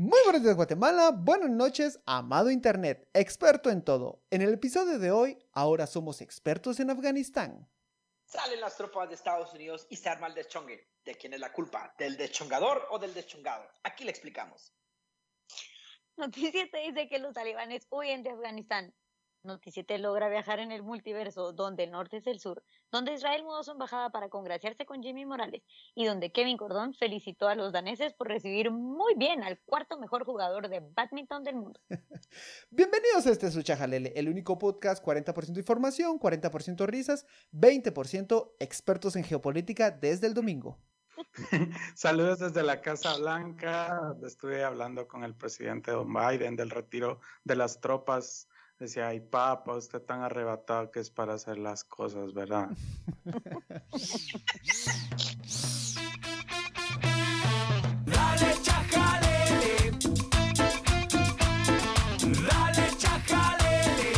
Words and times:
Muy 0.00 0.20
buenos 0.22 0.44
días 0.44 0.54
Guatemala, 0.54 1.10
buenas 1.10 1.50
noches, 1.50 1.98
amado 2.06 2.52
Internet, 2.52 3.08
experto 3.14 3.68
en 3.68 3.82
todo. 3.82 4.22
En 4.30 4.42
el 4.42 4.54
episodio 4.54 5.00
de 5.00 5.10
hoy, 5.10 5.36
ahora 5.50 5.88
somos 5.88 6.20
expertos 6.20 6.78
en 6.78 6.90
Afganistán. 6.90 7.68
Salen 8.24 8.60
las 8.60 8.76
tropas 8.76 9.08
de 9.08 9.16
Estados 9.16 9.52
Unidos 9.54 9.88
y 9.90 9.96
se 9.96 10.08
arma 10.08 10.28
el 10.28 10.34
deschongue. 10.34 10.88
¿De 11.04 11.16
quién 11.16 11.34
es 11.34 11.40
la 11.40 11.52
culpa? 11.52 11.92
¿Del 11.98 12.16
deschongador 12.16 12.86
o 12.92 13.00
del 13.00 13.12
deschongado? 13.12 13.68
Aquí 13.82 14.04
le 14.04 14.12
explicamos. 14.12 14.72
Noticia 16.16 16.70
te 16.70 16.78
dice 16.78 17.08
que 17.08 17.18
los 17.18 17.34
talibanes 17.34 17.88
huyen 17.90 18.22
de 18.22 18.30
Afganistán. 18.30 18.94
Noticiete 19.44 19.98
logra 19.98 20.28
viajar 20.28 20.58
en 20.58 20.72
el 20.72 20.82
multiverso, 20.82 21.52
donde 21.52 21.84
el 21.84 21.92
norte 21.92 22.16
es 22.16 22.26
el 22.26 22.40
sur, 22.40 22.62
donde 22.90 23.14
Israel 23.14 23.44
mudó 23.44 23.62
su 23.62 23.70
embajada 23.70 24.10
para 24.10 24.28
congraciarse 24.28 24.84
con 24.84 25.02
Jimmy 25.02 25.24
Morales 25.26 25.62
y 25.94 26.06
donde 26.06 26.32
Kevin 26.32 26.56
Cordón 26.56 26.92
felicitó 26.94 27.48
a 27.48 27.54
los 27.54 27.72
daneses 27.72 28.14
por 28.14 28.28
recibir 28.28 28.72
muy 28.72 29.14
bien 29.14 29.44
al 29.44 29.58
cuarto 29.60 29.98
mejor 29.98 30.24
jugador 30.24 30.68
de 30.68 30.80
badminton 30.80 31.44
del 31.44 31.54
mundo. 31.54 31.80
Bienvenidos 32.70 33.26
a 33.26 33.30
este 33.30 33.50
Suchajalele, 33.50 34.12
el 34.16 34.28
único 34.28 34.58
podcast 34.58 35.04
40% 35.04 35.56
información, 35.56 36.18
40% 36.18 36.86
risas, 36.86 37.24
20% 37.52 38.54
expertos 38.58 39.14
en 39.14 39.24
geopolítica 39.24 39.92
desde 39.92 40.26
el 40.26 40.34
domingo. 40.34 40.78
Saludos 41.94 42.40
desde 42.40 42.62
la 42.62 42.80
Casa 42.80 43.16
Blanca. 43.16 44.16
Estuve 44.24 44.64
hablando 44.64 45.06
con 45.06 45.24
el 45.24 45.34
presidente 45.34 45.90
Don 45.90 46.12
Biden 46.12 46.56
del 46.56 46.70
retiro 46.70 47.20
de 47.44 47.56
las 47.56 47.80
tropas 47.80 48.48
Decía, 48.78 49.08
ay 49.08 49.18
papá, 49.18 49.74
usted 49.74 50.00
tan 50.00 50.22
arrebatado 50.22 50.92
que 50.92 51.00
es 51.00 51.10
para 51.10 51.34
hacer 51.34 51.58
las 51.58 51.82
cosas, 51.82 52.32
¿verdad? 52.32 52.68
Dale 58.06 58.54
chajalele. 58.62 59.90
Dale 62.46 62.96
chajalele. 62.98 64.12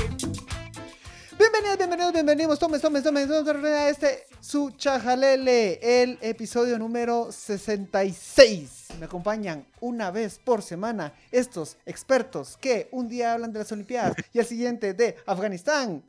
Bienvenidos, 1.39 1.79
bienvenidos, 1.79 2.13
bienvenidos, 2.13 2.59
tomes, 2.59 2.83
tomes, 2.83 3.03
tomes, 3.03 3.29
tomes 3.29 3.65
a 3.65 3.89
este 3.89 4.27
su 4.41 4.73
chajalele, 4.73 6.03
el 6.03 6.19
episodio 6.21 6.79
número 6.79 7.33
66. 7.33 8.80
Me 8.99 9.07
acompañan 9.07 9.67
una 9.81 10.11
vez 10.11 10.39
por 10.39 10.63
semana 10.63 11.15
estos 11.31 11.79
expertos 11.87 12.57
que 12.59 12.89
un 12.93 13.09
día 13.09 13.33
hablan 13.33 13.53
de 13.53 13.61
las 13.61 13.73
Olimpiadas 13.73 14.15
y 14.33 14.39
el 14.39 14.45
siguiente 14.47 14.93
de 14.95 15.17
Afganistán. 15.27 16.05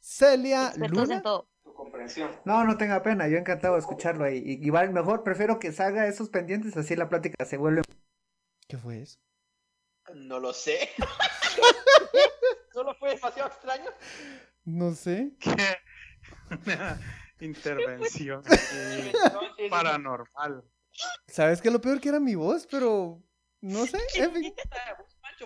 Celia 0.00 0.72
Luna. 0.76 1.20
Tu 1.64 1.72
comprensión. 1.74 2.30
No, 2.44 2.64
no 2.64 2.76
tenga 2.76 3.02
pena, 3.02 3.26
yo 3.28 3.38
encantado 3.38 3.74
de 3.74 3.80
escucharlo 3.80 4.24
ahí. 4.24 4.38
Y- 4.38 4.64
Igual 4.66 4.90
mejor 4.92 5.24
prefiero 5.24 5.58
que 5.58 5.72
salga 5.72 6.06
esos 6.06 6.28
pendientes, 6.30 6.76
así 6.76 6.94
la 6.94 7.08
plática 7.08 7.44
se 7.44 7.56
vuelve. 7.56 7.82
¿Qué 8.68 8.76
fue 8.78 9.02
eso? 9.02 9.18
No 10.14 10.38
lo 10.38 10.52
sé. 10.52 10.90
Solo 12.72 12.94
fue 12.94 13.16
demasiado 13.16 13.48
extraño. 13.48 13.90
No 14.64 14.92
sé. 14.94 15.32
¿Qué? 15.40 15.56
Una 16.66 17.00
intervención 17.40 18.42
paranormal. 19.70 20.62
¿Sabes 21.28 21.60
qué? 21.60 21.70
Lo 21.70 21.80
peor 21.80 22.00
que 22.00 22.08
era 22.08 22.20
mi 22.20 22.34
voz, 22.34 22.66
pero 22.66 23.22
no 23.60 23.86
sé. 23.86 23.98
En 24.14 24.32
fin. 24.32 24.54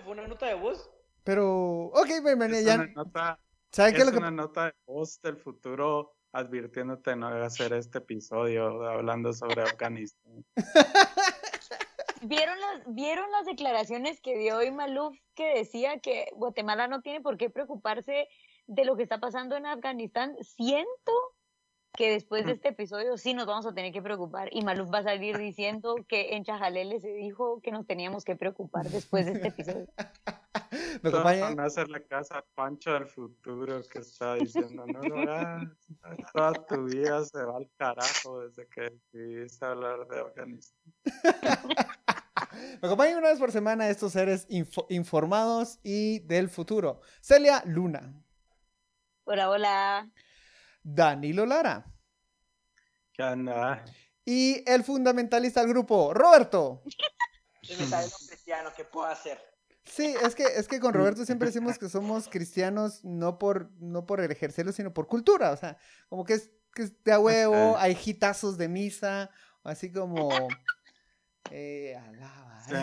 ¿Fue 0.05 0.13
una 0.13 0.27
nota 0.29 0.47
de 0.47 0.55
voz? 0.55 0.91
Pero, 1.25 1.87
ok. 1.87 2.09
Es 2.09 2.65
Ya, 2.65 2.75
una 2.77 2.87
nota, 2.87 3.41
¿Sabe 3.73 3.93
qué 3.93 3.99
es 3.99 4.03
es 4.03 4.07
lo 4.07 4.13
que 4.13 4.19
una 4.19 4.31
nota 4.31 4.67
de 4.67 4.75
voz 4.87 5.21
del 5.21 5.37
futuro 5.37 6.17
advirtiéndote 6.33 7.17
no 7.17 7.29
hacer 7.29 7.73
este 7.73 7.99
episodio 7.99 8.89
hablando 8.89 9.33
sobre 9.33 9.63
Afganistán. 9.63 10.45
¿Vieron 12.23 12.61
las, 12.61 12.83
¿Vieron 12.95 13.31
las 13.33 13.47
declaraciones 13.47 14.21
que 14.21 14.37
dio 14.39 14.59
hoy 14.59 14.71
Maluf 14.71 15.17
que 15.35 15.55
decía 15.55 16.01
que 16.01 16.29
Guatemala 16.35 16.87
no 16.87 17.01
tiene 17.01 17.21
por 17.21 17.39
qué 17.39 17.49
preocuparse 17.49 18.29
de 18.67 18.85
lo 18.85 18.97
que 18.97 19.03
está 19.03 19.19
pasando 19.19 19.57
en 19.57 19.67
Afganistán? 19.67 20.37
Siento 20.43 21.13
que 21.97 22.11
después 22.13 22.47
de 22.47 22.53
este 22.53 22.69
episodio 22.69 23.17
sí 23.19 23.35
nos 23.35 23.47
vamos 23.47 23.67
a 23.67 23.75
tener 23.75 23.93
que 23.93 24.01
preocupar 24.01 24.49
y 24.53 24.63
Maluf 24.63 24.93
va 24.93 24.99
a 24.99 25.03
salir 25.03 25.37
diciendo 25.37 25.97
que 26.09 26.35
en 26.37 26.45
Chajalele 26.45 27.01
se 27.01 27.13
dijo 27.13 27.61
que 27.63 27.73
nos 27.73 27.87
teníamos 27.87 28.25
que 28.25 28.37
preocupar 28.37 28.89
después 28.89 29.27
de 29.27 29.33
este 29.33 29.49
episodio. 29.49 29.87
me 31.03 31.09
acompaña? 31.11 31.41
Van 31.45 31.61
a 31.61 31.65
hacer 31.65 31.89
la 31.89 32.01
casa 32.01 32.39
a 32.39 32.45
Pancho 32.55 32.93
del 32.93 33.07
futuro 33.07 33.81
que 33.93 33.99
está 33.99 34.35
diciendo, 34.35 34.87
no 34.87 35.01
lo 35.03 35.19
hagas, 35.19 35.65
toda 36.33 36.53
tu 36.67 36.85
vida 36.85 37.25
se 37.25 37.43
va 37.43 37.57
al 37.57 37.69
carajo 37.77 38.41
desde 38.47 38.67
que 38.69 38.83
decidiste 39.13 39.65
hablar 39.67 40.07
de 40.07 40.21
Afganistán. 40.21 40.93
Me 42.83 42.89
acompañan 42.89 43.19
una 43.19 43.29
vez 43.29 43.39
por 43.39 43.53
semana 43.53 43.89
estos 43.89 44.13
seres 44.13 44.47
info- 44.51 44.87
informados 44.91 45.79
y 45.83 46.21
del 46.21 46.49
futuro. 46.49 47.01
Celia 47.21 47.63
Luna, 47.67 48.13
Hola, 49.25 49.51
hola. 49.51 50.11
Danilo 50.83 51.47
Lara 51.47 51.85
¿Qué 53.13 53.23
onda? 53.23 53.85
y 54.25 54.63
el 54.71 54.85
fundamentalista 54.85 55.61
del 55.61 55.71
grupo, 55.71 56.15
Roberto. 56.15 56.83
Cristiano 57.63 58.71
que 58.77 58.85
puedo 58.85 59.07
hacer. 59.07 59.39
Sí, 59.85 60.15
es 60.23 60.35
que, 60.35 60.45
es 60.45 60.69
que 60.69 60.79
con 60.79 60.95
Roberto 60.95 61.25
siempre 61.25 61.47
decimos 61.47 61.79
que 61.79 61.89
somos 61.89 62.29
cristianos 62.29 63.05
no 63.05 63.39
por, 63.39 63.71
no 63.81 64.07
por 64.07 64.21
ejercerlo, 64.21 64.73
sino 64.73 64.93
por 64.93 65.07
cultura. 65.07 65.51
O 65.53 65.57
sea, 65.57 65.77
como 66.09 66.25
que 66.25 66.35
es, 66.35 66.51
que 66.75 66.83
es 66.83 67.03
de 67.03 67.13
a 67.13 67.19
huevo, 67.19 67.77
hay 67.79 67.97
hitazos 68.05 68.57
de 68.57 68.69
misa, 68.69 69.31
así 69.65 69.91
como... 69.93 70.29
Eh, 71.51 71.97
alabaré, 71.97 72.65
Sí. 72.69 72.75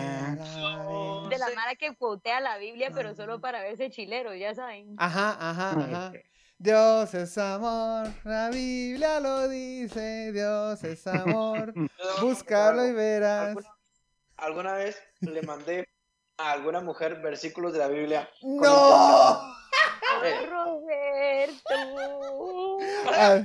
alabaré. 0.60 1.30
De 1.30 1.38
la 1.38 1.50
mara 1.56 1.76
que 1.76 1.96
quotea 1.96 2.42
la 2.42 2.58
Biblia, 2.58 2.92
pero 2.94 3.16
solo 3.16 3.40
para 3.40 3.62
verse 3.62 3.90
chilero, 3.90 4.34
ya 4.36 4.54
saben. 4.54 4.96
Ajá, 4.98 5.38
ajá, 5.40 5.72
ajá. 5.72 6.12
Dios 6.60 7.14
es 7.14 7.38
amor, 7.38 8.08
la 8.24 8.50
Biblia 8.50 9.20
lo 9.20 9.48
dice, 9.48 10.32
Dios 10.32 10.84
es 10.84 11.06
amor, 11.06 11.72
búscalo 12.22 12.86
y 12.88 12.94
verás. 12.94 13.50
¿Alguna, 13.50 13.70
alguna 14.38 14.74
vez 14.74 14.98
le 15.22 15.42
mandé 15.44 15.88
a 16.38 16.52
alguna 16.52 16.80
mujer 16.82 17.22
versículos 17.22 17.74
de 17.74 17.80
la 17.80 17.88
Biblia. 17.88 18.30
¡No! 18.42 19.56
Roberto. 20.50 21.70
A, 23.16 23.36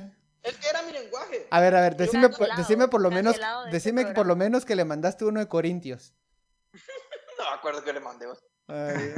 Es 0.43 0.57
que 0.57 0.69
era 0.69 0.83
mi 0.83 0.93
lenguaje. 0.93 1.47
a 1.51 1.61
ver, 1.61 1.77
a 1.77 1.81
ver, 1.83 1.97
decime, 1.97 2.29
por- 2.29 2.39
Cancelado, 2.39 2.57
decime 2.63 2.89
por 2.89 3.01
lo 3.03 3.11
menos, 3.11 3.37
de 3.37 3.71
decime 3.71 4.07
que 4.07 4.13
por 4.13 4.27
lo 4.27 4.37
menos 4.37 4.65
que 4.65 4.75
le 4.75 4.85
mandaste 4.85 5.25
uno 5.25 5.41
de 5.41 5.49
Corintios. 5.49 6.15
No 7.39 7.51
me 7.51 7.57
acuerdo 7.57 7.83
que 7.83 7.93
le 7.93 7.99
mandé. 8.01 8.27
Ay. 8.69 9.15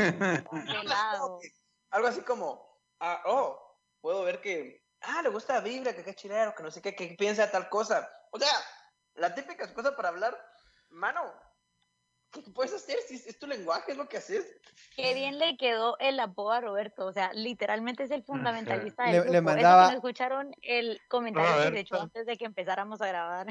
Algo 1.91 2.09
así 2.09 2.23
como, 2.23 2.81
ah, 3.01 3.23
oh, 3.27 3.74
puedo 4.05 4.23
ver 4.23 4.43
que, 4.43 4.85
ah, 5.01 5.23
le 5.23 5.31
gusta 5.31 5.55
la 5.55 5.61
Biblia, 5.61 5.97
que 5.97 6.05
qué 6.05 6.15
chilero, 6.15 6.55
que 6.55 6.63
no 6.63 6.71
sé 6.71 6.83
qué, 6.83 6.95
que 6.95 7.17
piensa 7.19 7.51
tal 7.51 7.71
cosa. 7.71 8.07
O 8.33 8.39
sea, 8.39 8.51
la 9.15 9.35
típica 9.35 9.73
cosa 9.73 9.97
para 9.97 10.11
hablar, 10.11 10.39
mano, 10.91 11.23
¿qué 12.31 12.43
puedes 12.55 12.75
hacer 12.75 12.99
si 13.09 13.15
es, 13.15 13.27
es 13.27 13.39
tu 13.39 13.47
lenguaje, 13.47 13.93
es 13.93 13.97
lo 13.97 14.07
que 14.07 14.19
haces? 14.19 14.45
Qué 14.95 15.15
bien 15.15 15.39
le 15.39 15.57
quedó 15.57 15.97
el 16.01 16.21
apodo 16.21 16.53
a 16.53 16.61
Roberto. 16.61 17.07
O 17.07 17.13
sea, 17.15 17.33
literalmente 17.33 18.03
es 18.03 18.11
el 18.11 18.25
fundamentalista 18.25 19.05
del 19.05 19.13
Le- 19.13 19.19
grupo. 19.21 19.33
le 19.33 19.39
Eso 19.39 19.45
mandaba- 19.47 19.87
no 19.89 19.95
escucharon 19.95 20.55
el 20.61 21.01
comentario 21.09 21.71
que 21.71 21.77
se 21.77 21.81
echó 21.81 21.95
Roberto. 21.95 22.03
antes 22.19 22.27
de 22.27 22.37
que 22.37 22.45
empezáramos 22.45 23.01
a 23.01 23.07
grabar. 23.07 23.47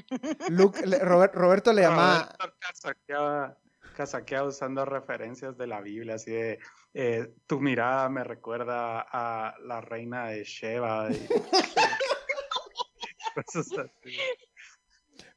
Luke- 0.50 0.86
le- 0.86 1.00
Robert- 1.00 1.34
Roberto 1.34 1.74
le 1.74 1.82
llamaba... 1.82 2.30
Roberto 2.38 3.58
casaqueaba 3.94 4.48
usando 4.48 4.84
referencias 4.86 5.58
de 5.58 5.68
la 5.68 5.82
Biblia, 5.82 6.16
así 6.16 6.32
de 6.32 6.60
eh, 6.94 7.34
tu 7.48 7.60
mirada 7.62 8.10
me 8.10 8.24
recuerda 8.24 9.02
a 9.02 9.56
la 9.64 9.82
reina 9.82 10.28
de 10.28 10.44
Sheba. 10.44 11.10
y- 11.12 11.28
cosas 13.36 13.68
así. 13.78 14.18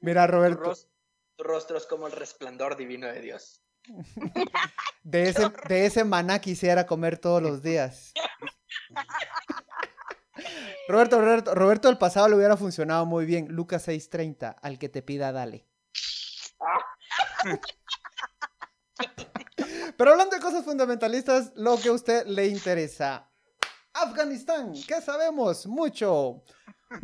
Mira, 0.00 0.26
Roberto, 0.26 0.64
ros- 0.64 0.88
tu 1.36 1.44
rostro 1.44 1.76
es 1.78 1.86
como 1.86 2.06
el 2.06 2.12
resplandor 2.12 2.76
divino 2.76 3.06
de 3.06 3.20
Dios. 3.20 3.62
de 5.04 5.28
ese, 5.28 5.50
de 5.68 5.86
ese 5.86 6.04
maná 6.04 6.40
quisiera 6.40 6.86
comer 6.86 7.18
todos 7.18 7.42
los 7.42 7.62
días. 7.62 8.12
Roberto, 10.88 11.20
Roberto, 11.20 11.54
Roberto 11.54 11.88
del 11.88 11.98
pasado 11.98 12.28
le 12.28 12.36
hubiera 12.36 12.56
funcionado 12.56 13.06
muy 13.06 13.26
bien. 13.26 13.48
Lucas 13.48 13.88
6:30, 13.88 14.56
al 14.60 14.78
que 14.78 14.88
te 14.88 15.02
pida, 15.02 15.32
dale. 15.32 15.66
Pero 19.96 20.10
hablando 20.12 20.34
de 20.36 20.42
cosas 20.42 20.64
fundamentalistas, 20.64 21.52
lo 21.56 21.76
que 21.78 21.88
a 21.88 21.92
usted 21.92 22.26
le 22.26 22.46
interesa. 22.48 23.30
Afganistán, 23.92 24.72
¿qué 24.86 25.00
sabemos? 25.00 25.66
Mucho. 25.66 26.42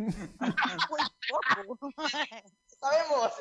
¡Sabemos! 2.79 3.31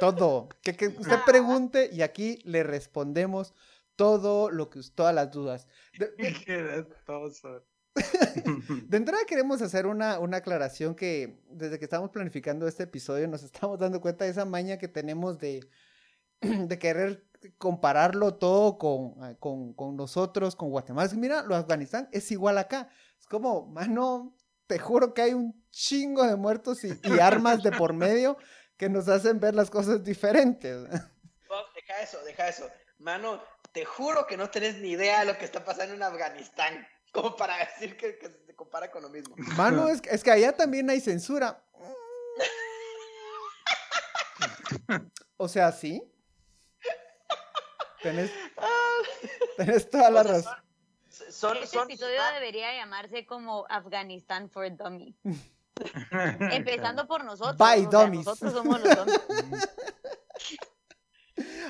Todo. 0.00 0.48
Que, 0.62 0.76
que 0.76 0.88
usted 0.88 1.18
pregunte 1.24 1.88
y 1.92 2.02
aquí 2.02 2.38
le 2.44 2.62
respondemos 2.62 3.54
todo 3.96 4.50
lo 4.50 4.68
que 4.70 4.80
todas 4.94 5.14
las 5.14 5.30
dudas. 5.30 5.66
De, 5.98 6.06
de- 6.16 6.86
de 8.86 8.96
entrada 8.96 9.24
queremos 9.26 9.60
hacer 9.62 9.86
una, 9.86 10.18
una 10.20 10.36
aclaración 10.36 10.94
que 10.94 11.42
desde 11.50 11.78
que 11.78 11.84
estamos 11.84 12.10
planificando 12.10 12.68
este 12.68 12.84
episodio 12.84 13.26
nos 13.26 13.42
estamos 13.42 13.78
dando 13.78 14.00
cuenta 14.00 14.24
de 14.24 14.30
esa 14.30 14.44
maña 14.44 14.78
que 14.78 14.86
tenemos 14.86 15.38
de, 15.38 15.68
de 16.40 16.78
querer 16.78 17.24
compararlo 17.56 18.34
todo 18.34 18.78
con, 18.78 19.14
eh, 19.24 19.36
con, 19.38 19.72
con 19.74 19.96
nosotros, 19.96 20.56
con 20.56 20.70
Guatemala. 20.70 21.06
Es 21.06 21.12
que 21.12 21.18
Mira, 21.18 21.42
lo 21.42 21.54
de 21.54 21.60
Afganistán 21.60 22.08
es 22.12 22.30
igual 22.30 22.58
acá. 22.58 22.88
Es 23.18 23.26
como, 23.26 23.66
mano, 23.66 24.36
te 24.66 24.78
juro 24.78 25.14
que 25.14 25.22
hay 25.22 25.34
un 25.34 25.64
chingo 25.70 26.24
de 26.24 26.36
muertos 26.36 26.84
y, 26.84 26.98
y 27.02 27.18
armas 27.20 27.62
de 27.62 27.72
por 27.72 27.92
medio 27.92 28.36
que 28.76 28.88
nos 28.88 29.08
hacen 29.08 29.40
ver 29.40 29.54
las 29.54 29.70
cosas 29.70 30.02
diferentes. 30.04 30.88
No, 31.48 31.54
deja 31.74 32.02
eso, 32.02 32.18
deja 32.26 32.46
eso. 32.46 32.68
Mano, 32.98 33.42
te 33.72 33.86
juro 33.86 34.26
que 34.26 34.36
no 34.36 34.50
tenés 34.50 34.82
ni 34.82 34.90
idea 34.90 35.20
de 35.20 35.32
lo 35.32 35.38
que 35.38 35.46
está 35.46 35.64
pasando 35.64 35.94
en 35.94 36.02
Afganistán. 36.02 36.86
Como 37.12 37.34
para 37.36 37.56
decir 37.56 37.96
que, 37.96 38.18
que 38.18 38.42
se 38.44 38.54
compara 38.54 38.90
con 38.90 39.00
lo 39.00 39.08
mismo. 39.08 39.34
Mano, 39.56 39.88
es, 39.88 40.02
es 40.04 40.22
que 40.22 40.30
allá 40.30 40.52
también 40.54 40.90
hay 40.90 41.00
censura. 41.00 41.64
O 45.40 45.48
sea, 45.48 45.70
sí. 45.70 46.02
Tenés, 48.02 48.30
tenés 49.56 49.90
toda 49.90 50.10
la 50.10 50.22
razón. 50.22 50.54
Son, 51.30 51.56
Este 51.56 51.66
son, 51.78 51.90
episodio 51.90 52.20
debería 52.34 52.72
llamarse 52.74 53.26
como 53.26 53.66
Afganistán 53.68 54.48
for 54.48 54.70
Dummy. 54.76 55.16
Empezando 56.50 57.06
por 57.06 57.24
nosotros. 57.24 57.56
By 57.56 57.86
o 57.86 57.90
sea, 57.90 58.00
dummies. 58.04 58.26
nosotros 58.26 58.52
somos 58.52 58.80
los 58.80 58.96
dummies. 58.96 59.68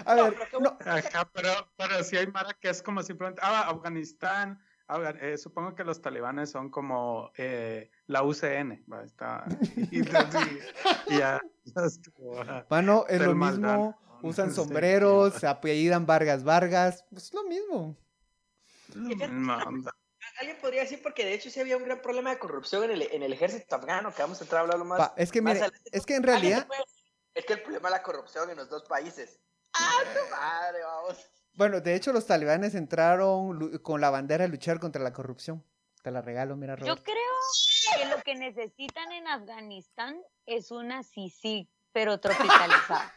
A 0.06 0.14
No, 0.14 0.24
ver, 0.24 0.34
pero 0.38 0.60
no, 0.60 0.78
Ajá, 0.80 1.28
pero, 1.32 1.50
pero 1.76 2.02
sí 2.02 2.16
hay 2.16 2.26
Mara 2.28 2.54
que 2.54 2.70
es 2.70 2.82
como 2.82 3.02
simplemente, 3.02 3.42
ah, 3.44 3.68
Afganistán, 3.68 4.62
Afga- 4.86 5.18
eh, 5.20 5.36
supongo 5.36 5.74
que 5.74 5.84
los 5.84 6.00
talibanes 6.00 6.50
son 6.50 6.70
como 6.70 7.30
eh, 7.36 7.90
la 8.06 8.22
UCN, 8.22 8.84
¿va? 8.90 9.02
Está, 9.04 9.44
y, 9.90 9.98
y- 10.00 10.08
y 11.08 11.18
ya, 11.18 11.38
mano, 12.70 13.04
es 13.08 13.20
lo 13.20 13.34
mismo. 13.34 13.98
Usan 14.22 14.52
sombreros, 14.54 15.34
se 15.34 15.46
apellidan 15.46 16.06
Vargas 16.06 16.44
Vargas. 16.44 17.04
Pues 17.10 17.24
es 17.24 17.34
lo 17.34 17.44
mismo. 17.44 17.96
Alguien 20.40 20.56
podría 20.60 20.82
decir 20.82 21.02
porque 21.02 21.24
de 21.24 21.34
hecho 21.34 21.50
sí 21.50 21.60
había 21.60 21.76
un 21.76 21.84
gran 21.84 22.00
problema 22.00 22.30
de 22.30 22.38
corrupción 22.38 22.84
en 22.84 22.90
el, 22.92 23.02
en 23.02 23.22
el 23.22 23.32
ejército 23.32 23.74
afgano, 23.76 24.14
que 24.14 24.22
vamos 24.22 24.40
a 24.40 24.44
entrar 24.44 24.60
a 24.60 24.62
hablarlo 24.62 24.84
más. 24.84 24.98
Pa, 24.98 25.14
es 25.16 25.32
que 25.32 25.42
más 25.42 25.54
mire, 25.54 25.66
es 25.90 26.06
que 26.06 26.14
en 26.14 26.22
realidad, 26.22 26.66
puede 26.66 26.82
Es 27.34 27.44
que 27.44 27.54
el 27.54 27.62
problema 27.62 27.88
es 27.88 27.92
la 27.92 28.02
corrupción 28.02 28.50
en 28.50 28.56
los 28.56 28.68
dos 28.68 28.84
países. 28.84 29.40
¡Ah, 29.74 30.02
tu 30.04 30.30
madre, 30.30 30.82
vamos! 30.82 31.18
bueno, 31.54 31.80
de 31.80 31.94
hecho 31.94 32.12
los 32.12 32.26
talibanes 32.26 32.74
entraron 32.74 33.78
con 33.78 34.00
la 34.00 34.10
bandera 34.10 34.44
de 34.44 34.48
luchar 34.48 34.78
contra 34.78 35.02
la 35.02 35.12
corrupción. 35.12 35.64
Te 36.02 36.12
la 36.12 36.22
regalo, 36.22 36.56
mira, 36.56 36.76
Yo 36.76 36.94
Roberto. 36.94 37.02
creo 37.02 37.98
que 37.98 38.06
lo 38.16 38.22
que 38.22 38.34
necesitan 38.36 39.10
en 39.10 39.26
Afganistán 39.26 40.20
es 40.46 40.70
una 40.70 41.02
sisi, 41.02 41.68
pero 41.98 42.20
tropicalizada. 42.20 43.12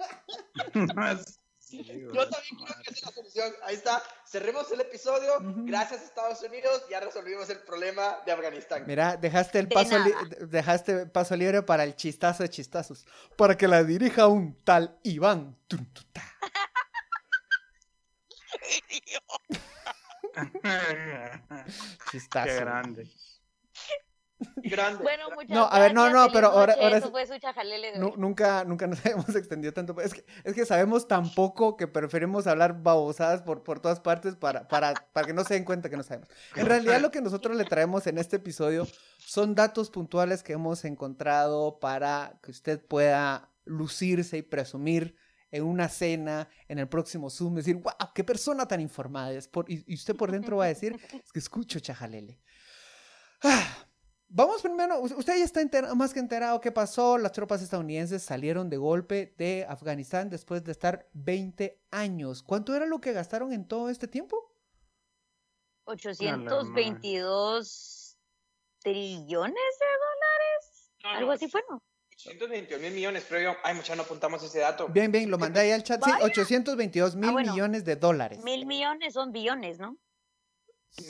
Sí, 1.59 1.85
Yo 1.87 2.27
también 2.27 2.57
creo 2.65 2.75
que 2.83 2.91
esa 2.91 2.99
es 2.99 3.05
la 3.05 3.11
solución. 3.13 3.53
Ahí 3.63 3.75
está. 3.75 4.03
Cerremos 4.27 4.69
el 4.73 4.81
episodio. 4.81 5.37
Gracias, 5.39 6.03
Estados 6.03 6.41
Unidos. 6.41 6.83
Ya 6.89 6.99
resolvimos 6.99 7.49
el 7.49 7.59
problema 7.59 8.17
de 8.25 8.33
Afganistán. 8.33 8.83
Mira, 8.85 9.15
dejaste 9.15 9.59
el 9.59 9.69
De 9.69 9.75
paso 9.75 9.95
dejaste 10.47 11.05
paso 11.05 11.37
libre 11.37 11.61
para 11.61 11.85
el 11.85 11.95
chistazo 11.95 12.43
de 12.43 12.49
chistazos, 12.49 13.05
para 13.37 13.55
que 13.55 13.69
la 13.69 13.85
dirija 13.85 14.27
un 14.27 14.53
tal 14.65 14.99
Iván. 15.03 15.55
Tun, 15.67 15.85
tun, 15.93 16.05
ta. 16.11 16.23
Chistazo. 22.11 22.47
Qué 22.47 22.55
grande. 22.55 23.09
Grande. 24.63 25.03
Bueno, 25.03 25.29
muchas 25.35 25.49
No, 25.49 25.65
a 25.71 25.79
ver, 25.79 25.93
no, 25.93 26.03
gracias, 26.03 26.25
no, 26.27 26.33
pero 26.33 26.47
ahora- 26.47 26.75
ahora 26.79 26.97
Eso 26.97 27.11
fue 27.11 27.25
su 27.27 27.37
chajalele 27.39 27.91
de 27.93 27.99
Nu- 27.99 28.07
hoy. 28.07 28.13
nunca, 28.17 28.63
nunca 28.63 28.87
nos 28.87 28.99
habíamos 29.05 29.29
extendido 29.35 29.73
tanto. 29.73 29.99
Es 30.01 30.13
que, 30.13 30.25
es 30.43 30.53
que 30.53 30.65
sabemos 30.65 31.07
tan 31.07 31.33
poco 31.33 31.77
que 31.77 31.87
preferimos 31.87 32.47
hablar 32.47 32.81
babosadas 32.81 33.41
por, 33.41 33.63
por 33.63 33.79
todas 33.79 33.99
partes 33.99 34.35
para, 34.35 34.67
para, 34.67 34.93
para 35.13 35.27
que 35.27 35.33
no 35.33 35.43
se 35.43 35.53
den 35.55 35.65
cuenta 35.65 35.89
que 35.89 35.97
no 35.97 36.03
sabemos. 36.03 36.29
En 36.55 36.65
realidad 36.65 36.99
lo 37.01 37.11
que 37.11 37.21
nosotros 37.21 37.55
le 37.57 37.65
traemos 37.65 38.07
en 38.07 38.17
este 38.17 38.37
episodio 38.37 38.87
son 39.19 39.55
datos 39.55 39.89
puntuales 39.89 40.43
que 40.43 40.53
hemos 40.53 40.83
encontrado 40.85 41.79
para 41.79 42.39
que 42.41 42.51
usted 42.51 42.83
pueda 42.85 43.49
lucirse 43.65 44.37
y 44.37 44.41
presumir 44.41 45.15
en 45.51 45.63
una 45.63 45.89
cena, 45.89 46.47
en 46.69 46.79
el 46.79 46.87
próximo 46.87 47.29
Zoom, 47.29 47.55
decir, 47.55 47.75
wow, 47.75 47.91
qué 48.15 48.23
persona 48.23 48.67
tan 48.67 48.79
informada 48.79 49.33
es. 49.33 49.49
Por, 49.49 49.69
y, 49.69 49.83
y 49.85 49.95
usted 49.95 50.15
por 50.15 50.31
dentro 50.31 50.55
va 50.57 50.63
a 50.65 50.67
decir, 50.69 50.97
es 51.13 51.31
que 51.33 51.39
escucho 51.39 51.79
chajalele. 51.81 52.39
Ah, 53.43 53.67
Vamos 54.33 54.61
primero, 54.61 54.97
usted 55.01 55.39
ya 55.39 55.43
está 55.43 55.59
entera- 55.61 55.93
más 55.93 56.13
que 56.13 56.21
enterado 56.21 56.61
qué 56.61 56.71
pasó. 56.71 57.17
Las 57.17 57.33
tropas 57.33 57.61
estadounidenses 57.61 58.23
salieron 58.23 58.69
de 58.69 58.77
golpe 58.77 59.35
de 59.37 59.65
Afganistán 59.67 60.29
después 60.29 60.63
de 60.63 60.71
estar 60.71 61.09
20 61.11 61.81
años. 61.91 62.41
¿Cuánto 62.41 62.73
era 62.73 62.85
lo 62.85 63.01
que 63.01 63.11
gastaron 63.11 63.51
en 63.51 63.67
todo 63.67 63.89
este 63.89 64.07
tiempo? 64.07 64.55
822 65.83 68.17
trillones 68.79 69.79
de 69.79 69.85
dólares. 69.99 70.91
No, 71.03 71.11
no, 71.11 71.17
Algo 71.17 71.31
así 71.31 71.49
fue, 71.49 71.61
¿no? 71.69 71.83
121 72.15 72.79
mil 72.81 72.93
millones, 72.93 73.25
pero 73.27 73.41
yo, 73.41 73.53
ay, 73.63 73.73
mucha, 73.75 73.95
no 73.95 74.03
apuntamos 74.03 74.43
ese 74.43 74.59
dato. 74.59 74.87
Bien, 74.87 75.11
bien, 75.11 75.29
lo 75.31 75.39
mandé 75.39 75.59
ahí 75.61 75.71
al 75.71 75.81
chat. 75.83 76.01
Sí, 76.03 76.11
Vaya. 76.11 76.23
822 76.25 77.15
mil 77.15 77.29
Ah, 77.29 77.33
bueno. 77.33 77.51
millones 77.53 77.83
de 77.83 77.95
dólares. 77.95 78.39
Mil 78.43 78.65
millones 78.67 79.13
son 79.15 79.31
billones, 79.31 79.79
¿no? 79.79 79.97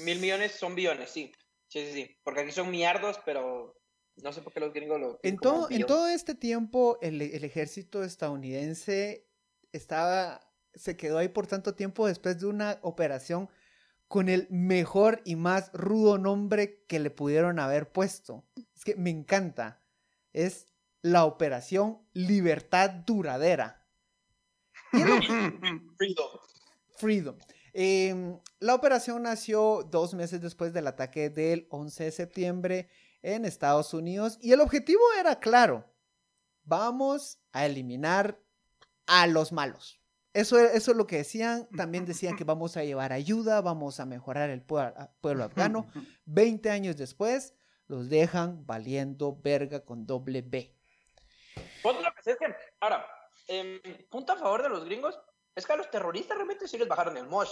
Mil 0.06 0.20
millones 0.20 0.54
son 0.54 0.74
billones, 0.74 1.10
sí. 1.12 1.34
Sí, 1.72 1.86
sí, 1.86 1.94
sí. 1.94 2.18
Porque 2.24 2.42
aquí 2.42 2.52
son 2.52 2.70
millardos, 2.70 3.18
pero 3.26 3.80
no 4.18 4.34
sé 4.34 4.42
por 4.42 4.52
qué 4.52 4.60
los 4.60 4.74
gringos 4.74 5.00
lo. 5.00 5.20
En 5.24 5.38
todo, 5.38 5.72
en 5.72 5.86
todo 5.86 6.10
este 6.10 6.36
tiempo, 6.36 6.98
el, 7.02 7.22
el 7.22 7.44
ejército 7.46 8.04
estadounidense 8.04 9.30
estaba, 9.72 10.42
se 10.74 10.98
quedó 10.98 11.18
ahí 11.18 11.30
por 11.30 11.48
tanto 11.48 11.74
tiempo 11.74 12.08
después 12.08 12.42
de 12.42 12.48
una 12.48 12.80
operación 12.82 13.50
con 14.10 14.28
el 14.28 14.48
mejor 14.50 15.22
y 15.24 15.38
más 15.38 15.72
rudo 15.72 16.18
nombre 16.18 16.84
que 16.90 17.00
le 17.00 17.10
pudieron 17.10 17.58
haber 17.58 17.90
puesto. 17.94 18.46
Es 18.76 18.84
que 18.84 18.98
me 18.98 19.10
encanta. 19.10 19.82
Es 20.34 20.68
la 21.02 21.24
Operación 21.24 22.06
Libertad 22.12 22.90
Duradera. 22.90 23.88
Freedom. 25.98 26.28
Freedom. 26.98 27.38
Em, 27.74 28.40
la 28.60 28.76
operación 28.76 29.24
nació 29.24 29.88
dos 29.90 30.14
meses 30.14 30.42
después 30.42 30.74
del 30.74 30.88
ataque 30.88 31.30
del 31.30 31.68
11 31.70 32.06
de 32.06 32.12
septiembre 32.12 32.90
en 33.22 33.46
Estados 33.46 33.94
Unidos 33.94 34.38
y 34.42 34.52
el 34.52 34.62
objetivo 34.62 35.02
era 35.20 35.40
claro. 35.40 35.86
Vamos 36.64 37.40
a 37.52 37.66
eliminar 37.66 38.40
a 39.08 39.28
los 39.28 39.52
malos. 39.52 40.00
Eso, 40.34 40.60
eso 40.60 40.92
es 40.92 40.98
lo 40.98 41.08
que 41.08 41.18
decían. 41.18 41.68
También 41.76 42.06
decían 42.06 42.38
que 42.38 42.44
vamos 42.44 42.78
a 42.78 42.84
llevar 42.84 43.12
ayuda, 43.12 43.62
vamos 43.62 44.00
a 44.00 44.06
mejorar 44.06 44.50
el 44.50 44.62
pueblo 44.62 45.44
afgano. 45.44 45.88
20 46.26 46.70
años 46.70 46.98
después, 46.98 47.54
los 47.88 48.10
dejan 48.10 48.66
valiendo 48.66 49.38
verga 49.42 49.84
con 49.84 50.06
doble 50.06 50.42
B. 50.42 50.74
Pues 51.84 51.96
lo 52.02 52.14
que 52.14 52.24
sé 52.24 52.32
es 52.32 52.38
que, 52.38 52.56
ahora, 52.80 53.06
em, 53.48 53.82
punto 54.10 54.32
a 54.32 54.38
favor 54.38 54.64
de 54.64 54.70
los 54.70 54.86
gringos 54.86 55.20
es 55.56 55.66
que 55.66 55.74
a 55.74 55.78
los 55.78 55.90
terroristas 55.90 56.38
realmente 56.38 56.68
sí 56.68 56.78
les 56.78 56.88
bajaron 56.88 57.18
el 57.18 57.28
mosh 57.28 57.52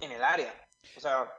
en 0.00 0.12
el 0.12 0.22
área. 0.22 0.54
O 0.96 1.00
sea, 1.00 1.32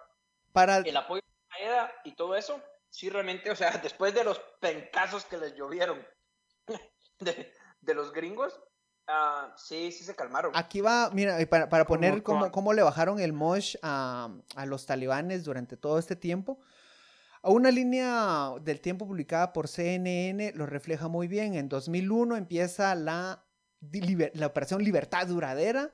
Para, 0.51 0.77
el 0.77 0.97
apoyo 0.97 1.21
a 1.49 1.63
EDA 1.63 1.93
y 2.03 2.15
todo 2.15 2.35
eso, 2.35 2.61
sí 2.89 3.09
realmente, 3.09 3.49
o 3.51 3.55
sea, 3.55 3.71
después 3.83 4.13
de 4.13 4.23
los 4.23 4.39
pencazos 4.59 5.25
que 5.25 5.37
les 5.37 5.55
llovieron 5.55 6.05
de, 7.19 7.53
de 7.81 7.93
los 7.93 8.11
gringos, 8.11 8.59
ah, 9.07 9.53
sí, 9.57 9.91
sí 9.91 10.03
se 10.03 10.15
calmaron. 10.15 10.51
Aquí 10.55 10.81
va, 10.81 11.09
mira, 11.11 11.37
para, 11.49 11.85
poner 11.85 12.23
cómo, 12.23 12.51
cómo 12.51 12.73
le 12.73 12.83
bajaron 12.83 13.19
el 13.19 13.33
mosh 13.33 13.75
a, 13.81 14.29
a 14.55 14.65
los 14.65 14.85
talibanes 14.85 15.43
durante 15.43 15.77
todo 15.77 15.99
este 15.99 16.15
tiempo. 16.15 16.59
Una 17.41 17.71
línea 17.71 18.51
del 18.61 18.81
tiempo 18.81 19.07
publicada 19.07 19.53
por 19.53 19.69
CNN 19.69 20.51
lo 20.55 20.65
refleja 20.65 21.07
muy 21.07 21.29
bien. 21.29 21.55
En 21.55 21.69
2001 21.69 22.35
empieza 22.35 22.93
la, 22.95 23.45
la 24.33 24.47
operación 24.47 24.83
Libertad 24.83 25.27
Duradera 25.27 25.93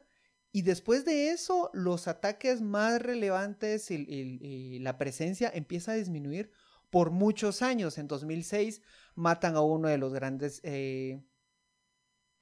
y 0.52 0.62
después 0.62 1.06
de 1.06 1.30
eso 1.30 1.70
los 1.74 2.08
ataques 2.08 2.62
más 2.62 3.02
relevantes 3.02 3.92
y, 3.92 3.96
y 3.96 4.80
la 4.80 4.98
presencia 4.98 5.52
empieza 5.54 5.92
a 5.92 5.96
disminuir 5.96 6.52
por 6.90 7.12
muchos 7.12 7.62
años. 7.62 7.98
En 7.98 8.08
2006 8.08 8.82
matan 9.16 9.56
a 9.56 9.62
uno 9.62 9.90
de 9.90 9.98
los 9.98 10.14
grandes... 10.14 10.62
eh, 10.64 11.22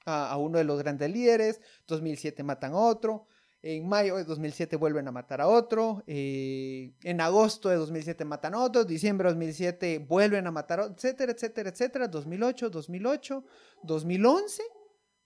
a, 0.06 0.38
uno 0.38 0.58
de 0.58 0.64
los 0.64 0.80
grandes 0.80 1.10
líderes, 1.12 1.62
2007 1.88 2.44
matan 2.44 2.74
a 2.74 2.78
otro, 2.78 3.28
en 3.62 3.88
mayo 3.88 4.18
de 4.18 4.26
2007 4.26 4.76
vuelven 4.76 5.08
a 5.08 5.12
matar 5.12 5.40
a 5.40 5.48
otro, 5.48 6.04
eh, 6.06 6.94
en 7.04 7.22
agosto 7.22 7.70
de 7.70 7.78
2007 7.78 8.26
matan 8.26 8.56
a 8.56 8.60
otro, 8.60 8.84
diciembre 8.84 9.30
de 9.30 9.34
2007 9.34 10.00
vuelven 10.00 10.46
a 10.48 10.52
matar 10.52 10.82
a 10.82 10.84
otro, 10.84 10.96
etcétera, 10.96 11.32
etcétera, 11.32 11.70
etcétera, 11.70 12.08
2008, 12.08 12.70
2008, 12.70 13.46
2011, 13.84 14.64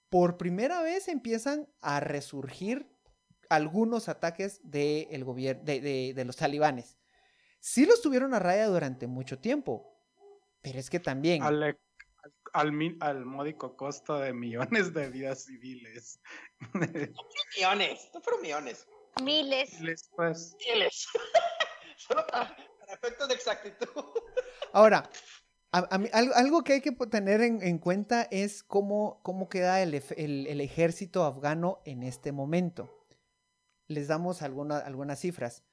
por 0.10 0.38
primera 0.38 0.82
vez 0.82 1.08
empiezan 1.08 1.68
a 1.82 2.00
resurgir 2.00 2.88
algunos 3.50 4.10
ataques 4.10 4.60
de, 4.64 5.08
el 5.12 5.26
gobier- 5.26 5.62
de, 5.62 5.80
de- 5.80 6.14
de 6.16 6.26
los 6.26 6.36
talibanes. 6.36 6.98
Sí 7.60 7.86
los 7.86 8.02
tuvieron 8.02 8.34
a 8.34 8.40
raya 8.40 8.68
durante 8.68 9.08
mucho 9.08 9.40
tiempo, 9.40 9.94
pero 10.62 10.80
es 10.80 10.90
que 10.90 11.00
también... 11.00 11.44
Ale- 11.44 11.80
al, 12.54 12.72
módico 13.26 13.76
costo 13.78 14.18
de 14.18 14.34
millones 14.34 14.94
de 14.94 15.10
vidas 15.10 15.46
civiles. 15.46 16.20
Millones, 17.56 18.10
no 18.14 18.22
fueron 18.22 18.42
millones. 18.42 18.88
Miles. 19.22 19.80
Les, 19.82 20.10
pues, 20.16 20.56
Miles. 20.74 21.08
Solo 21.98 22.26
para, 22.28 22.56
para 22.80 22.94
efectos 22.94 23.28
de 23.28 23.34
exactitud. 23.36 24.04
Ahora, 24.74 25.10
algo, 25.72 26.64
que 26.64 26.74
hay 26.74 26.82
que 26.82 26.92
tener 26.92 27.42
en, 27.42 27.62
en 27.62 27.78
cuenta 27.78 28.24
es 28.32 28.64
cómo, 28.64 29.22
queda 29.50 29.82
el, 29.82 29.94
ejército 30.62 31.24
afgano 31.26 31.82
en 31.86 32.04
este 32.04 32.32
momento. 32.32 32.90
Les 33.88 34.08
damos 34.08 34.42
alguna- 34.42 34.80
algunas 34.80 35.20
cifras. 35.20 35.64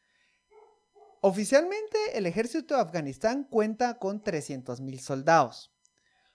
Oficialmente, 1.21 1.97
el 2.15 2.27
ejército 2.27 2.75
de 2.75 2.83
Afganistán 2.83 3.45
cuenta 3.45 3.99
con 3.99 4.23
300.000 4.23 4.99
soldados. 4.99 5.73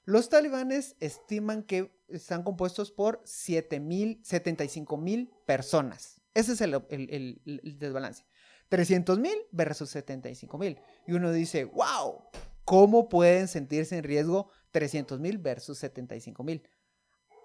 Los 0.04 0.30
talibanes 0.30 0.96
estiman 1.00 1.62
que 1.63 1.92
están 2.08 2.44
compuestos 2.44 2.92
por 2.92 3.22
7.000, 3.25 4.24
75.000 4.24 5.30
personas. 5.46 6.22
Ese 6.34 6.54
es 6.54 6.62
el- 6.62 6.74
el 6.89 7.78
desbalance. 7.78 8.25
300.000 8.70 9.36
versus 9.51 9.89
75.000. 9.96 10.82
Y 11.08 11.13
uno 11.13 11.32
dice, 11.32 11.66
wow, 11.66 12.24
¿cómo 12.69 13.09
pueden 13.09 13.47
sentirse 13.47 13.97
en 13.97 14.03
riesgo 14.03 14.51
300.000 14.71 15.39
versus 15.41 15.79
75.000? 15.79 16.61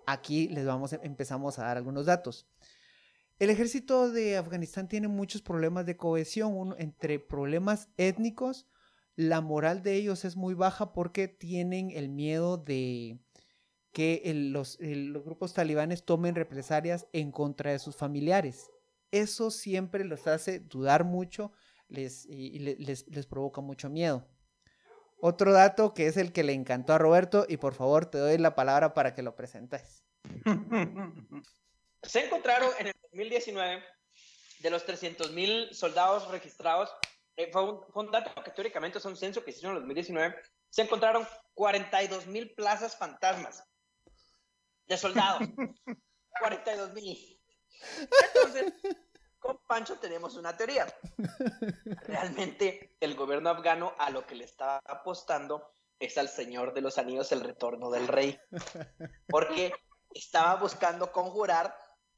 Aquí 0.06 0.48
les 0.48 0.66
vamos, 0.66 0.92
empezamos 0.92 1.58
a 1.58 1.64
dar 1.64 1.78
algunos 1.78 2.06
datos. 2.06 2.46
El 3.38 3.50
ejército 3.50 4.10
de 4.10 4.36
Afganistán 4.36 4.88
tiene 4.88 5.08
muchos 5.08 5.42
problemas 5.42 5.86
de 5.86 5.96
cohesión, 5.96 6.74
entre 6.78 7.18
problemas 7.18 7.88
étnicos, 7.96 8.66
la 9.16 9.40
moral 9.40 9.82
de 9.82 9.94
ellos 9.94 10.24
es 10.24 10.36
muy 10.36 10.54
baja 10.54 10.92
porque 10.92 11.28
tienen 11.28 11.90
el 11.90 12.08
miedo 12.08 12.56
de 12.58 13.18
que 13.92 14.22
los, 14.52 14.78
grupos 15.24 15.54
talibanes 15.54 16.04
tomen 16.04 16.34
represalias 16.34 17.06
en 17.12 17.32
contra 17.32 17.72
de 17.72 17.78
sus 17.78 17.96
familiares. 17.96 18.70
Eso 19.12 19.50
siempre 19.50 20.04
los 20.04 20.26
hace 20.26 20.60
dudar 20.60 21.04
mucho 21.04 21.52
y, 21.88 22.02
y 22.28 22.58
le- 22.60 22.76
les, 22.78 23.06
les 23.08 23.26
provoca 23.26 23.60
mucho 23.60 23.88
miedo. 23.88 24.26
Otro 25.26 25.54
dato 25.54 25.94
que 25.94 26.06
es 26.06 26.18
el 26.18 26.34
que 26.34 26.44
le 26.44 26.52
encantó 26.52 26.92
a 26.92 26.98
Roberto 26.98 27.46
y 27.48 27.56
por 27.56 27.74
favor 27.74 28.04
te 28.04 28.18
doy 28.18 28.36
la 28.36 28.54
palabra 28.54 28.92
para 28.92 29.14
que 29.14 29.22
lo 29.22 29.34
presentes. 29.34 30.04
Se 32.02 32.26
encontraron 32.26 32.70
en 32.78 32.88
el 32.88 32.92
2019 33.10 33.82
de 34.58 34.70
los 34.70 34.86
300.000 34.86 35.72
soldados 35.72 36.30
registrados. 36.30 36.90
eh, 37.38 37.48
fue, 37.50 37.64
un, 37.64 37.90
fue 37.90 38.04
un 38.04 38.10
dato 38.10 38.34
que 38.42 38.50
teóricamente 38.50 38.98
es 38.98 39.04
un 39.06 39.16
censo 39.16 39.42
que 39.42 39.52
se 39.52 39.60
hizo 39.60 39.68
en 39.68 39.76
el 39.76 39.78
2019. 39.78 40.36
Se 40.68 40.82
encontraron 40.82 41.26
42.000 41.54 42.54
plazas 42.54 42.94
fantasmas 42.94 43.64
de 44.84 44.98
soldados. 44.98 45.40
42.000. 46.42 47.40
Entonces, 48.34 48.74
con 49.44 49.58
Pancho 49.66 49.96
tenemos 49.96 50.36
una 50.36 50.56
teoría. 50.56 50.86
Realmente 52.06 52.96
el 52.98 53.14
gobierno 53.14 53.50
afgano 53.50 53.92
a 53.98 54.08
lo 54.08 54.26
que 54.26 54.34
le 54.34 54.44
estaba 54.44 54.80
apostando 54.86 55.70
es 56.00 56.16
al 56.16 56.30
Señor 56.30 56.72
de 56.72 56.80
los 56.80 56.96
Anillos, 56.96 57.30
el 57.30 57.42
retorno 57.42 57.90
del 57.90 58.08
rey. 58.08 58.40
Porque 59.28 59.72
estaba 60.14 60.56
buscando 60.56 61.12
conjurar 61.12 61.76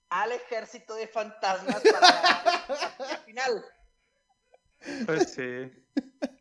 al 0.09 0.31
ejército 0.31 0.95
de 0.95 1.09
fantasmas 1.09 1.83
para 1.83 2.01
la 2.01 3.19
final. 3.25 3.65
pues 5.07 5.33
sí. 5.33 5.73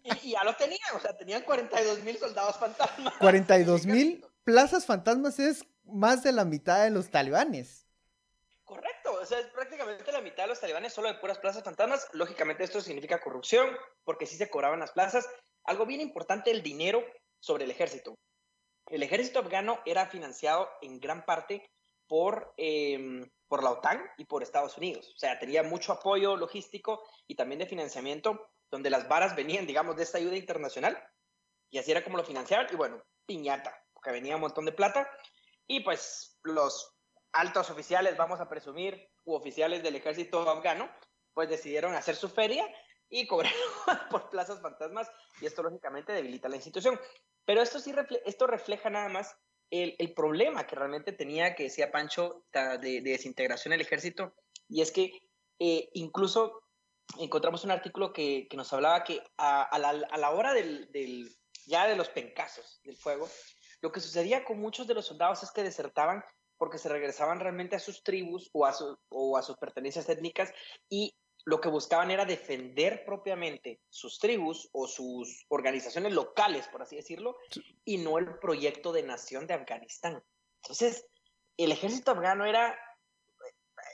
Y, 0.03 0.27
y 0.27 0.31
ya 0.33 0.43
lo 0.43 0.55
tenían, 0.55 0.95
o 0.95 0.99
sea, 0.99 1.17
tenían 1.17 1.41
42 1.41 2.03
mil 2.03 2.17
soldados 2.19 2.57
fantasmas. 2.57 3.13
42 3.17 3.87
mil 3.87 4.23
plazas 4.43 4.85
fantasmas 4.85 5.39
es 5.39 5.65
más 5.83 6.21
de 6.21 6.31
la 6.31 6.45
mitad 6.45 6.83
de 6.83 6.91
los 6.91 7.09
talibanes. 7.09 7.84
O 9.25 9.27
sea, 9.27 9.39
es 9.39 9.47
prácticamente 9.47 10.11
la 10.11 10.21
mitad 10.21 10.43
de 10.43 10.49
los 10.49 10.59
talibanes 10.59 10.93
solo 10.93 11.07
de 11.07 11.15
puras 11.15 11.39
plazas 11.39 11.63
fantasmas. 11.63 12.07
Lógicamente 12.13 12.63
esto 12.63 12.79
significa 12.79 13.19
corrupción, 13.19 13.75
porque 14.03 14.27
sí 14.27 14.37
se 14.37 14.51
cobraban 14.51 14.79
las 14.79 14.91
plazas. 14.91 15.27
Algo 15.63 15.87
bien 15.87 15.99
importante, 15.99 16.51
el 16.51 16.61
dinero 16.61 17.03
sobre 17.39 17.63
el 17.63 17.71
ejército. 17.71 18.13
El 18.85 19.01
ejército 19.01 19.39
afgano 19.39 19.79
era 19.83 20.05
financiado 20.05 20.69
en 20.83 20.99
gran 20.99 21.25
parte 21.25 21.67
por, 22.05 22.53
eh, 22.57 23.25
por 23.47 23.63
la 23.63 23.71
OTAN 23.71 23.99
y 24.19 24.25
por 24.25 24.43
Estados 24.43 24.77
Unidos. 24.77 25.11
O 25.15 25.17
sea, 25.17 25.39
tenía 25.39 25.63
mucho 25.63 25.93
apoyo 25.93 26.37
logístico 26.37 27.01
y 27.25 27.33
también 27.33 27.57
de 27.57 27.65
financiamiento, 27.65 28.51
donde 28.69 28.91
las 28.91 29.07
varas 29.07 29.35
venían, 29.35 29.65
digamos, 29.65 29.95
de 29.95 30.03
esta 30.03 30.19
ayuda 30.19 30.37
internacional. 30.37 31.03
Y 31.71 31.79
así 31.79 31.89
era 31.89 32.03
como 32.03 32.17
lo 32.17 32.23
financiaban. 32.23 32.67
Y 32.71 32.75
bueno, 32.75 33.01
piñata, 33.25 33.75
porque 33.91 34.11
venía 34.11 34.35
un 34.35 34.41
montón 34.41 34.65
de 34.65 34.71
plata. 34.71 35.09
Y 35.65 35.79
pues 35.79 36.37
los 36.43 36.95
altos 37.33 37.71
oficiales, 37.71 38.15
vamos 38.17 38.39
a 38.39 38.47
presumir, 38.47 39.09
u 39.25 39.33
oficiales 39.35 39.83
del 39.83 39.95
ejército 39.95 40.49
afgano, 40.49 40.89
pues 41.33 41.49
decidieron 41.49 41.93
hacer 41.95 42.15
su 42.15 42.29
feria 42.29 42.65
y 43.09 43.27
cobrar 43.27 43.51
por 44.09 44.29
plazas 44.29 44.61
fantasmas 44.61 45.09
y 45.41 45.45
esto 45.45 45.63
lógicamente 45.63 46.13
debilita 46.13 46.49
la 46.49 46.55
institución. 46.55 46.99
Pero 47.45 47.61
esto 47.61 47.79
sí 47.79 47.93
esto 48.25 48.47
refleja 48.47 48.89
nada 48.89 49.09
más 49.09 49.35
el, 49.69 49.95
el 49.99 50.13
problema 50.13 50.65
que 50.65 50.75
realmente 50.75 51.11
tenía, 51.11 51.55
que 51.55 51.63
decía 51.63 51.91
Pancho, 51.91 52.45
de, 52.53 52.77
de 52.79 53.01
desintegración 53.01 53.71
del 53.71 53.81
ejército, 53.81 54.33
y 54.67 54.81
es 54.81 54.91
que 54.91 55.11
eh, 55.59 55.89
incluso 55.93 56.61
encontramos 57.19 57.63
un 57.63 57.71
artículo 57.71 58.13
que, 58.13 58.47
que 58.49 58.57
nos 58.57 58.71
hablaba 58.73 59.03
que 59.03 59.21
a, 59.37 59.63
a 59.63 59.79
la, 59.79 59.89
a 59.89 60.17
la 60.17 60.31
hora 60.31 60.53
del, 60.53 60.91
del- 60.91 61.35
ya 61.67 61.87
de 61.87 61.95
los 61.95 62.09
pencazos 62.09 62.79
del 62.83 62.95
fuego, 62.95 63.27
lo 63.81 63.91
que 63.91 63.99
sucedía 63.99 64.43
con 64.45 64.59
muchos 64.59 64.85
de 64.87 64.93
los 64.93 65.05
soldados 65.07 65.41
es 65.43 65.51
que 65.51 65.63
desertaban 65.63 66.23
porque 66.57 66.77
se 66.77 66.89
regresaban 66.89 67.39
realmente 67.39 67.75
a 67.75 67.79
sus 67.79 68.03
tribus 68.03 68.49
o 68.53 68.65
a, 68.65 68.73
su- 68.73 68.97
o 69.09 69.37
a 69.37 69.41
sus 69.41 69.57
pertenencias 69.57 70.07
étnicas 70.09 70.51
y 70.89 71.15
lo 71.45 71.61
que 71.61 71.69
buscaban 71.69 72.09
era 72.09 72.25
defender 72.25 73.05
propiamente 73.05 73.79
sus 73.89 74.17
tribus 74.17 74.67
o 74.73 74.87
sus 74.87 75.45
organizaciones 75.49 76.11
locales, 76.13 76.67
por 76.69 76.81
así 76.81 76.95
decirlo, 76.95 77.37
y 77.83 77.97
no 77.97 78.17
el 78.17 78.39
proyecto 78.39 78.91
de 78.91 79.03
nación 79.03 79.45
de 79.45 79.53
Afganistán. 79.53 80.23
Entonces, 80.63 81.05
el 81.57 81.71
ejército 81.71 82.11
afgano 82.11 82.45
era, 82.45 82.75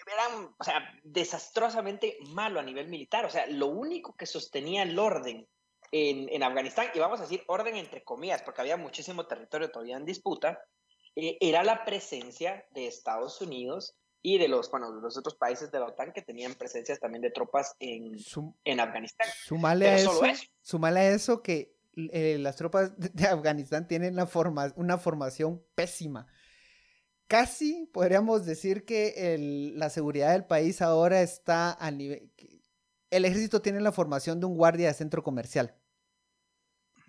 era 0.08 0.54
o 0.58 0.64
sea, 0.64 0.82
desastrosamente 1.04 2.18
malo 2.30 2.60
a 2.60 2.64
nivel 2.64 2.88
militar. 2.88 3.26
O 3.26 3.30
sea, 3.30 3.46
lo 3.48 3.68
único 3.68 4.16
que 4.16 4.26
sostenía 4.26 4.84
el 4.84 4.98
orden 4.98 5.46
en, 5.92 6.30
en 6.30 6.44
Afganistán, 6.44 6.88
y 6.94 7.00
vamos 7.00 7.20
a 7.20 7.24
decir 7.24 7.44
orden 7.48 7.76
entre 7.76 8.02
comillas, 8.02 8.44
porque 8.44 8.62
había 8.62 8.78
muchísimo 8.78 9.28
territorio 9.28 9.70
todavía 9.70 9.98
en 9.98 10.06
disputa, 10.06 10.58
eh, 11.16 11.38
era 11.42 11.64
la 11.64 11.84
presencia 11.86 12.66
de 12.72 12.88
Estados 12.88 13.42
Unidos 13.42 13.96
y 14.24 14.38
de 14.38 14.48
los, 14.48 14.70
bueno, 14.70 14.96
de 14.96 15.02
los 15.02 15.18
otros 15.18 15.36
países 15.36 15.72
de 15.72 15.80
la 15.80 15.88
OTAN 15.88 16.14
que 16.14 16.22
tenían 16.22 16.54
presencias 16.54 17.00
también 17.00 17.22
de 17.24 17.32
tropas 17.32 17.76
en, 17.80 18.20
Sum- 18.20 18.54
en 18.64 18.80
Afganistán. 18.80 19.28
Sumale 19.46 19.90
a, 19.90 19.96
eso, 19.96 20.24
eso. 20.24 20.44
sumale 20.62 21.00
a 21.00 21.10
eso 21.14 21.42
que 21.42 21.76
eh, 21.96 22.38
las 22.40 22.56
tropas 22.56 22.94
de, 22.98 23.26
Afganistán 23.28 23.88
tienen 23.88 24.16
la 24.16 24.28
forma, 24.28 24.72
una 24.76 24.98
formación 24.98 25.64
pésima. 25.76 26.28
Casi 27.28 27.90
podríamos 27.94 28.46
decir 28.46 28.86
que 28.86 29.34
el- 29.34 29.80
la 29.80 29.90
seguridad 29.90 30.32
del 30.34 30.46
país 30.46 30.82
ahora 30.82 31.22
está 31.22 31.72
al 31.72 31.98
nivel... 31.98 32.32
El 33.10 33.26
ejército 33.26 33.62
tiene 33.62 33.82
la 33.82 33.92
formación 33.92 34.40
de 34.40 34.46
un 34.46 34.56
guardia 34.56 34.88
de 34.88 34.94
centro 34.94 35.24
comercial. 35.24 35.76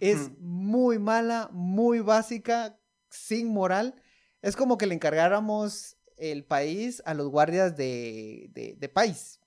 Es 0.00 0.30
muy 0.40 0.98
mala, 0.98 1.48
muy 1.52 2.00
básica, 2.00 2.76
sin 3.12 3.52
moral. 3.52 3.94
Es 4.40 4.56
como 4.56 4.76
que 4.78 4.86
le 4.86 4.94
encargáramos 4.94 5.96
el 6.16 6.44
país 6.44 7.02
a 7.06 7.14
los 7.14 7.28
guardias 7.28 7.76
de, 7.76 8.48
de, 8.50 8.74
de 8.76 8.88
país. 8.88 9.38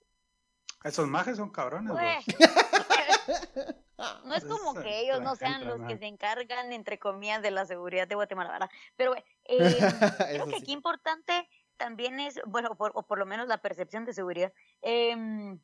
Esos 0.84 1.06
majes 1.08 1.36
son 1.36 1.50
cabrones, 1.50 1.92
Güey. 1.92 2.16
vos. 2.16 2.24
No 4.24 4.34
es 4.34 4.44
como 4.44 4.74
que 4.74 5.00
ellos 5.00 5.22
no 5.22 5.36
sean 5.36 5.64
los 5.66 5.80
que 5.88 5.96
se 5.96 6.06
encargan, 6.06 6.70
entre 6.72 6.98
comillas, 6.98 7.40
de 7.42 7.50
la 7.50 7.64
seguridad 7.64 8.06
de 8.06 8.14
Guatemala, 8.14 8.52
¿verdad? 8.52 8.70
Pero 8.96 9.14
eh, 9.16 9.22
creo 10.30 10.44
que 10.46 10.56
sí. 10.56 10.62
aquí 10.62 10.72
importante 10.72 11.48
también 11.78 12.20
es, 12.20 12.38
bueno, 12.46 12.76
por- 12.76 12.92
o 12.94 13.04
por 13.06 13.18
lo 13.18 13.24
menos 13.26 13.48
la 13.48 13.58
percepción 13.62 14.04
de 14.04 14.12
seguridad. 14.12 14.52
em, 14.82 15.58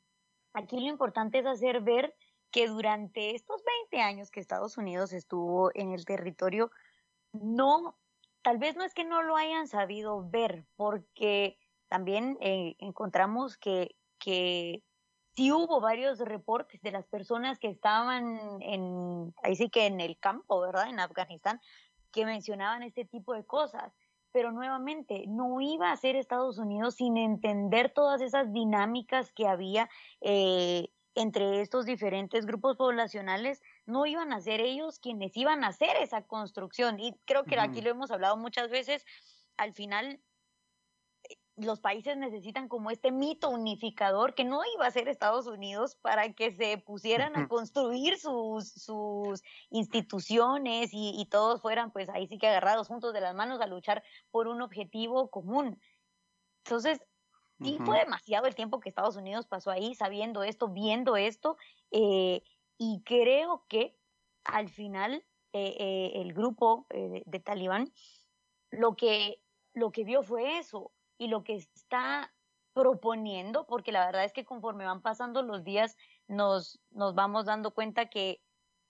aquí 0.54 0.80
lo 0.80 0.86
importante 0.88 1.40
es 1.40 1.46
hacer 1.46 1.82
ver 1.82 2.14
que 2.50 2.68
durante 2.68 3.34
estos 3.34 3.62
20 3.92 4.02
años 4.02 4.30
que 4.30 4.40
Estados 4.40 4.78
Unidos 4.78 5.12
estuvo 5.12 5.70
en 5.74 5.92
el 5.92 6.04
territorio, 6.06 6.70
no, 7.32 7.98
tal 8.42 8.58
vez 8.58 8.76
no 8.76 8.84
es 8.84 8.94
que 8.94 9.04
no 9.04 9.22
lo 9.22 9.36
hayan 9.36 9.66
sabido 9.66 10.28
ver, 10.28 10.66
porque 10.76 11.58
también 11.88 12.38
eh, 12.40 12.76
encontramos 12.78 13.56
que, 13.56 13.96
que 14.18 14.82
sí 15.34 15.50
hubo 15.52 15.80
varios 15.80 16.18
reportes 16.20 16.80
de 16.82 16.92
las 16.92 17.06
personas 17.06 17.58
que 17.58 17.68
estaban 17.68 18.60
en, 18.62 19.34
ahí 19.42 19.56
sí 19.56 19.70
que 19.70 19.86
en 19.86 20.00
el 20.00 20.18
campo, 20.18 20.60
¿verdad? 20.60 20.88
En 20.88 21.00
Afganistán, 21.00 21.60
que 22.12 22.26
mencionaban 22.26 22.82
este 22.82 23.04
tipo 23.04 23.34
de 23.34 23.44
cosas. 23.44 23.92
Pero 24.32 24.50
nuevamente, 24.50 25.24
no 25.28 25.60
iba 25.60 25.92
a 25.92 25.96
ser 25.96 26.16
Estados 26.16 26.58
Unidos 26.58 26.94
sin 26.94 27.18
entender 27.18 27.92
todas 27.92 28.22
esas 28.22 28.52
dinámicas 28.52 29.30
que 29.32 29.46
había 29.46 29.90
eh, 30.22 30.88
entre 31.14 31.60
estos 31.60 31.84
diferentes 31.84 32.46
grupos 32.46 32.76
poblacionales 32.76 33.60
no 33.86 34.06
iban 34.06 34.32
a 34.32 34.40
ser 34.40 34.60
ellos 34.60 34.98
quienes 34.98 35.36
iban 35.36 35.64
a 35.64 35.68
hacer 35.68 35.96
esa 35.96 36.22
construcción. 36.22 37.00
Y 37.00 37.14
creo 37.24 37.44
que 37.44 37.58
aquí 37.58 37.80
lo 37.80 37.90
hemos 37.90 38.10
hablado 38.10 38.36
muchas 38.36 38.70
veces, 38.70 39.04
al 39.56 39.74
final 39.74 40.20
eh, 41.24 41.36
los 41.56 41.80
países 41.80 42.16
necesitan 42.16 42.68
como 42.68 42.90
este 42.90 43.12
mito 43.12 43.50
unificador 43.50 44.34
que 44.34 44.44
no 44.44 44.62
iba 44.74 44.86
a 44.86 44.90
ser 44.90 45.08
Estados 45.08 45.46
Unidos 45.46 45.96
para 45.96 46.32
que 46.32 46.52
se 46.52 46.78
pusieran 46.78 47.36
a 47.36 47.48
construir 47.48 48.18
sus, 48.18 48.70
sus 48.70 49.42
instituciones 49.70 50.92
y, 50.92 51.14
y 51.20 51.26
todos 51.26 51.60
fueran 51.60 51.90
pues 51.92 52.08
ahí 52.08 52.26
sí 52.26 52.38
que 52.38 52.48
agarrados 52.48 52.88
juntos 52.88 53.12
de 53.12 53.20
las 53.20 53.34
manos 53.34 53.60
a 53.60 53.66
luchar 53.66 54.02
por 54.30 54.48
un 54.48 54.62
objetivo 54.62 55.30
común. 55.30 55.80
Entonces, 56.64 57.00
sí 57.62 57.78
fue 57.84 57.98
demasiado 57.98 58.46
el 58.46 58.54
tiempo 58.54 58.80
que 58.80 58.88
Estados 58.88 59.16
Unidos 59.16 59.46
pasó 59.46 59.70
ahí 59.70 59.94
sabiendo 59.94 60.42
esto, 60.42 60.68
viendo 60.68 61.16
esto, 61.16 61.56
eh, 61.90 62.42
y 62.82 63.00
creo 63.04 63.64
que 63.68 63.96
al 64.42 64.68
final 64.68 65.24
eh, 65.52 65.76
eh, 65.78 66.12
el 66.16 66.32
grupo 66.32 66.86
eh, 66.90 67.22
de, 67.26 67.38
Talibán 67.38 67.92
lo 68.72 68.96
que, 68.96 69.40
lo 69.72 69.92
que 69.92 70.02
vio 70.02 70.24
fue 70.24 70.58
eso 70.58 70.90
y 71.16 71.28
lo 71.28 71.44
que 71.44 71.54
está 71.54 72.34
proponiendo, 72.72 73.66
porque 73.66 73.92
la 73.92 74.04
verdad 74.04 74.24
es 74.24 74.32
que 74.32 74.44
conforme 74.44 74.84
van 74.84 75.00
pasando 75.00 75.42
los 75.42 75.62
días 75.62 75.96
nos, 76.26 76.80
nos 76.90 77.14
vamos 77.14 77.44
dando 77.44 77.70
cuenta 77.70 78.06
que 78.06 78.40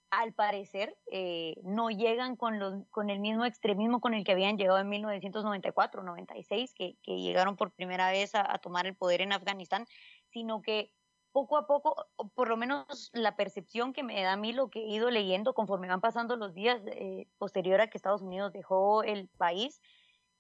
al 0.09 0.33
parecer 0.33 0.97
eh, 1.11 1.57
no 1.63 1.91
llegan 1.91 2.37
con, 2.37 2.59
los, 2.59 2.87
con 2.89 3.11
el 3.11 3.21
mismo 3.21 3.45
extremismo 3.45 4.01
con 4.01 4.15
el 4.15 4.25
que 4.25 4.33
habían 4.33 4.57
llegado 4.57 4.79
en 4.79 4.89
1994, 4.89 6.03
96, 6.03 6.73
que, 6.73 6.97
que 7.03 7.21
llegaron 7.21 7.57
por 7.57 7.73
primera 7.73 8.11
vez 8.11 8.35
a 8.35 8.57
tomar 8.59 8.87
el 8.87 8.97
poder 8.97 9.21
en 9.21 9.35
Afganistán, 9.35 9.87
sino 10.31 10.63
que 10.63 10.93
poco 11.33 11.57
a 11.57 11.67
poco, 11.67 12.07
por 12.35 12.49
lo 12.49 12.57
menos 12.57 13.11
la 13.13 13.37
percepción 13.37 13.93
que 13.93 14.03
me 14.03 14.23
da 14.23 14.33
a 14.33 14.37
mí 14.37 14.53
lo 14.53 14.71
que 14.71 14.81
he 14.81 14.89
ido 14.89 15.11
leyendo 15.11 15.55
conforme 15.55 15.89
van 15.89 16.01
pasando 16.01 16.37
los 16.37 16.55
días 16.55 16.81
eh, 16.87 17.27
posterior 17.39 17.81
a 17.81 17.89
que 17.89 17.99
Estados 17.99 18.23
Unidos 18.23 18.53
dejó 18.53 19.03
el 19.03 19.29
país, 19.29 19.81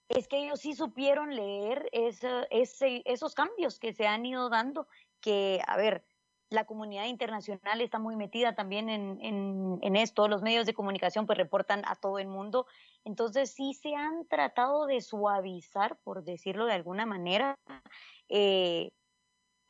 es 0.09 0.29
que 0.29 0.45
ellos 0.45 0.61
sí 0.61 0.75
supieron 0.75 1.35
leer 1.35 1.89
esos 1.93 3.35
cambios 3.35 3.79
que 3.79 3.95
se 3.95 4.07
han 4.07 4.27
ido 4.27 4.51
dando, 4.51 4.87
que, 5.21 5.63
a 5.67 5.77
ver, 5.77 6.05
la 6.51 6.67
comunidad 6.67 7.07
internacional 7.07 7.81
está 7.81 7.99
muy 7.99 8.15
metida 8.15 8.55
también 8.55 8.91
en, 8.91 9.19
en, 9.23 9.79
en, 9.81 9.97
esto, 9.97 10.29
los 10.29 10.43
medios 10.43 10.67
de 10.67 10.75
comunicación 10.75 11.27
pues 11.27 11.39
reportan 11.39 11.83
a 11.87 11.95
todo 11.97 12.19
el 12.19 12.29
mundo, 12.29 12.67
entonces 13.05 13.53
sí 13.53 13.73
se 13.73 13.95
han 13.95 14.27
tratado 14.27 14.87
de 14.87 15.01
suavizar, 15.01 15.99
por 16.05 16.25
decirlo 16.25 16.67
de 16.67 16.75
alguna 16.75 17.07
manera, 17.07 17.57
eh, 18.29 18.91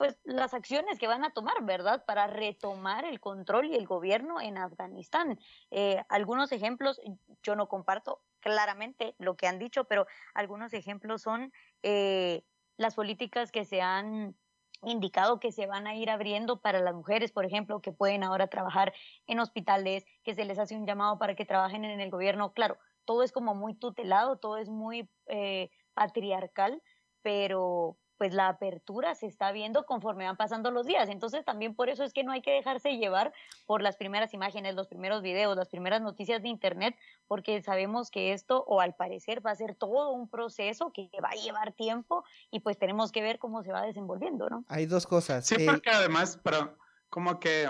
pues 0.02 0.18
las 0.24 0.52
acciones 0.52 0.98
que 0.98 1.06
van 1.06 1.24
a 1.24 1.30
tomar, 1.30 1.62
¿verdad? 1.62 2.04
Para 2.04 2.26
retomar 2.26 3.04
el 3.04 3.20
control 3.20 3.66
y 3.66 3.76
el 3.76 3.86
gobierno 3.86 4.40
en 4.40 4.58
Afganistán. 4.58 5.38
Eh, 5.70 6.02
algunos 6.08 6.50
ejemplos, 6.50 7.00
yo 7.44 7.54
no 7.54 7.68
comparto 7.68 8.20
claramente 8.40 9.14
lo 9.18 9.36
que 9.36 9.46
han 9.46 9.60
dicho, 9.60 9.84
pero 9.84 10.08
algunos 10.34 10.74
ejemplos 10.74 11.22
son 11.22 11.52
eh, 11.84 12.42
las 12.76 12.96
políticas 12.96 13.52
que 13.52 13.64
se 13.64 13.80
han 13.80 14.34
indicado 14.82 15.38
que 15.38 15.52
se 15.52 15.68
van 15.68 15.86
a 15.86 15.94
ir 15.94 16.10
abriendo 16.10 16.60
para 16.60 16.80
las 16.80 16.94
mujeres, 16.94 17.30
por 17.30 17.44
ejemplo, 17.44 17.80
que 17.80 17.92
pueden 17.92 18.24
ahora 18.24 18.48
trabajar 18.48 18.92
en 19.28 19.38
hospitales, 19.38 20.04
que 20.24 20.34
se 20.34 20.44
les 20.44 20.58
hace 20.58 20.74
un 20.74 20.84
llamado 20.84 21.16
para 21.20 21.36
que 21.36 21.44
trabajen 21.44 21.84
en 21.84 22.00
el 22.00 22.10
gobierno. 22.10 22.54
Claro, 22.54 22.76
todo 23.04 23.22
es 23.22 23.30
como 23.30 23.54
muy 23.54 23.76
tutelado, 23.76 24.38
todo 24.38 24.56
es 24.56 24.68
muy 24.68 25.08
eh, 25.26 25.70
patriarcal, 25.94 26.82
pero 27.22 27.98
pues 28.18 28.34
la 28.34 28.48
apertura 28.48 29.14
se 29.14 29.26
está 29.26 29.52
viendo 29.52 29.84
conforme 29.84 30.24
van 30.24 30.36
pasando 30.36 30.70
los 30.70 30.86
días. 30.86 31.08
Entonces 31.08 31.44
también 31.44 31.74
por 31.74 31.88
eso 31.88 32.04
es 32.04 32.12
que 32.12 32.24
no 32.24 32.32
hay 32.32 32.42
que 32.42 32.52
dejarse 32.52 32.96
llevar 32.96 33.32
por 33.66 33.82
las 33.82 33.96
primeras 33.96 34.32
imágenes, 34.34 34.74
los 34.74 34.88
primeros 34.88 35.22
videos, 35.22 35.56
las 35.56 35.68
primeras 35.68 36.02
noticias 36.02 36.42
de 36.42 36.48
Internet, 36.48 36.96
porque 37.26 37.62
sabemos 37.62 38.10
que 38.10 38.32
esto, 38.32 38.64
o 38.66 38.80
al 38.80 38.94
parecer, 38.94 39.44
va 39.44 39.50
a 39.50 39.56
ser 39.56 39.74
todo 39.74 40.10
un 40.10 40.28
proceso 40.28 40.92
que 40.92 41.10
va 41.22 41.30
a 41.30 41.34
llevar 41.34 41.72
tiempo 41.72 42.24
y 42.50 42.60
pues 42.60 42.78
tenemos 42.78 43.12
que 43.12 43.22
ver 43.22 43.38
cómo 43.38 43.62
se 43.62 43.72
va 43.72 43.82
desenvolviendo, 43.82 44.48
¿no? 44.48 44.64
Hay 44.68 44.86
dos 44.86 45.06
cosas. 45.06 45.46
Sí, 45.46 45.56
eh, 45.58 45.66
porque 45.66 45.90
además, 45.90 46.38
pero 46.42 46.76
como 47.08 47.38
que, 47.40 47.68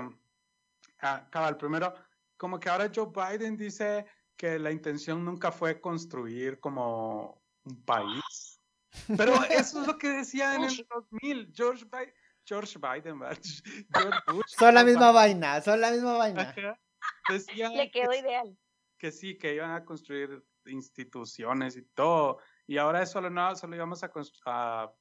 ah, 1.01 1.27
cabal, 1.31 1.57
primero, 1.57 1.95
como 2.37 2.59
que 2.59 2.69
ahora 2.69 2.91
Joe 2.95 3.09
Biden 3.15 3.57
dice 3.57 4.07
que 4.37 4.59
la 4.59 4.71
intención 4.71 5.25
nunca 5.25 5.53
fue 5.53 5.81
construir 5.81 6.59
como 6.61 7.41
un 7.65 7.85
país. 7.85 8.61
Pero 9.17 9.35
eso 9.45 9.81
es 9.81 9.87
lo 9.87 9.99
que 9.99 10.09
decía 10.09 10.55
en 10.55 10.65
el 10.65 10.87
2000 10.89 11.53
George 11.55 11.85
Biden. 11.85 12.15
George 12.45 12.79
Biden, 12.83 13.21
George 13.95 14.21
Bush. 14.27 14.55
Son 14.59 14.75
la 14.75 14.85
misma 14.85 15.13
vaina, 15.13 15.61
son 15.61 15.81
la 15.81 15.91
misma 15.91 16.17
vaina. 16.17 16.55
Decía 17.29 17.71
Le 17.71 17.91
quedó 17.91 18.11
que, 18.11 18.19
ideal. 18.19 18.59
Que 18.99 19.13
sí, 19.13 19.39
que 19.39 19.55
iban 19.55 19.73
a 19.73 19.85
construir 19.85 20.45
instituciones 20.67 21.77
y 21.77 21.83
todo. 21.83 22.39
Y 22.67 22.79
ahora 22.79 23.05
solo 23.07 23.31
no, 23.31 23.55
solo 23.57 23.77
íbamos 23.77 24.03
a, 24.03 24.13
a 24.47 24.93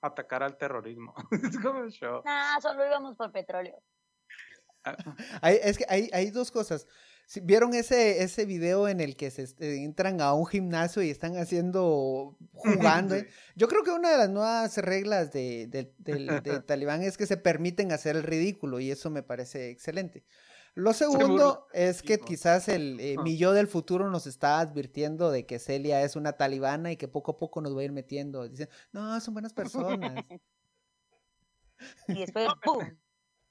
atacar 0.00 0.42
al 0.42 0.56
terrorismo. 0.56 1.14
es 1.30 1.58
como 1.58 1.82
el 1.82 1.90
show. 1.90 2.22
Nah, 2.24 2.60
solo 2.60 2.86
íbamos 2.86 3.16
por 3.16 3.32
petróleo. 3.32 3.82
hay, 5.42 5.58
es 5.62 5.78
que 5.78 5.84
hay, 5.88 6.08
hay 6.12 6.30
dos 6.30 6.50
cosas. 6.50 6.86
¿Vieron 7.42 7.74
ese, 7.74 8.22
ese 8.22 8.46
video 8.46 8.88
en 8.88 9.00
el 9.00 9.14
que 9.14 9.30
se 9.30 9.46
entran 9.58 10.22
a 10.22 10.32
un 10.32 10.46
gimnasio 10.46 11.02
y 11.02 11.10
están 11.10 11.36
haciendo, 11.36 12.36
jugando? 12.54 13.16
Yo 13.54 13.68
creo 13.68 13.84
que 13.84 13.90
una 13.90 14.10
de 14.10 14.16
las 14.16 14.30
nuevas 14.30 14.78
reglas 14.78 15.30
de, 15.32 15.66
de, 15.66 15.92
de, 15.98 16.40
de, 16.42 16.60
Talibán 16.60 17.02
es 17.02 17.18
que 17.18 17.26
se 17.26 17.36
permiten 17.36 17.92
hacer 17.92 18.16
el 18.16 18.22
ridículo 18.22 18.80
y 18.80 18.90
eso 18.90 19.10
me 19.10 19.22
parece 19.22 19.68
excelente. 19.68 20.24
Lo 20.74 20.92
segundo 20.94 21.66
es 21.72 22.02
que 22.02 22.18
quizás 22.18 22.68
el 22.68 23.00
eh, 23.00 23.16
mi 23.22 23.36
yo 23.36 23.52
del 23.52 23.66
futuro 23.66 24.10
nos 24.10 24.26
está 24.26 24.60
advirtiendo 24.60 25.30
de 25.30 25.44
que 25.44 25.58
Celia 25.58 26.02
es 26.02 26.14
una 26.14 26.34
talibana 26.34 26.92
y 26.92 26.96
que 26.96 27.08
poco 27.08 27.32
a 27.32 27.36
poco 27.36 27.60
nos 27.60 27.76
va 27.76 27.80
a 27.80 27.84
ir 27.84 27.92
metiendo. 27.92 28.48
Dicen, 28.48 28.68
no, 28.92 29.20
son 29.20 29.34
buenas 29.34 29.52
personas. 29.52 30.24
y 32.08 32.20
después, 32.20 32.48
¡pum! 32.62 32.96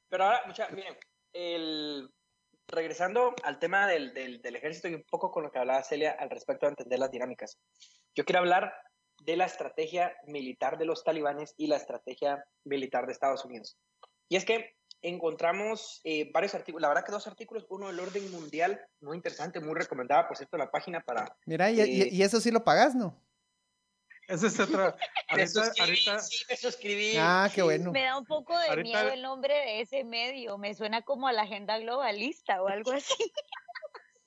Pero 0.09 0.23
ahora, 0.23 0.41
mucha, 0.47 0.69
miren, 0.69 0.95
el, 1.33 2.09
regresando 2.67 3.33
al 3.43 3.59
tema 3.59 3.87
del, 3.87 4.13
del, 4.13 4.41
del, 4.41 4.55
ejército 4.55 4.87
y 4.87 4.95
un 4.95 5.03
poco 5.03 5.31
con 5.31 5.43
lo 5.43 5.51
que 5.51 5.59
hablaba 5.59 5.83
Celia 5.83 6.15
al 6.19 6.29
respecto 6.29 6.65
de 6.65 6.71
entender 6.71 6.99
las 6.99 7.11
dinámicas. 7.11 7.57
Yo 8.15 8.25
quiero 8.25 8.39
hablar 8.39 8.73
de 9.23 9.37
la 9.37 9.45
estrategia 9.45 10.15
militar 10.25 10.77
de 10.77 10.85
los 10.85 11.03
talibanes 11.03 11.53
y 11.57 11.67
la 11.67 11.77
estrategia 11.77 12.43
militar 12.65 13.05
de 13.05 13.13
Estados 13.13 13.45
Unidos. 13.45 13.77
Y 14.29 14.35
es 14.35 14.45
que 14.45 14.75
encontramos 15.01 16.01
eh, 16.03 16.29
varios 16.33 16.55
artículos, 16.55 16.81
la 16.81 16.89
verdad 16.89 17.05
que 17.05 17.11
dos 17.11 17.27
artículos, 17.27 17.65
uno 17.69 17.87
del 17.87 17.99
orden 17.99 18.29
mundial, 18.31 18.81
muy 19.01 19.15
interesante, 19.15 19.59
muy 19.59 19.75
recomendada, 19.75 20.27
por 20.27 20.37
cierto, 20.37 20.57
la 20.57 20.69
página 20.69 21.01
para... 21.01 21.35
Mira, 21.45 21.69
y, 21.71 21.79
eh, 21.79 21.87
y, 21.87 22.15
y 22.15 22.23
eso 22.23 22.41
sí 22.41 22.51
lo 22.51 22.63
pagas, 22.63 22.95
¿no? 22.95 23.21
Esa 24.27 24.47
es 24.47 24.59
otra. 24.59 24.95
me 25.31 25.41
ahorita, 25.41 25.47
suscribí, 25.47 25.89
ahorita... 25.89 26.19
sí, 26.19 26.45
me 26.49 26.57
suscribí. 26.57 27.13
Ah, 27.17 27.49
qué 27.53 27.61
bueno. 27.61 27.91
Me 27.91 28.03
da 28.03 28.17
un 28.17 28.25
poco 28.25 28.57
de 28.57 28.67
ahorita... 28.67 28.83
miedo 28.83 29.13
el 29.13 29.21
nombre 29.21 29.53
de 29.53 29.81
ese 29.81 30.03
medio. 30.03 30.57
Me 30.57 30.73
suena 30.73 31.01
como 31.01 31.27
a 31.27 31.33
la 31.33 31.43
agenda 31.43 31.79
globalista 31.79 32.61
o 32.61 32.67
algo 32.67 32.91
así. 32.91 33.15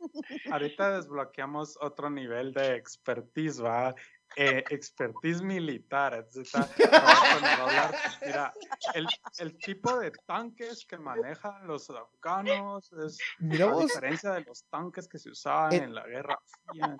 Ahorita 0.50 0.96
desbloqueamos 0.96 1.76
otro 1.80 2.08
nivel 2.08 2.54
de 2.54 2.74
expertise, 2.74 3.62
¿va? 3.62 3.94
Eh, 4.36 4.64
expertise 4.70 5.42
militar. 5.42 6.26
Mira, 8.24 8.54
el, 8.94 9.06
el, 9.38 9.58
tipo 9.58 9.98
de 9.98 10.12
tanques 10.26 10.86
que 10.86 10.96
manejan 10.96 11.66
los 11.66 11.90
afganos 11.90 12.92
es 12.92 13.18
mira 13.40 13.64
a 13.66 13.72
vos. 13.72 13.86
diferencia 13.86 14.30
de 14.32 14.42
los 14.42 14.64
tanques 14.66 15.08
que 15.08 15.18
se 15.18 15.30
usaban 15.30 15.72
Eh, 15.72 15.78
en 15.78 15.94
la 15.94 16.06
Guerra 16.06 16.38
Fría. 16.46 16.96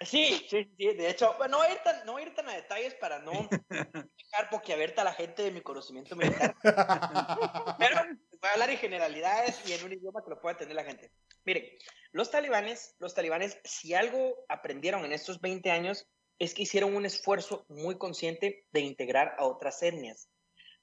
Sí, 0.00 0.46
sí, 0.48 0.70
sí, 0.76 0.94
de 0.94 1.10
hecho, 1.10 1.36
no 1.48 1.58
voy 1.58 1.66
a 1.68 1.72
ir 1.72 1.78
tan, 1.78 2.04
no 2.04 2.12
voy 2.12 2.22
a, 2.22 2.26
ir 2.26 2.34
tan 2.34 2.48
a 2.48 2.54
detalles 2.54 2.94
para 2.94 3.20
no 3.20 3.48
dejar 3.68 4.50
boquiabierta 4.50 5.02
a 5.02 5.04
la 5.04 5.14
gente 5.14 5.42
de 5.42 5.50
mi 5.50 5.60
conocimiento 5.60 6.16
militar. 6.16 6.54
Pero 6.62 7.96
voy 8.40 8.50
a 8.50 8.52
hablar 8.52 8.70
en 8.70 8.78
generalidades 8.78 9.60
y 9.68 9.72
en 9.72 9.84
un 9.84 9.92
idioma 9.92 10.22
que 10.22 10.30
lo 10.30 10.40
pueda 10.40 10.52
entender 10.52 10.76
la 10.76 10.84
gente. 10.84 11.10
Miren, 11.44 11.64
los 12.12 12.30
talibanes, 12.30 12.94
los 12.98 13.14
talibanes, 13.14 13.58
si 13.64 13.94
algo 13.94 14.44
aprendieron 14.48 15.04
en 15.04 15.12
estos 15.12 15.40
20 15.40 15.70
años, 15.70 16.06
es 16.38 16.54
que 16.54 16.62
hicieron 16.62 16.94
un 16.94 17.06
esfuerzo 17.06 17.64
muy 17.68 17.96
consciente 17.96 18.66
de 18.72 18.80
integrar 18.80 19.34
a 19.38 19.44
otras 19.44 19.82
etnias, 19.82 20.28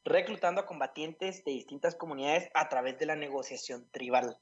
reclutando 0.03 0.61
a 0.61 0.65
combatientes 0.65 1.43
de 1.43 1.51
distintas 1.51 1.95
comunidades 1.95 2.49
a 2.53 2.69
través 2.69 2.97
de 2.97 3.05
la 3.05 3.15
negociación 3.15 3.89
tribal. 3.91 4.37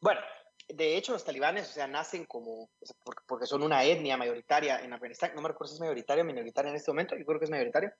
Bueno, 0.00 0.20
de 0.68 0.96
hecho, 0.96 1.12
los 1.12 1.24
talibanes, 1.24 1.70
o 1.70 1.72
sea, 1.72 1.86
nacen 1.86 2.24
como, 2.26 2.70
porque, 3.26 3.46
son 3.46 3.62
una 3.62 3.84
etnia 3.84 4.16
mayoritaria 4.16 4.80
en 4.80 4.92
Afganistán, 4.92 5.32
no 5.34 5.42
me 5.42 5.48
recuerdo 5.48 5.70
si 5.70 5.76
es 5.76 5.80
mayoritaria 5.80 6.22
o 6.22 6.26
minoritaria 6.26 6.70
en 6.70 6.76
este 6.76 6.90
momento, 6.90 7.16
yo 7.16 7.24
creo 7.24 7.38
que 7.38 7.46
es 7.46 7.50
mayoritaria, 7.50 7.96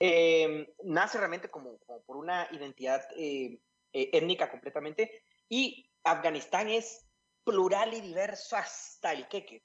eh, 0.00 0.66
nace 0.84 1.18
realmente 1.18 1.48
como, 1.48 1.78
por 1.78 2.16
una 2.16 2.48
identidad 2.50 3.02
eh, 3.16 3.60
eh, 3.92 4.10
étnica 4.12 4.50
completamente, 4.50 5.24
y 5.48 5.88
Afganistán 6.02 6.68
es 6.68 7.06
plural 7.44 7.94
y 7.94 8.00
diverso 8.00 8.56
hasta 8.56 9.12
el 9.12 9.28
queque. 9.28 9.62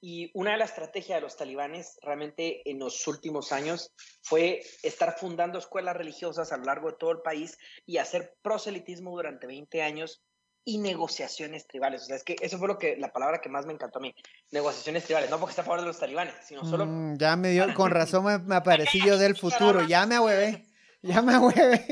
Y 0.00 0.30
una 0.34 0.52
de 0.52 0.58
las 0.58 0.70
estrategias 0.70 1.18
de 1.18 1.22
los 1.22 1.36
talibanes 1.36 1.98
realmente 2.02 2.68
en 2.70 2.78
los 2.78 3.06
últimos 3.06 3.50
años 3.50 3.92
fue 4.22 4.60
estar 4.82 5.18
fundando 5.18 5.58
escuelas 5.58 5.96
religiosas 5.96 6.52
a 6.52 6.58
lo 6.58 6.64
largo 6.64 6.90
de 6.90 6.96
todo 6.98 7.12
el 7.12 7.22
país 7.22 7.58
y 7.86 7.96
hacer 7.96 8.34
proselitismo 8.42 9.10
durante 9.10 9.46
20 9.46 9.82
años 9.82 10.22
y 10.68 10.78
negociaciones 10.78 11.68
tribales. 11.68 12.02
O 12.02 12.06
sea, 12.06 12.16
es 12.16 12.24
que 12.24 12.36
eso 12.40 12.58
fue 12.58 12.66
lo 12.66 12.76
que, 12.76 12.96
la 12.96 13.12
palabra 13.12 13.40
que 13.40 13.48
más 13.48 13.64
me 13.66 13.72
encantó 13.72 14.00
a 14.00 14.02
mí. 14.02 14.12
Negociaciones 14.50 15.04
tribales. 15.04 15.30
No 15.30 15.38
porque 15.38 15.52
está 15.52 15.62
a 15.62 15.64
favor 15.64 15.80
de 15.80 15.86
los 15.86 15.98
talibanes, 15.98 16.34
sino 16.44 16.64
solo... 16.64 16.84
Mm, 16.84 17.18
ya 17.18 17.36
me 17.36 17.50
dio, 17.50 17.72
con 17.72 17.92
razón 17.92 18.24
me, 18.24 18.38
me 18.40 18.56
aparecí 18.56 19.00
yo 19.00 19.16
del 19.16 19.36
futuro. 19.36 19.86
Ya 19.86 20.04
me 20.06 20.16
ahuevé. 20.16 20.66
Ya 21.02 21.22
me 21.22 21.34
ahuevé. 21.34 21.86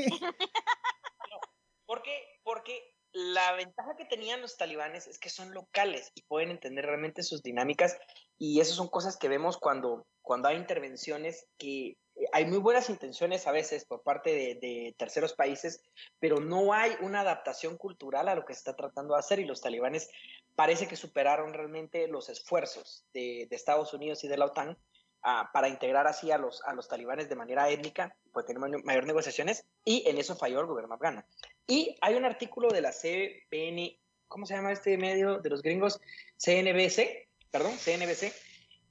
Porque, 1.85 2.11
porque 2.43 2.97
la 3.13 3.53
ventaja 3.53 3.95
que 3.95 4.03
tenían 4.03 4.41
los 4.41 4.57
talibanes 4.57 5.07
es 5.07 5.19
que 5.19 5.29
son 5.29 5.53
locales 5.53 6.11
y 6.13 6.23
pueden 6.23 6.51
entender 6.51 6.85
realmente 6.85 7.23
sus 7.23 7.41
dinámicas 7.41 7.97
y 8.37 8.59
eso 8.59 8.75
son 8.75 8.89
cosas 8.89 9.15
que 9.15 9.29
vemos 9.29 9.57
cuando, 9.57 10.05
cuando 10.21 10.49
hay 10.49 10.57
intervenciones 10.57 11.47
que 11.57 11.95
hay 12.31 12.45
muy 12.45 12.59
buenas 12.59 12.89
intenciones 12.89 13.47
a 13.47 13.51
veces 13.51 13.85
por 13.85 14.01
parte 14.01 14.57
de, 14.61 14.95
terceros 14.97 15.33
países, 15.33 15.81
pero 16.19 16.39
no 16.39 16.73
hay 16.73 16.91
una 17.01 17.21
adaptación 17.21 17.77
cultural 17.77 18.29
a 18.29 18.35
lo 18.35 18.45
que 18.45 18.53
se 18.53 18.59
está 18.59 18.75
tratando 18.75 19.13
de 19.13 19.19
hacer 19.19 19.39
y 19.39 19.45
los 19.45 19.61
talibanes 19.61 20.09
parece 20.55 20.87
que 20.87 20.95
superaron 20.95 21.53
realmente 21.53 22.07
los 22.07 22.29
esfuerzos 22.29 23.05
de, 23.13 23.47
Estados 23.51 23.93
Unidos 23.93 24.23
y 24.23 24.27
de 24.27 24.37
la 24.37 24.45
OTAN 24.45 24.77
ah, 25.23 25.49
para 25.53 25.69
integrar 25.69 26.07
así 26.07 26.31
a 26.31 26.37
los, 26.37 26.61
a 26.63 26.73
los 26.73 26.87
talibanes 26.87 27.29
de 27.29 27.35
manera 27.35 27.69
étnica, 27.69 28.15
pues 28.31 28.45
tener 28.45 28.59
mayor, 28.83 29.05
negociaciones 29.05 29.65
y 29.83 30.07
en 30.07 30.17
eso 30.17 30.35
falló 30.35 30.59
el 30.61 30.67
gobierno 30.67 30.95
afgano. 30.95 31.23
Y 31.67 31.97
hay 32.01 32.15
un 32.15 32.25
artículo 32.25 32.69
de 32.69 32.81
la 32.81 32.91
CBN, 32.91 33.97
¿cómo 34.27 34.45
se 34.45 34.55
llama 34.55 34.71
este 34.71 34.97
medio 34.97 35.39
de 35.39 35.49
los 35.49 35.61
gringos? 35.61 35.99
CNBC, 36.37 37.27
perdón, 37.51 37.73
CNBC, 37.77 38.33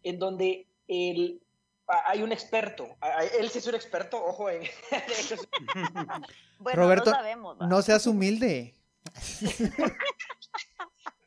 en 0.03 0.19
donde 0.19 0.67
el, 0.89 1.41
hay 1.87 2.23
un 2.23 2.33
experto, 2.33 2.97
a- 3.01 3.19
a- 3.19 3.25
él 3.25 3.51
sí 3.51 3.59
es 3.59 3.67
un 3.67 3.75
experto, 3.75 4.23
ojo, 4.25 4.49
en, 4.51 4.63
Bueno, 6.59 6.83
Roberto, 6.83 7.11
no 7.11 7.17
sabemos. 7.17 7.57
No 7.59 7.83
seas 7.83 8.07
humilde. 8.07 8.75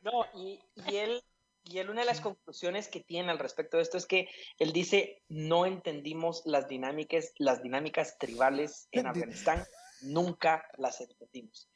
no, 0.02 0.24
y, 0.34 0.60
y 0.88 0.96
él, 0.96 1.22
y 1.64 1.78
él 1.78 1.90
una 1.90 2.00
de 2.00 2.06
las 2.06 2.20
conclusiones 2.20 2.88
que 2.88 3.00
tiene 3.00 3.30
al 3.30 3.38
respecto 3.38 3.76
de 3.76 3.82
esto 3.82 3.96
es 3.96 4.06
que 4.06 4.28
él 4.58 4.72
dice, 4.72 5.22
no 5.28 5.66
entendimos 5.66 6.42
las 6.44 6.68
dinámicas, 6.68 7.32
las 7.38 7.62
dinámicas 7.62 8.18
tribales 8.18 8.88
en 8.92 9.06
Afganistán, 9.06 9.64
nunca 10.02 10.64
las 10.76 11.00
entendimos. 11.00 11.68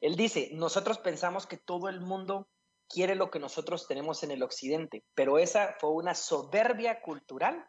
Él 0.00 0.16
dice, 0.16 0.50
nosotros 0.52 0.98
pensamos 0.98 1.46
que 1.46 1.56
todo 1.56 1.88
el 1.88 2.00
mundo 2.00 2.48
quiere 2.88 3.14
lo 3.14 3.30
que 3.30 3.38
nosotros 3.38 3.88
tenemos 3.88 4.22
en 4.22 4.30
el 4.30 4.42
occidente, 4.42 5.02
pero 5.14 5.38
esa 5.38 5.74
fue 5.80 5.90
una 5.90 6.14
soberbia 6.14 7.00
cultural 7.00 7.66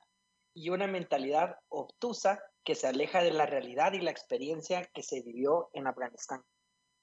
y 0.55 0.69
una 0.69 0.87
mentalidad 0.87 1.57
obtusa 1.69 2.41
que 2.63 2.73
se 2.75 2.87
aleja 2.87 3.21
de 3.21 3.31
la 3.31 3.45
realidad 3.45 3.93
y 3.93 3.99
la 3.99 4.09
experiencia 4.09 4.89
que 4.93 5.03
se 5.03 5.21
vivió 5.21 5.69
en 5.73 5.85
Afganistán. 5.85 6.43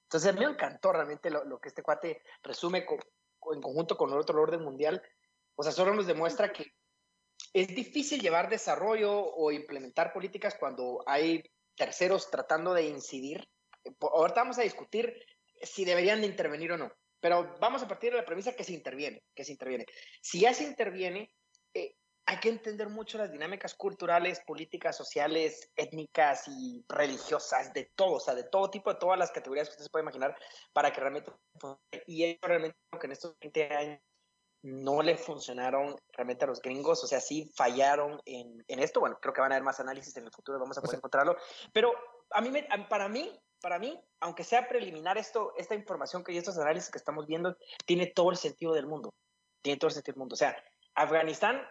Entonces, 0.03 0.35
me 0.35 0.45
encantó 0.45 0.91
realmente 0.91 1.29
lo, 1.29 1.45
lo 1.45 1.59
que 1.59 1.69
este 1.69 1.83
cuate 1.83 2.21
resume 2.41 2.85
co- 2.85 2.97
co- 3.39 3.53
en 3.53 3.61
conjunto 3.61 3.95
con 3.95 4.11
el 4.11 4.17
otro 4.17 4.41
orden 4.41 4.61
mundial. 4.63 5.01
O 5.55 5.63
sea, 5.63 5.71
solo 5.71 5.93
nos 5.93 6.07
demuestra 6.07 6.51
que 6.51 6.65
es 7.53 7.67
difícil 7.67 8.21
llevar 8.21 8.49
desarrollo 8.49 9.13
o 9.13 9.51
implementar 9.51 10.11
políticas 10.13 10.55
cuando 10.59 11.03
hay 11.05 11.43
terceros 11.75 12.29
tratando 12.31 12.73
de 12.73 12.87
incidir. 12.87 13.47
Ahorita 13.99 14.41
vamos 14.41 14.57
a 14.57 14.63
discutir 14.63 15.13
si 15.61 15.85
deberían 15.85 16.21
de 16.21 16.27
intervenir 16.27 16.71
o 16.71 16.77
no, 16.77 16.91
pero 17.19 17.55
vamos 17.59 17.83
a 17.83 17.87
partir 17.87 18.11
de 18.11 18.17
la 18.17 18.25
premisa 18.25 18.53
que 18.55 18.63
se 18.63 18.73
interviene, 18.73 19.23
que 19.35 19.43
se 19.45 19.51
interviene. 19.51 19.85
Si 20.21 20.41
ya 20.41 20.53
se 20.53 20.63
interviene, 20.63 21.31
eh, 21.73 21.95
hay 22.25 22.37
que 22.39 22.49
entender 22.49 22.89
mucho 22.89 23.17
las 23.17 23.31
dinámicas 23.31 23.73
culturales, 23.75 24.39
políticas, 24.41 24.95
sociales, 24.95 25.71
étnicas 25.75 26.47
y 26.47 26.85
religiosas, 26.87 27.73
de 27.73 27.91
todo, 27.95 28.13
o 28.13 28.19
sea, 28.19 28.33
de 28.33 28.43
todo 28.43 28.69
tipo, 28.69 28.93
de 28.93 28.99
todas 28.99 29.19
las 29.19 29.31
categorías 29.31 29.67
que 29.67 29.73
usted 29.73 29.83
se 29.85 29.89
puede 29.89 30.03
imaginar, 30.03 30.35
para 30.71 30.91
que 30.93 31.01
realmente. 31.01 31.31
Y 32.07 32.23
eso 32.23 32.39
realmente 32.41 32.77
lo 32.91 32.99
que 32.99 33.07
en 33.07 33.11
estos 33.13 33.35
20 33.39 33.73
años 33.75 33.99
no 34.63 35.01
le 35.01 35.17
funcionaron 35.17 35.95
realmente 36.13 36.45
a 36.45 36.47
los 36.47 36.61
gringos, 36.61 37.03
o 37.03 37.07
sea, 37.07 37.19
sí 37.19 37.51
fallaron 37.55 38.21
en, 38.25 38.63
en 38.69 38.79
esto. 38.79 39.01
Bueno, 39.01 39.19
creo 39.21 39.33
que 39.33 39.41
van 39.41 39.51
a 39.51 39.55
haber 39.55 39.65
más 39.65 39.81
análisis 39.81 40.15
en 40.15 40.23
el 40.25 40.31
futuro, 40.31 40.57
vamos 40.59 40.77
a 40.77 40.81
poder 40.81 40.91
sea- 40.91 40.97
encontrarlo. 40.99 41.35
Pero 41.73 41.93
a 42.29 42.39
mí, 42.39 42.49
me- 42.49 42.65
para 42.89 43.09
mí, 43.09 43.37
para 43.61 43.79
mí, 43.79 43.99
aunque 44.21 44.45
sea 44.45 44.69
preliminar 44.69 45.17
esto, 45.17 45.53
esta 45.57 45.75
información 45.75 46.23
que 46.23 46.31
y 46.31 46.37
estos 46.37 46.57
análisis 46.57 46.89
que 46.89 46.97
estamos 46.97 47.27
viendo, 47.27 47.57
tiene 47.85 48.07
todo 48.07 48.31
el 48.31 48.37
sentido 48.37 48.73
del 48.73 48.87
mundo. 48.87 49.13
Tiene 49.61 49.77
todo 49.77 49.89
el 49.89 49.93
sentido 49.93 50.13
del 50.13 50.19
mundo. 50.19 50.33
O 50.35 50.37
sea, 50.37 50.55
Afganistán, 50.95 51.61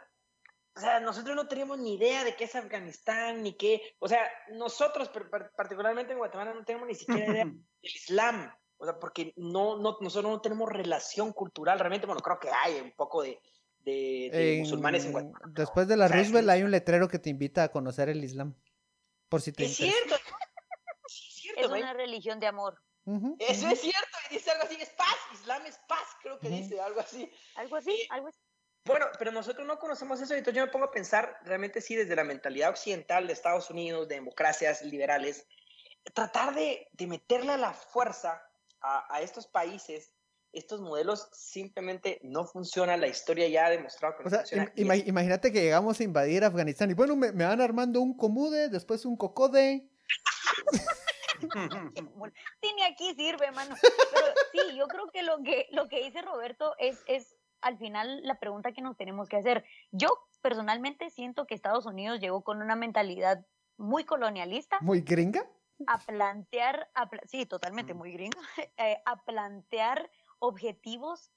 o 0.74 0.80
sea, 0.80 1.00
nosotros 1.00 1.36
no 1.36 1.46
teníamos 1.48 1.78
ni 1.78 1.94
idea 1.94 2.24
de 2.24 2.34
qué 2.36 2.44
es 2.44 2.54
Afganistán, 2.54 3.42
ni 3.42 3.54
qué, 3.56 3.94
o 3.98 4.08
sea, 4.08 4.26
nosotros 4.52 5.10
particularmente 5.56 6.12
en 6.12 6.18
Guatemala 6.18 6.54
no 6.54 6.64
tenemos 6.64 6.88
ni 6.88 6.94
siquiera 6.94 7.26
idea 7.30 7.44
del 7.44 7.64
Islam, 7.82 8.54
o 8.78 8.84
sea, 8.84 8.98
porque 8.98 9.32
no, 9.36 9.76
no, 9.76 9.98
nosotros 10.00 10.30
no 10.32 10.40
tenemos 10.40 10.68
relación 10.70 11.32
cultural, 11.32 11.78
realmente, 11.78 12.06
bueno, 12.06 12.20
creo 12.22 12.38
que 12.40 12.50
hay 12.50 12.80
un 12.80 12.92
poco 12.92 13.22
de, 13.22 13.40
de, 13.80 14.30
de 14.32 14.54
En- 14.54 14.60
musulmanes 14.60 15.04
en 15.04 15.12
Guatemala. 15.12 15.44
después 15.50 15.86
de 15.88 15.96
la 15.96 16.06
o 16.06 16.08
sea, 16.08 16.16
Roosevelt 16.16 16.48
hay 16.48 16.62
un 16.62 16.70
letrero 16.70 17.06
que 17.08 17.18
te 17.18 17.30
invita 17.30 17.64
a 17.64 17.70
conocer 17.70 18.08
el 18.08 18.22
Islam. 18.24 18.54
Por 19.28 19.40
si 19.40 19.50
te 19.52 19.64
Es 19.64 19.78
interesa. 19.80 19.98
cierto, 20.08 20.14
es 21.06 21.12
cierto, 21.34 21.60
Es 21.60 21.68
una 21.82 21.92
religión 21.94 22.38
de 22.40 22.46
amor. 22.46 22.80
Eso 23.38 23.66
es 23.68 23.80
cierto, 23.80 24.16
y 24.30 24.34
dice 24.34 24.50
algo 24.52 24.64
así, 24.64 24.76
es 24.80 24.90
paz, 24.90 25.16
Islam 25.32 25.66
es 25.66 25.76
paz, 25.88 26.06
creo 26.22 26.38
que 26.38 26.48
dice 26.48 26.80
algo 26.80 27.00
así. 27.00 27.28
Algo 27.56 27.76
así, 27.76 27.90
Sí. 27.90 28.06
algo 28.10 28.28
así. 28.28 28.38
Bueno, 28.84 29.06
pero 29.18 29.30
nosotros 29.30 29.64
no 29.66 29.78
conocemos 29.78 30.20
eso, 30.20 30.34
entonces 30.34 30.58
yo 30.58 30.66
me 30.66 30.72
pongo 30.72 30.86
a 30.86 30.90
pensar 30.90 31.38
realmente 31.44 31.80
sí 31.80 31.94
desde 31.94 32.16
la 32.16 32.24
mentalidad 32.24 32.70
occidental 32.70 33.26
de 33.28 33.32
Estados 33.32 33.70
Unidos, 33.70 34.08
de 34.08 34.16
democracias 34.16 34.82
liberales, 34.82 35.46
tratar 36.14 36.52
de, 36.54 36.88
de 36.92 37.06
meterle 37.06 37.52
a 37.52 37.56
la 37.58 37.72
fuerza 37.72 38.42
a, 38.80 39.14
a 39.14 39.20
estos 39.20 39.46
países, 39.46 40.12
estos 40.52 40.80
modelos 40.80 41.28
simplemente 41.32 42.18
no 42.24 42.44
funcionan, 42.44 43.00
la 43.00 43.06
historia 43.06 43.46
ya 43.48 43.66
ha 43.66 43.70
demostrado 43.70 44.16
que 44.18 44.24
no 44.24 44.30
sea, 44.30 44.40
funciona. 44.40 44.72
im- 44.74 45.06
imagínate 45.06 45.52
que 45.52 45.62
llegamos 45.62 46.00
a 46.00 46.02
invadir 46.02 46.44
Afganistán 46.44 46.90
y 46.90 46.94
bueno, 46.94 47.14
me, 47.14 47.30
me 47.30 47.44
van 47.44 47.60
armando 47.60 48.00
un 48.00 48.16
comude, 48.16 48.68
después 48.68 49.04
un 49.04 49.16
cocode. 49.16 49.88
Ni 52.62 52.82
aquí 52.84 53.14
sirve, 53.14 53.50
mano. 53.52 53.74
Pero 54.12 54.26
sí, 54.52 54.76
yo 54.76 54.86
creo 54.88 55.10
que 55.12 55.22
lo 55.22 55.42
que, 55.42 55.66
lo 55.70 55.88
que 55.88 56.02
dice 56.04 56.22
Roberto 56.22 56.74
es, 56.78 56.98
es 57.06 57.36
al 57.62 57.78
final 57.78 58.20
la 58.24 58.38
pregunta 58.40 58.72
que 58.72 58.82
nos 58.82 58.96
tenemos 58.96 59.28
que 59.28 59.36
hacer. 59.38 59.64
Yo 59.92 60.28
personalmente 60.42 61.10
siento 61.10 61.46
que 61.46 61.54
Estados 61.54 61.86
Unidos 61.86 62.20
llegó 62.20 62.42
con 62.44 62.62
una 62.62 62.76
mentalidad 62.76 63.46
muy 63.78 64.04
colonialista 64.04 64.78
Muy 64.80 65.00
gringa. 65.00 65.46
a 65.86 65.98
plantear, 66.06 66.90
a 66.94 67.08
sí, 67.26 67.46
totalmente 67.46 67.94
Mm. 67.94 67.98
muy 67.98 68.12
gringo, 68.12 68.38
eh, 68.76 68.98
a 69.04 69.24
plantear 69.24 70.10
objetivos 70.38 71.32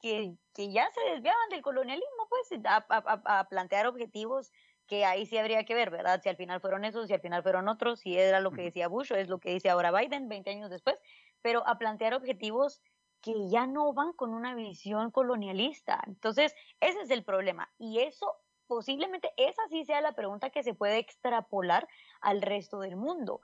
que, 0.00 0.36
que 0.54 0.70
ya 0.72 0.90
se 0.92 1.00
desviaban 1.10 1.48
del 1.50 1.62
colonialismo, 1.62 2.28
pues, 2.28 2.60
a, 2.66 2.84
a- 2.88 3.48
plantear 3.48 3.86
objetivos 3.86 4.52
que 4.86 5.04
ahí 5.04 5.26
sí 5.26 5.36
habría 5.38 5.64
que 5.64 5.74
ver, 5.74 5.90
¿verdad? 5.90 6.20
Si 6.22 6.28
al 6.28 6.36
final 6.36 6.60
fueron 6.60 6.84
esos, 6.84 7.08
si 7.08 7.14
al 7.14 7.20
final 7.20 7.42
fueron 7.42 7.68
otros, 7.68 8.00
si 8.00 8.16
era 8.18 8.40
lo 8.40 8.52
que 8.52 8.62
decía 8.62 8.88
Bush 8.88 9.12
o 9.12 9.16
es 9.16 9.28
lo 9.28 9.40
que 9.40 9.50
dice 9.50 9.68
ahora 9.70 9.90
Biden 9.90 10.28
20 10.28 10.50
años 10.50 10.70
después, 10.70 11.00
pero 11.42 11.66
a 11.66 11.78
plantear 11.78 12.14
objetivos 12.14 12.82
que 13.26 13.48
ya 13.50 13.66
no 13.66 13.92
van 13.92 14.12
con 14.12 14.32
una 14.32 14.54
visión 14.54 15.10
colonialista. 15.10 16.00
Entonces, 16.06 16.54
ese 16.78 17.00
es 17.00 17.10
el 17.10 17.24
problema. 17.24 17.68
Y 17.76 17.98
eso, 17.98 18.32
posiblemente, 18.68 19.32
esa 19.36 19.62
sí 19.68 19.84
sea 19.84 20.00
la 20.00 20.12
pregunta 20.12 20.50
que 20.50 20.62
se 20.62 20.74
puede 20.74 20.98
extrapolar 20.98 21.88
al 22.20 22.40
resto 22.40 22.78
del 22.78 22.94
mundo 22.94 23.40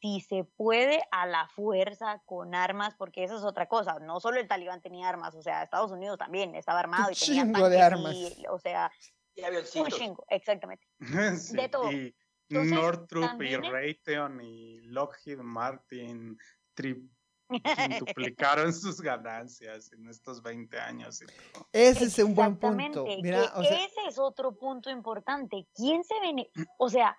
si 0.00 0.20
se 0.20 0.44
puede 0.44 1.02
a 1.10 1.26
la 1.26 1.48
fuerza 1.48 2.22
con 2.26 2.54
armas, 2.54 2.94
porque 2.94 3.24
eso 3.24 3.36
es 3.36 3.42
otra 3.42 3.66
cosa. 3.66 3.98
No 3.98 4.20
solo 4.20 4.38
el 4.38 4.46
talibán 4.46 4.82
tenía 4.82 5.08
armas, 5.08 5.34
o 5.34 5.42
sea, 5.42 5.64
Estados 5.64 5.90
Unidos 5.90 6.16
también 6.16 6.54
estaba 6.54 6.78
armado 6.78 7.10
y 7.10 7.14
tenía 7.16 7.42
chingo 7.42 7.68
de 7.68 7.78
tanques 7.78 7.92
armas. 7.92 8.14
y, 8.14 8.46
o 8.48 8.58
sea, 8.60 8.92
y 9.34 9.80
un 9.80 9.88
chingo, 9.88 10.24
exactamente. 10.28 10.86
Sí, 11.40 11.56
de 11.56 11.68
todo. 11.68 11.90
Y 11.90 12.14
Entonces, 12.50 12.74
Northrop 12.74 13.42
y 13.42 13.56
Raytheon 13.56 14.40
y 14.42 14.80
Lockheed 14.82 15.38
Martin 15.38 16.38
tri- 16.76 17.08
duplicaron 18.00 18.72
sus 18.72 19.00
ganancias 19.00 19.92
en 19.92 20.08
estos 20.08 20.42
20 20.42 20.78
años. 20.78 21.22
y 21.22 21.26
todo. 21.26 21.66
Ese 21.72 22.04
es 22.04 22.18
un 22.18 22.34
buen 22.34 22.56
punto. 22.56 23.06
Exactamente, 23.06 23.22
Mira, 23.22 23.52
que 23.52 23.60
o 23.60 23.62
sea, 23.64 23.84
ese 23.84 24.00
es 24.08 24.18
otro 24.18 24.56
punto 24.56 24.90
importante. 24.90 25.66
¿Quién 25.74 26.04
se 26.04 26.18
bene 26.20 26.50
o 26.78 26.88
sea, 26.88 27.16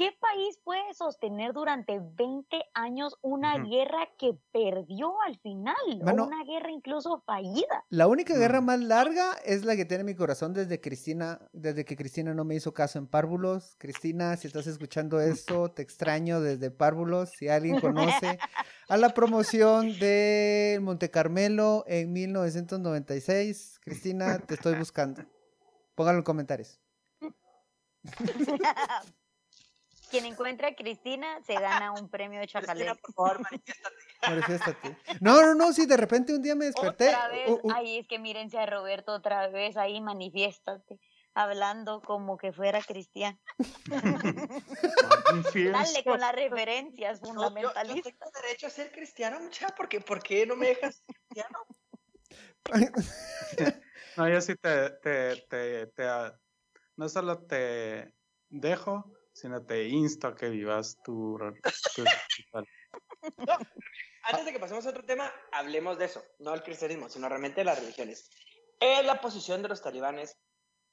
qué 0.00 0.16
país 0.18 0.58
puede 0.64 0.94
sostener 0.94 1.52
durante 1.52 2.00
20 2.00 2.56
años 2.72 3.18
una 3.20 3.58
guerra 3.58 4.08
que 4.18 4.32
perdió 4.50 5.20
al 5.20 5.38
final 5.40 5.74
o 6.00 6.24
una 6.24 6.42
guerra 6.44 6.70
incluso 6.70 7.22
fallida? 7.26 7.84
la 7.90 8.06
única 8.06 8.34
guerra 8.34 8.62
Mm. 8.62 8.64
más 8.64 8.80
larga 8.80 9.34
es 9.44 9.66
la 9.66 9.76
que 9.76 9.84
tiene 9.84 10.04
mi 10.04 10.14
corazón 10.14 10.54
desde 10.54 10.80
Cristina, 10.80 11.38
desde 11.52 11.84
que 11.84 11.96
Cristina 11.96 12.32
no 12.32 12.44
me 12.46 12.54
hizo 12.54 12.72
caso 12.72 12.98
en 12.98 13.08
Párvulos. 13.08 13.74
Cristina, 13.76 14.38
si 14.38 14.46
estás 14.46 14.66
escuchando 14.66 15.20
esto, 15.20 15.70
te 15.70 15.82
extraño 15.82 16.40
desde 16.40 16.70
Párvulos. 16.70 17.28
Si 17.36 17.48
alguien 17.48 17.78
conoce 17.78 18.38
a 18.88 18.96
la 18.96 19.10
promoción 19.10 19.98
de 19.98 20.78
Monte 20.80 21.10
Carmelo 21.10 21.84
en 21.86 22.10
1996, 22.10 23.80
Cristina, 23.84 24.38
te 24.38 24.54
estoy 24.54 24.76
buscando. 24.76 25.22
Póngalo 25.94 26.16
en 26.20 26.24
comentarios. 26.24 26.80
Quien 30.10 30.26
encuentra 30.26 30.68
a 30.68 30.74
Cristina 30.74 31.42
se 31.44 31.54
gana 31.54 31.92
un 31.92 32.08
premio 32.10 32.40
de 32.40 32.46
Cristina, 32.46 32.66
chacalé. 32.66 32.94
por 32.96 33.14
favor, 33.14 33.40
manifiéstate. 33.40 33.96
Manifiéstate. 34.26 34.96
No, 35.20 35.40
no, 35.42 35.54
no, 35.54 35.72
si 35.72 35.86
de 35.86 35.96
repente 35.96 36.34
un 36.34 36.42
día 36.42 36.54
me 36.54 36.66
desperté. 36.66 37.08
Otra 37.08 37.28
vez, 37.28 37.48
u- 37.48 37.60
u- 37.62 37.72
ay, 37.72 37.98
es 37.98 38.06
que 38.06 38.18
mírense 38.18 38.58
a 38.58 38.66
Roberto 38.66 39.12
otra 39.12 39.48
vez 39.48 39.76
ahí, 39.76 40.00
manifiéstate, 40.00 40.98
hablando 41.34 42.02
como 42.02 42.36
que 42.36 42.52
fuera 42.52 42.82
cristiano. 42.82 43.38
Dale 43.88 46.04
con 46.04 46.20
las 46.20 46.34
referencias 46.34 47.22
No, 47.22 47.28
yo, 47.28 47.32
yo 47.32 47.34
fundamentalistas. 47.34 48.12
tengo 48.18 48.30
derecho 48.42 48.66
a 48.66 48.70
ser 48.70 48.92
cristiano, 48.92 49.40
mucha, 49.40 49.68
porque 49.76 50.00
¿por 50.00 50.22
qué 50.22 50.46
no 50.46 50.56
me 50.56 50.68
dejas 50.68 50.96
ser 50.96 51.16
cristiano? 51.16 51.58
No, 54.16 54.28
yo 54.28 54.40
sí 54.40 54.54
te, 54.56 54.90
te, 55.02 55.36
te, 55.48 55.86
te, 55.86 56.04
no 56.96 57.08
solo 57.08 57.46
te 57.46 58.12
dejo, 58.48 59.12
sino 59.32 59.64
te 59.64 59.84
insto 59.88 60.28
a 60.28 60.34
que 60.36 60.48
vivas 60.48 60.96
tu, 61.04 61.38
tu 61.94 62.04
espiritual. 62.04 62.66
Antes 64.24 64.44
de 64.44 64.52
que 64.52 64.60
pasemos 64.60 64.86
a 64.86 64.90
otro 64.90 65.04
tema, 65.04 65.32
hablemos 65.52 65.98
de 65.98 66.04
eso, 66.06 66.22
no 66.38 66.52
del 66.52 66.62
cristianismo, 66.62 67.08
sino 67.08 67.28
realmente 67.28 67.60
de 67.60 67.64
las 67.64 67.80
religiones. 67.80 68.28
Eh, 68.80 69.02
la 69.02 69.20
posición 69.20 69.62
de 69.62 69.68
los 69.68 69.82
talibanes 69.82 70.38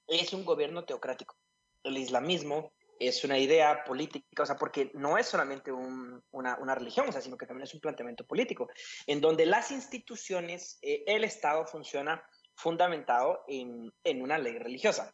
es 0.08 0.34
un 0.34 0.46
gobierno 0.46 0.86
teocrático. 0.86 1.36
El 1.84 1.98
islamismo 1.98 2.74
es 3.00 3.24
una 3.24 3.38
idea 3.38 3.84
política, 3.84 4.44
o 4.44 4.46
sea, 4.46 4.56
porque 4.56 4.92
no 4.96 5.18
es 5.18 5.28
solamente 5.28 5.72
un- 5.72 6.24
una, 6.32 6.58
una 6.58 6.74
religión, 6.74 7.08
o 7.08 7.12
sea, 7.12 7.22
sino 7.22 7.38
que 7.38 7.46
también 7.46 7.66
es 7.66 7.74
un 7.74 7.80
planteamiento 7.80 8.26
político, 8.26 8.68
en 9.06 9.22
donde 9.22 9.46
las 9.46 9.70
instituciones, 9.72 10.80
eh, 10.82 11.04
el 11.06 11.24
Estado 11.24 11.66
funciona 11.68 12.28
fundamentado 12.56 13.44
en, 13.48 13.94
en 14.04 14.22
una 14.24 14.40
ley 14.40 14.58
religiosa. 14.58 15.14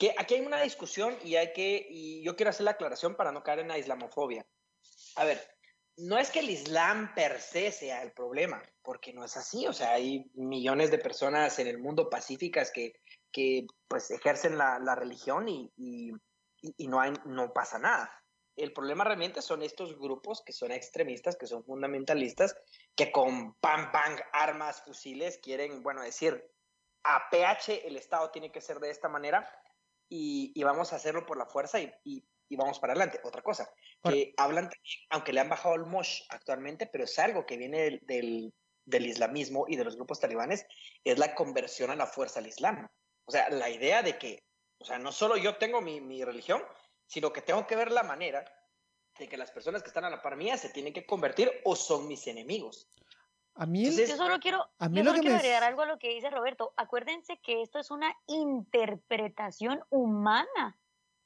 Que 0.00 0.14
aquí 0.16 0.34
hay 0.34 0.40
una 0.40 0.62
discusión 0.62 1.18
y 1.22 1.36
hay 1.36 1.52
que, 1.52 1.86
y 1.90 2.24
yo 2.24 2.34
quiero 2.34 2.50
hacer 2.50 2.64
la 2.64 2.70
aclaración 2.72 3.16
para 3.16 3.32
no 3.32 3.42
caer 3.42 3.58
en 3.58 3.68
la 3.68 3.78
islamofobia. 3.78 4.46
A 5.16 5.26
ver, 5.26 5.46
no 5.98 6.16
es 6.16 6.30
que 6.30 6.40
el 6.40 6.48
Islam 6.48 7.14
per 7.14 7.38
se 7.38 7.70
sea 7.70 8.02
el 8.02 8.12
problema, 8.12 8.62
porque 8.82 9.12
no 9.12 9.24
es 9.26 9.36
así. 9.36 9.66
O 9.66 9.74
sea, 9.74 9.92
hay 9.92 10.24
millones 10.32 10.90
de 10.90 10.96
personas 10.98 11.58
en 11.58 11.66
el 11.66 11.78
mundo 11.78 12.08
pacíficas 12.08 12.70
que, 12.72 12.94
que 13.30 13.66
pues 13.88 14.10
ejercen 14.10 14.56
la, 14.56 14.78
la 14.78 14.94
religión 14.94 15.48
y, 15.48 15.70
y, 15.76 16.12
y- 16.62 16.88
no, 16.88 16.98
hay, 16.98 17.12
no 17.26 17.52
pasa 17.52 17.78
nada. 17.78 18.10
El 18.56 18.72
problema 18.72 19.04
realmente 19.04 19.42
son 19.42 19.62
estos 19.62 19.98
grupos 19.98 20.42
que 20.44 20.54
son 20.54 20.72
extremistas, 20.72 21.36
que 21.36 21.46
son 21.46 21.62
fundamentalistas, 21.62 22.56
que 22.96 23.12
con 23.12 23.54
pam, 23.60 23.92
pam, 23.92 24.16
armas, 24.32 24.82
fusiles, 24.82 25.38
quieren, 25.42 25.82
bueno, 25.82 26.00
decir, 26.02 26.42
a 27.04 27.28
PH 27.30 27.86
el 27.86 27.96
Estado 27.96 28.30
tiene 28.30 28.50
que 28.50 28.60
ser 28.62 28.78
de 28.80 28.90
esta 28.90 29.08
manera 29.08 29.46
y, 30.10 30.52
y 30.54 30.62
vamos 30.64 30.92
a 30.92 30.96
hacerlo 30.96 31.24
por 31.24 31.38
la 31.38 31.46
fuerza 31.46 31.80
y, 31.80 31.90
y- 32.04 32.22
y 32.52 32.56
vamos 32.56 32.80
para 32.80 32.94
adelante. 32.94 33.20
Otra 33.22 33.42
cosa, 33.42 33.72
que 34.02 34.34
hablan 34.36 34.64
también, 34.64 34.98
aunque 35.10 35.32
le 35.32 35.38
han 35.38 35.48
bajado 35.48 35.76
el 35.76 35.86
mosh 35.86 36.22
actualmente, 36.30 36.86
pero 36.88 37.04
es 37.04 37.16
algo 37.20 37.46
que 37.46 37.56
viene 37.56 37.80
del, 37.82 38.00
del, 38.02 38.52
del 38.84 39.06
islamismo 39.06 39.66
y 39.68 39.76
de 39.76 39.84
los 39.84 39.94
grupos 39.94 40.18
talibanes, 40.18 40.66
es 41.04 41.16
la 41.18 41.36
conversión 41.36 41.92
a 41.92 41.94
la 41.96 42.08
fuerza 42.08 42.40
al 42.40 42.48
islam. 42.48 42.88
O 43.24 43.30
sea, 43.30 43.48
la 43.50 43.70
idea 43.70 44.02
de 44.02 44.18
que, 44.18 44.42
o 44.78 44.84
sea, 44.84 44.98
no 44.98 45.12
solo 45.12 45.36
yo 45.36 45.58
tengo 45.58 45.80
mi, 45.80 46.00
mi 46.00 46.24
religión, 46.24 46.60
sino 47.06 47.32
que 47.32 47.40
tengo 47.40 47.68
que 47.68 47.76
ver 47.76 47.92
la 47.92 48.02
manera 48.02 48.44
de 49.16 49.28
que 49.28 49.36
las 49.36 49.52
personas 49.52 49.82
que 49.84 49.88
están 49.90 50.04
a 50.04 50.10
la 50.10 50.20
par 50.20 50.36
mía 50.36 50.56
se 50.56 50.70
tienen 50.70 50.92
que 50.92 51.06
convertir 51.06 51.52
o 51.64 51.76
son 51.76 52.08
mis 52.08 52.26
enemigos. 52.26 52.88
A 53.54 53.66
mí, 53.66 53.80
Entonces, 53.84 54.08
Yo 54.10 54.16
solo 54.16 54.38
quiero, 54.40 54.64
A 54.78 54.88
mí 54.88 54.96
yo 54.98 55.04
lo 55.04 55.10
solo 55.10 55.16
que 55.16 55.20
quiero 55.22 55.34
me- 55.34 55.40
agregar 55.40 55.64
algo 55.64 55.82
a 55.82 55.86
lo 55.86 55.98
que 55.98 56.08
dice 56.14 56.30
Roberto. 56.30 56.72
Acuérdense 56.76 57.38
que 57.42 57.62
esto 57.62 57.78
es 57.78 57.90
una 57.90 58.14
interpretación 58.26 59.80
humana 59.90 60.78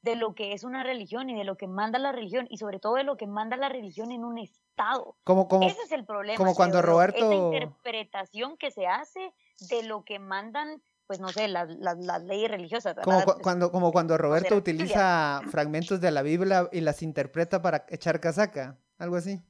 de 0.02 0.16
lo 0.16 0.34
que 0.34 0.52
es 0.52 0.64
una 0.64 0.82
religión 0.82 1.30
y 1.30 1.34
de 1.36 1.44
lo 1.44 1.56
que 1.56 1.66
manda 1.66 1.98
la 1.98 2.12
religión 2.12 2.46
y 2.50 2.58
sobre 2.58 2.78
todo 2.78 2.94
de 2.96 3.04
lo 3.04 3.16
que 3.16 3.26
manda 3.26 3.56
la 3.56 3.68
religión 3.70 4.12
en 4.12 4.24
un 4.24 4.38
estado. 4.38 5.16
como, 5.24 5.48
como, 5.48 5.66
Ese 5.66 5.80
es 5.82 5.92
el 5.92 6.04
problema. 6.04 6.36
como 6.36 6.54
cuando 6.54 6.82
Roberto- 6.82 7.24
Esa 7.32 7.34
interpretación 7.34 8.56
que 8.58 8.70
se 8.70 8.86
hace 8.86 9.32
de 9.70 9.82
lo 9.84 10.04
que 10.04 10.18
mandan, 10.18 10.82
pues 11.06 11.20
no 11.20 11.28
sé, 11.28 11.48
las, 11.48 11.70
las, 11.76 11.96
las 11.98 12.22
leyes 12.24 12.50
religiosas. 12.50 12.96
como, 13.02 13.22
cu- 13.24 13.40
cuando, 13.40 13.70
como 13.70 13.92
cuando 13.92 14.18
Roberto 14.18 14.56
utiliza 14.56 15.40
fragmentos 15.50 16.00
de 16.00 16.10
la 16.10 16.22
Biblia 16.22 16.68
y 16.72 16.80
las 16.80 17.02
interpreta 17.02 17.62
para 17.62 17.86
echar 17.88 18.20
casaca, 18.20 18.76
algo 18.98 19.16
así. 19.16 19.40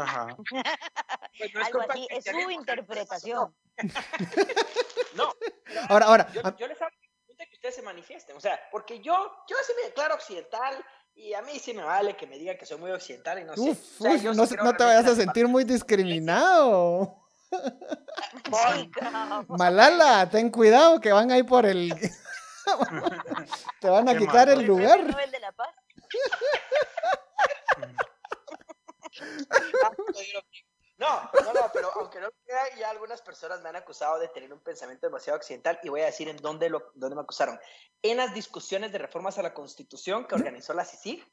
Ajá. 0.00 0.26
Pues 1.38 1.54
no 1.54 1.60
es 1.60 1.66
Algo 1.66 1.80
así, 1.88 2.06
es 2.10 2.24
su 2.24 2.50
interpretación. 2.50 3.54
No, 5.14 5.32
Ahora, 5.88 6.06
ahora, 6.06 6.28
yo, 6.32 6.40
a- 6.44 6.56
yo 6.56 6.66
les 6.66 6.80
hablo 6.82 6.96
de 7.38 7.46
que 7.46 7.54
ustedes 7.54 7.74
se 7.76 7.82
manifiesten, 7.82 8.36
o 8.36 8.40
sea, 8.40 8.60
porque 8.72 9.00
yo, 9.00 9.14
yo 9.48 9.56
sí 9.66 9.72
me 9.80 9.86
declaro 9.88 10.14
occidental 10.14 10.84
y 11.14 11.34
a 11.34 11.42
mí 11.42 11.58
sí 11.60 11.72
me 11.72 11.84
vale 11.84 12.16
que 12.16 12.26
me 12.26 12.36
digan 12.36 12.56
que 12.58 12.66
soy 12.66 12.78
muy 12.78 12.90
occidental 12.90 13.38
y 13.40 13.44
no 13.44 13.54
sé. 13.54 13.60
uf, 13.60 14.00
O 14.00 14.02
sea, 14.02 14.12
uf, 14.14 14.22
yo 14.22 14.34
no, 14.34 14.44
sí 14.46 14.56
te 14.56 14.84
vayas 14.84 15.06
a 15.06 15.14
sentir 15.14 15.46
muy 15.48 15.64
discriminado. 15.64 17.20
Sí. 18.72 18.90
Malala, 19.48 20.28
ten 20.28 20.50
cuidado 20.50 21.00
que 21.00 21.12
van 21.12 21.30
ahí 21.30 21.44
por 21.44 21.64
el... 21.64 21.94
te 23.80 23.88
van 23.88 24.08
a 24.08 24.12
Qué 24.12 24.18
quitar 24.18 24.48
el 24.48 24.62
lugar. 24.66 25.04
Nobel 25.04 25.30
de 25.30 25.38
la 25.38 25.52
Paz. 25.52 25.68
No, 30.96 31.28
no, 31.44 31.52
no, 31.52 31.70
pero 31.72 31.90
aunque 31.96 32.20
no 32.20 32.26
lo 32.26 32.32
crea, 32.44 32.76
ya 32.78 32.90
algunas 32.90 33.20
personas 33.20 33.60
me 33.62 33.68
han 33.68 33.76
acusado 33.76 34.18
de 34.18 34.28
tener 34.28 34.52
un 34.52 34.60
pensamiento 34.60 35.06
demasiado 35.06 35.36
occidental 35.36 35.78
y 35.82 35.88
voy 35.88 36.02
a 36.02 36.06
decir 36.06 36.28
en 36.28 36.36
dónde, 36.36 36.70
lo, 36.70 36.92
dónde 36.94 37.16
me 37.16 37.22
acusaron. 37.22 37.58
En 38.00 38.16
las 38.16 38.32
discusiones 38.32 38.92
de 38.92 38.98
reformas 38.98 39.36
a 39.38 39.42
la 39.42 39.54
Constitución 39.54 40.26
que 40.26 40.36
organizó 40.36 40.72
la 40.72 40.84
CICIG, 40.84 41.26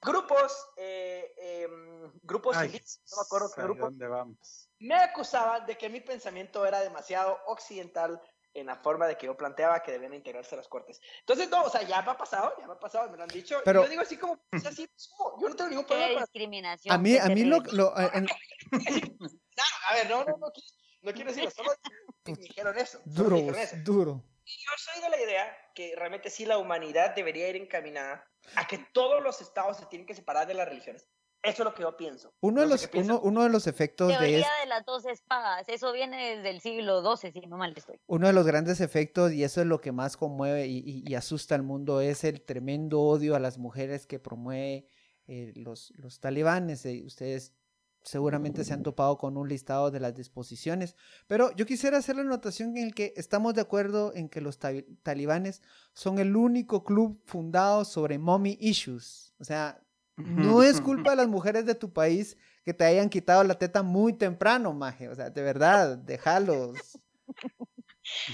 grupos, 0.00 0.70
eh, 0.76 1.34
em, 1.36 2.12
grupos 2.22 2.56
Ay, 2.56 2.68
civiles, 2.68 3.02
no 3.10 3.16
me 3.16 3.22
acuerdo 3.22 3.50
qué 3.52 3.60
¿a 3.60 3.64
grupo, 3.64 3.84
dónde 3.86 4.06
vamos? 4.06 4.70
me 4.78 4.94
acusaban 4.94 5.66
de 5.66 5.76
que 5.76 5.88
mi 5.88 6.00
pensamiento 6.00 6.64
era 6.64 6.80
demasiado 6.80 7.40
occidental 7.46 8.22
en 8.58 8.66
la 8.66 8.76
forma 8.76 9.06
de 9.06 9.16
que 9.16 9.26
yo 9.26 9.36
planteaba 9.36 9.82
que 9.82 9.92
debían 9.92 10.14
integrarse 10.14 10.54
a 10.54 10.58
las 10.58 10.68
cortes. 10.68 11.00
Entonces, 11.20 11.48
no, 11.50 11.62
o 11.64 11.70
sea, 11.70 11.82
ya 11.82 12.02
me 12.02 12.10
ha 12.12 12.16
pasado, 12.16 12.54
ya 12.60 12.66
me 12.66 12.72
ha 12.74 12.78
pasado, 12.78 13.10
me 13.10 13.16
lo 13.16 13.22
han 13.22 13.28
dicho. 13.28 13.60
Pero- 13.64 13.82
yo 13.84 13.88
digo 13.88 14.02
así 14.02 14.16
como, 14.16 14.38
pues 14.50 14.66
así, 14.66 14.84
es 14.84 15.08
como, 15.16 15.40
yo 15.40 15.48
no 15.48 15.56
tengo 15.56 15.70
ningún 15.70 15.84
problema 15.86 16.12
con 16.14 16.22
discriminación. 16.22 16.94
A 16.94 16.98
mí, 16.98 17.16
a 17.16 17.26
mí 17.26 17.44
lo... 17.44 17.58
lo- 17.72 17.98
eh, 17.98 18.10
en- 18.14 18.26
Claro, 19.18 19.74
a 19.88 19.94
ver, 19.94 20.10
no, 20.10 20.24
no, 20.24 20.36
no, 20.38 20.50
quiero- 20.52 20.68
no 21.02 21.12
quiero 21.12 21.30
decirlo, 21.30 21.50
solo 21.50 21.70
me 22.26 22.34
dijeron 22.34 22.78
eso. 22.78 23.00
me 23.04 23.12
duro, 23.14 23.36
dijeron 23.36 23.58
eso. 23.60 23.76
duro. 23.84 24.24
Y 24.44 24.50
yo 24.64 24.70
soy 24.78 25.02
de 25.02 25.10
la 25.10 25.20
idea 25.20 25.56
que 25.74 25.94
realmente 25.96 26.30
sí 26.30 26.46
la 26.46 26.58
humanidad 26.58 27.14
debería 27.14 27.48
ir 27.48 27.56
encaminada 27.56 28.26
a 28.56 28.66
que 28.66 28.78
todos 28.92 29.22
los 29.22 29.40
estados 29.42 29.76
se 29.76 29.86
tienen 29.86 30.06
que 30.06 30.14
separar 30.14 30.46
de 30.46 30.54
las 30.54 30.66
religiones. 30.68 31.06
Eso 31.42 31.62
es 31.62 31.64
lo 31.66 31.74
que 31.74 31.82
yo 31.82 31.96
pienso. 31.96 32.32
Uno 32.40 32.60
de, 32.62 32.66
No 32.66 32.72
los, 32.72 32.90
uno, 32.94 33.20
uno 33.20 33.42
de 33.44 33.48
los 33.48 33.66
efectos 33.68 34.08
de 34.08 34.40
esto... 34.40 34.50
de 34.62 34.66
las 34.68 34.84
dos 34.84 35.04
espadas. 35.06 35.68
Eso 35.68 35.92
viene 35.92 36.36
desde 36.36 36.50
el 36.50 36.60
siglo 36.60 37.00
XII, 37.16 37.32
si 37.32 37.40
no 37.46 37.56
mal 37.56 37.72
estoy. 37.76 38.00
Uno 38.06 38.26
de 38.26 38.32
los 38.32 38.44
grandes 38.46 38.80
efectos, 38.80 39.32
y 39.32 39.44
eso 39.44 39.60
es 39.60 39.66
lo 39.66 39.80
que 39.80 39.92
más 39.92 40.16
conmueve 40.16 40.66
y, 40.66 40.78
y- 40.78 41.04
y 41.06 41.14
asusta 41.14 41.54
al 41.54 41.62
mundo, 41.62 42.00
es 42.00 42.24
el 42.24 42.42
tremendo 42.42 43.00
odio 43.00 43.36
a 43.36 43.38
las 43.40 43.56
mujeres 43.56 44.06
que 44.06 44.18
promueve 44.18 44.88
eh, 45.28 45.52
los, 45.54 45.92
los 45.96 46.18
talibanes. 46.20 46.84
eh, 46.86 47.02
ustedes 47.06 47.54
seguramente 48.02 48.64
se 48.64 48.72
han 48.72 48.82
topado 48.82 49.18
con 49.18 49.36
un 49.36 49.48
listado 49.48 49.90
de 49.90 50.00
las 50.00 50.14
disposiciones, 50.14 50.96
pero 51.26 51.54
yo 51.56 51.66
quisiera 51.66 51.98
hacer 51.98 52.16
la 52.16 52.22
anotación 52.22 52.76
en 52.76 52.84
el 52.84 52.94
que 52.94 53.12
estamos 53.16 53.52
de 53.54 53.60
acuerdo 53.60 54.12
en 54.14 54.28
que 54.28 54.40
los 54.40 54.58
talibanes 55.02 55.62
son 55.92 56.18
el 56.18 56.34
único 56.36 56.84
club 56.84 57.20
fundado 57.26 57.84
sobre 57.84 58.18
mommy 58.18 58.56
issues. 58.60 59.34
O 59.38 59.44
sea, 59.44 59.82
no 60.18 60.62
es 60.62 60.80
culpa 60.80 61.10
de 61.10 61.16
las 61.16 61.28
mujeres 61.28 61.64
de 61.66 61.74
tu 61.74 61.92
país 61.92 62.36
que 62.64 62.74
te 62.74 62.84
hayan 62.84 63.08
quitado 63.08 63.44
la 63.44 63.58
teta 63.58 63.82
muy 63.82 64.12
temprano, 64.12 64.72
maje. 64.72 65.08
O 65.08 65.14
sea, 65.14 65.30
de 65.30 65.42
verdad, 65.42 65.96
déjalos. 65.98 66.98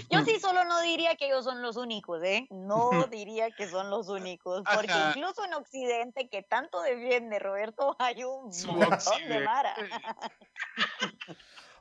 Yo 0.09 0.23
sí 0.25 0.39
solo 0.41 0.65
no 0.65 0.81
diría 0.83 1.15
que 1.17 1.27
ellos 1.27 1.45
son 1.45 1.61
los 1.63 1.77
únicos, 1.77 2.23
¿eh? 2.23 2.47
No 2.51 3.07
diría 3.09 3.51
que 3.53 3.69
son 3.69 3.91
los 3.91 4.09
únicos, 4.09 4.63
porque 4.73 4.91
Ajá. 4.93 5.11
incluso 5.11 5.45
en 5.45 5.55
Occidente, 5.55 6.29
que 6.29 6.43
tanto 6.43 6.81
defiende 6.83 7.39
Roberto, 7.39 7.95
hay 7.99 8.25
un 8.25 8.51
montón 8.67 9.29
de. 9.29 9.41
Mara. 9.41 9.77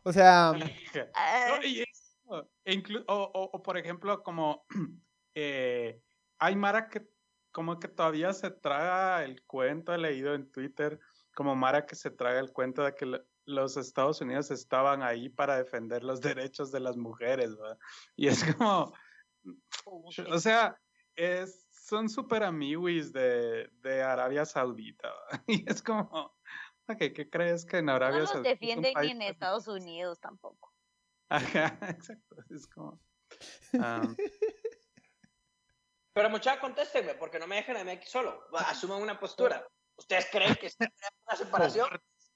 O 0.03 0.11
sea, 0.11 0.53
Ah, 1.15 1.47
No, 1.61 1.67
y 1.67 1.81
eso, 1.81 2.49
inclu- 2.65 3.05
o, 3.07 3.15
o- 3.33 3.49
o, 3.53 3.63
por 3.63 3.77
ejemplo, 3.77 4.21
como 4.23 4.65
eh, 5.35 6.01
hay 6.39 6.55
Mara 6.55 6.89
que 6.89 7.07
como 7.53 7.79
que 7.79 7.87
todavía 7.87 8.33
se 8.33 8.51
traga 8.51 9.23
el 9.23 9.45
cuento, 9.45 9.93
he 9.93 9.97
leído 9.97 10.33
en 10.33 10.51
Twitter, 10.51 10.99
como 11.33 11.55
Mara 11.55 11.85
que 11.85 11.95
se 11.95 12.11
traga 12.11 12.39
el 12.39 12.51
cuento 12.51 12.83
de 12.83 12.93
que 12.95 13.05
lo- 13.05 13.23
los 13.45 13.77
Estados 13.77 14.19
Unidos 14.21 14.51
estaban 14.51 15.03
ahí 15.03 15.29
para 15.29 15.57
defender 15.57 16.03
los 16.03 16.19
derechos 16.19 16.71
de 16.71 16.79
las 16.81 16.97
mujeres, 16.97 17.55
¿verdad? 17.55 17.77
Y 18.15 18.27
es 18.27 18.43
como, 18.55 18.93
o 19.85 20.39
sea, 20.39 20.81
es, 21.15 21.67
son 21.71 22.09
súper 22.09 22.43
amiguis 22.43 23.13
de, 23.13 23.69
de 23.81 24.01
Arabia 24.01 24.45
Saudita, 24.45 25.09
¿verdad? 25.31 25.43
Y 25.47 25.69
es 25.69 25.81
como, 25.83 26.35
ok, 26.87 26.97
¿qué 27.15 27.29
crees 27.29 27.65
que 27.65 27.77
en 27.77 27.85
no 27.85 27.93
Arabia 27.93 28.21
los 28.21 28.29
Saudita? 28.29 28.49
es 28.51 28.55
un 28.55 28.59
defienden 28.61 28.93
país 28.93 29.15
ni 29.15 29.25
en 29.25 29.31
Estados 29.31 29.67
Unidos 29.67 30.19
tampoco. 30.19 30.73
Ajá, 31.29 31.77
exacto. 31.89 32.37
Es 32.49 32.67
como. 32.67 32.99
Pero 36.13 36.29
muchachos, 36.29 36.61
contéstenme, 36.61 37.15
porque 37.15 37.39
no 37.39 37.47
me 37.47 37.55
dejan 37.55 37.77
a 37.77 37.83
mí 37.83 37.91
aquí 37.91 38.07
solo. 38.07 38.47
Asuman 38.53 39.01
una 39.01 39.19
postura. 39.19 39.65
¿Ustedes 39.97 40.27
creen 40.31 40.55
que 40.55 40.67
está 40.67 40.89
una 41.27 41.37
separación? 41.37 41.89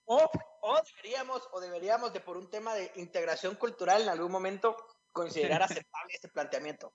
O, 0.06 0.30
o 0.62 0.82
deberíamos, 0.96 1.48
o 1.52 1.60
deberíamos 1.60 2.14
de 2.14 2.20
por 2.20 2.38
un 2.38 2.50
tema 2.50 2.74
de 2.74 2.92
integración 2.96 3.56
cultural 3.56 4.04
en 4.04 4.10
algún 4.10 4.32
momento 4.32 4.76
considerar 5.12 5.64
aceptable 5.64 6.14
este 6.14 6.30
planteamiento. 6.30 6.94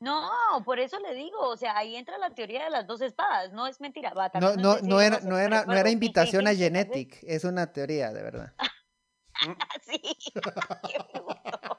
No, 0.00 0.32
por 0.64 0.80
eso 0.80 0.98
le 0.98 1.14
digo, 1.14 1.38
o 1.38 1.56
sea, 1.56 1.76
ahí 1.76 1.94
entra 1.94 2.18
la 2.18 2.34
teoría 2.34 2.64
de 2.64 2.70
las 2.70 2.88
dos 2.88 3.00
espadas, 3.00 3.52
no 3.52 3.68
es 3.68 3.80
mentira. 3.80 4.12
va, 4.12 4.30
No, 4.40 4.56
no, 4.56 4.74
es 4.74 4.82
no 4.82 5.00
era, 5.00 5.20
no 5.20 5.38
era, 5.38 5.64
no 5.64 5.74
era 5.74 5.90
invitación 5.90 6.48
a 6.48 6.54
Genetic, 6.54 7.20
es 7.22 7.44
una 7.44 7.72
teoría, 7.72 8.12
de 8.12 8.22
verdad. 8.22 8.54
Sí, 9.82 10.00
qué 10.32 10.98
bruto. 11.12 11.71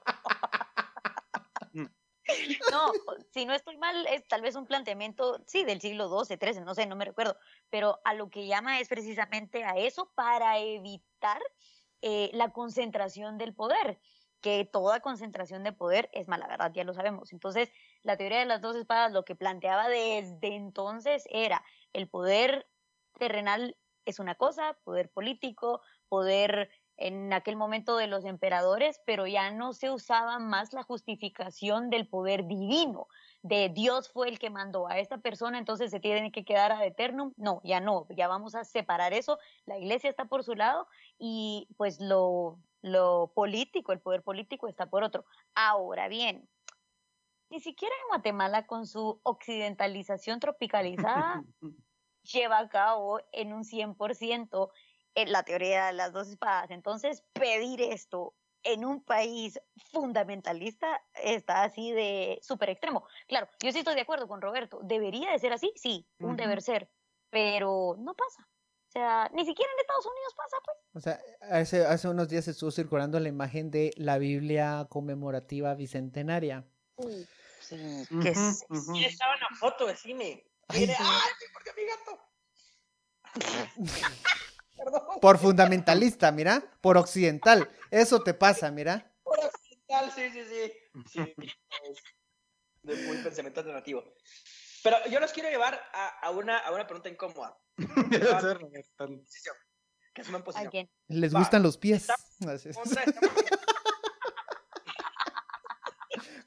No, 2.72 2.92
si 3.32 3.46
no 3.46 3.54
estoy 3.54 3.78
mal, 3.78 4.08
es 4.08 4.28
tal 4.28 4.42
vez 4.42 4.56
un 4.56 4.66
planteamiento, 4.66 5.42
sí, 5.46 5.64
del 5.64 5.82
siglo 5.82 6.08
XII, 6.08 6.38
XIII, 6.38 6.62
no 6.62 6.74
sé, 6.76 6.86
no 6.86 6.96
me 6.96 7.06
recuerdo, 7.06 7.38
pero 7.70 8.00
a 8.04 8.14
lo 8.14 8.30
que 8.30 8.48
llama 8.48 8.80
es 8.80 8.88
precisamente 8.88 9.64
a 9.64 9.78
eso 9.78 10.12
para 10.16 10.60
evitar 10.60 11.42
eh, 12.02 12.30
la 12.34 12.50
concentración 12.52 13.38
del 13.38 13.54
poder, 13.54 14.00
que 14.42 14.66
toda 14.66 15.00
concentración 15.00 15.64
de 15.64 15.72
poder 15.72 16.10
es 16.12 16.28
mala, 16.28 16.48
¿verdad? 16.48 16.72
Ya 16.74 16.84
lo 16.84 16.94
sabemos. 16.94 17.32
Entonces, 17.32 17.72
la 18.02 18.18
teoría 18.18 18.40
de 18.40 18.46
las 18.46 18.62
dos 18.62 18.76
espadas 18.76 19.12
lo 19.14 19.24
que 19.24 19.36
planteaba 19.36 19.88
desde 19.88 20.56
entonces 20.56 21.24
era 21.30 21.64
el 21.94 22.10
poder 22.10 22.68
terrenal 23.18 23.78
es 24.06 24.20
una 24.20 24.36
cosa, 24.36 24.78
poder 24.84 25.10
político, 25.10 25.82
poder 26.10 26.70
en 26.98 27.34
aquel 27.34 27.56
momento 27.56 27.98
de 27.98 28.08
los 28.08 28.26
emperadores, 28.26 29.02
pero 29.06 29.28
ya 29.28 29.52
no 29.52 29.74
se 29.74 29.90
usaba 29.92 30.40
más 30.40 30.74
la 30.74 30.84
justificación 30.84 31.90
del 31.90 32.08
poder 32.08 32.46
divino, 32.46 33.08
de 33.44 33.68
Dios 33.68 34.10
fue 34.10 34.30
el 34.30 34.40
que 34.40 34.50
mandó 34.50 34.88
a 34.88 35.00
esta 35.00 35.18
persona, 35.18 35.58
entonces 35.58 35.92
se 35.92 36.00
tiene 36.00 36.32
que 36.32 36.46
quedar 36.46 36.72
ad 36.72 36.86
eternum. 36.86 37.34
No, 37.36 37.60
ya 37.66 37.82
no, 37.82 38.08
ya 38.10 38.30
vamos 38.30 38.56
a 38.56 38.64
separar 38.64 39.14
eso. 39.14 39.38
La 39.66 39.78
iglesia 39.78 40.10
está 40.10 40.26
por 40.26 40.46
su 40.46 40.56
lado 40.56 40.88
y 41.20 41.68
pues 41.76 42.00
lo, 42.00 42.58
lo 42.82 43.34
político, 43.36 43.92
el 43.92 44.00
poder 44.00 44.24
político 44.24 44.70
está 44.70 44.86
por 44.86 45.04
otro. 45.04 45.26
Ahora 45.56 46.08
bien, 46.08 46.48
ni 47.50 47.60
siquiera 47.60 47.94
en 48.04 48.08
Guatemala 48.08 48.66
con 48.66 48.88
su 48.88 49.20
occidentalización 49.24 50.40
tropicalizada 50.40 51.44
lleva 52.24 52.60
a 52.60 52.70
cabo 52.70 53.20
en 53.34 53.52
un 53.52 53.64
100% 53.64 54.72
en 55.16 55.32
la 55.32 55.44
teoría 55.44 55.88
de 55.88 55.94
las 55.94 56.14
dos 56.14 56.28
espadas. 56.30 56.72
Entonces, 56.72 57.24
pedir 57.34 57.82
esto 57.82 58.36
en 58.64 58.86
un 58.86 59.04
país 59.04 59.60
fundamentalista 59.92 61.02
está 61.16 61.64
así 61.64 61.92
de 61.92 62.40
súper 62.42 62.70
extremo. 62.70 63.06
Claro, 63.28 63.48
yo 63.62 63.72
sí 63.72 63.80
estoy 63.80 63.96
de 63.96 64.02
acuerdo 64.02 64.28
con 64.28 64.42
Roberto. 64.42 64.80
¿Debería 64.84 65.32
de 65.32 65.40
ser 65.40 65.54
así? 65.54 65.72
Sí, 65.76 66.08
un 66.20 66.38
deber 66.38 66.62
ser, 66.62 66.90
pero 67.30 67.96
no 68.00 68.14
pasa. 68.16 68.48
O 68.88 68.92
sea, 68.94 69.30
ni 69.34 69.46
siquiera 69.46 69.72
en 69.74 69.80
Estados 69.80 70.06
Unidos 70.06 70.34
pasa, 70.38 70.58
pues. 70.64 70.78
O 70.96 71.00
sea, 71.00 71.20
hace, 71.42 71.86
hace 71.86 72.08
unos 72.08 72.30
días 72.30 72.48
estuvo 72.48 72.70
circulando 72.72 73.20
la 73.20 73.28
imagen 73.28 73.72
de 73.72 73.92
la 73.98 74.20
Biblia 74.20 74.86
conmemorativa 74.90 75.74
bicentenaria. 75.74 76.66
Sí, 76.98 77.28
Ujú, 78.12 78.22
¿qué 78.22 78.30
es 78.30 78.66
ujú. 78.70 78.94
¿Quién 78.94 79.06
estaba 79.06 79.34
en 79.34 79.40
la 79.40 79.50
foto? 79.60 79.88
Decime. 79.88 80.46
Ay, 80.68 80.82
Mire, 80.82 80.96
sí. 80.96 81.04
¡Ay, 81.04 81.32
sí, 81.40 81.46
porque 81.54 81.72
mi 81.76 81.86
gato! 81.88 82.20
Perdón, 84.84 85.20
Por 85.22 85.38
fundamentalista, 85.38 86.32
mira, 86.32 86.64
por 86.82 86.98
occidental. 86.98 87.70
Eso 87.92 88.22
te 88.24 88.34
pasa, 88.34 88.70
mira. 88.72 89.12
por 89.24 89.40
accidental, 89.40 90.12
sí, 90.12 90.30
sí, 90.32 90.44
sí. 90.46 90.74
Sí, 91.12 91.20
es 91.90 91.98
de 92.84 92.96
muy 93.08 93.18
pensamiento 93.18 93.62
alternativo. 93.62 94.04
Pero 94.84 94.98
yo 95.10 95.20
los 95.22 95.32
quiero 95.32 95.50
llevar 95.50 95.80
a, 95.94 96.08
a 96.20 96.30
una, 96.32 96.58
a 96.58 96.72
una 96.74 96.86
pregunta 96.86 97.08
incómoda. 97.10 97.58
Posición. 97.78 99.56
Que 100.14 100.22
asuman 100.22 100.42
¿A 100.42 100.44
posición. 100.44 100.70
quién? 100.72 100.90
Les 101.08 101.34
Va, 101.34 101.40
gustan 101.40 101.64
los 101.64 101.78
pies. 101.78 102.08
es. 102.42 102.66
Estamos- 102.66 102.94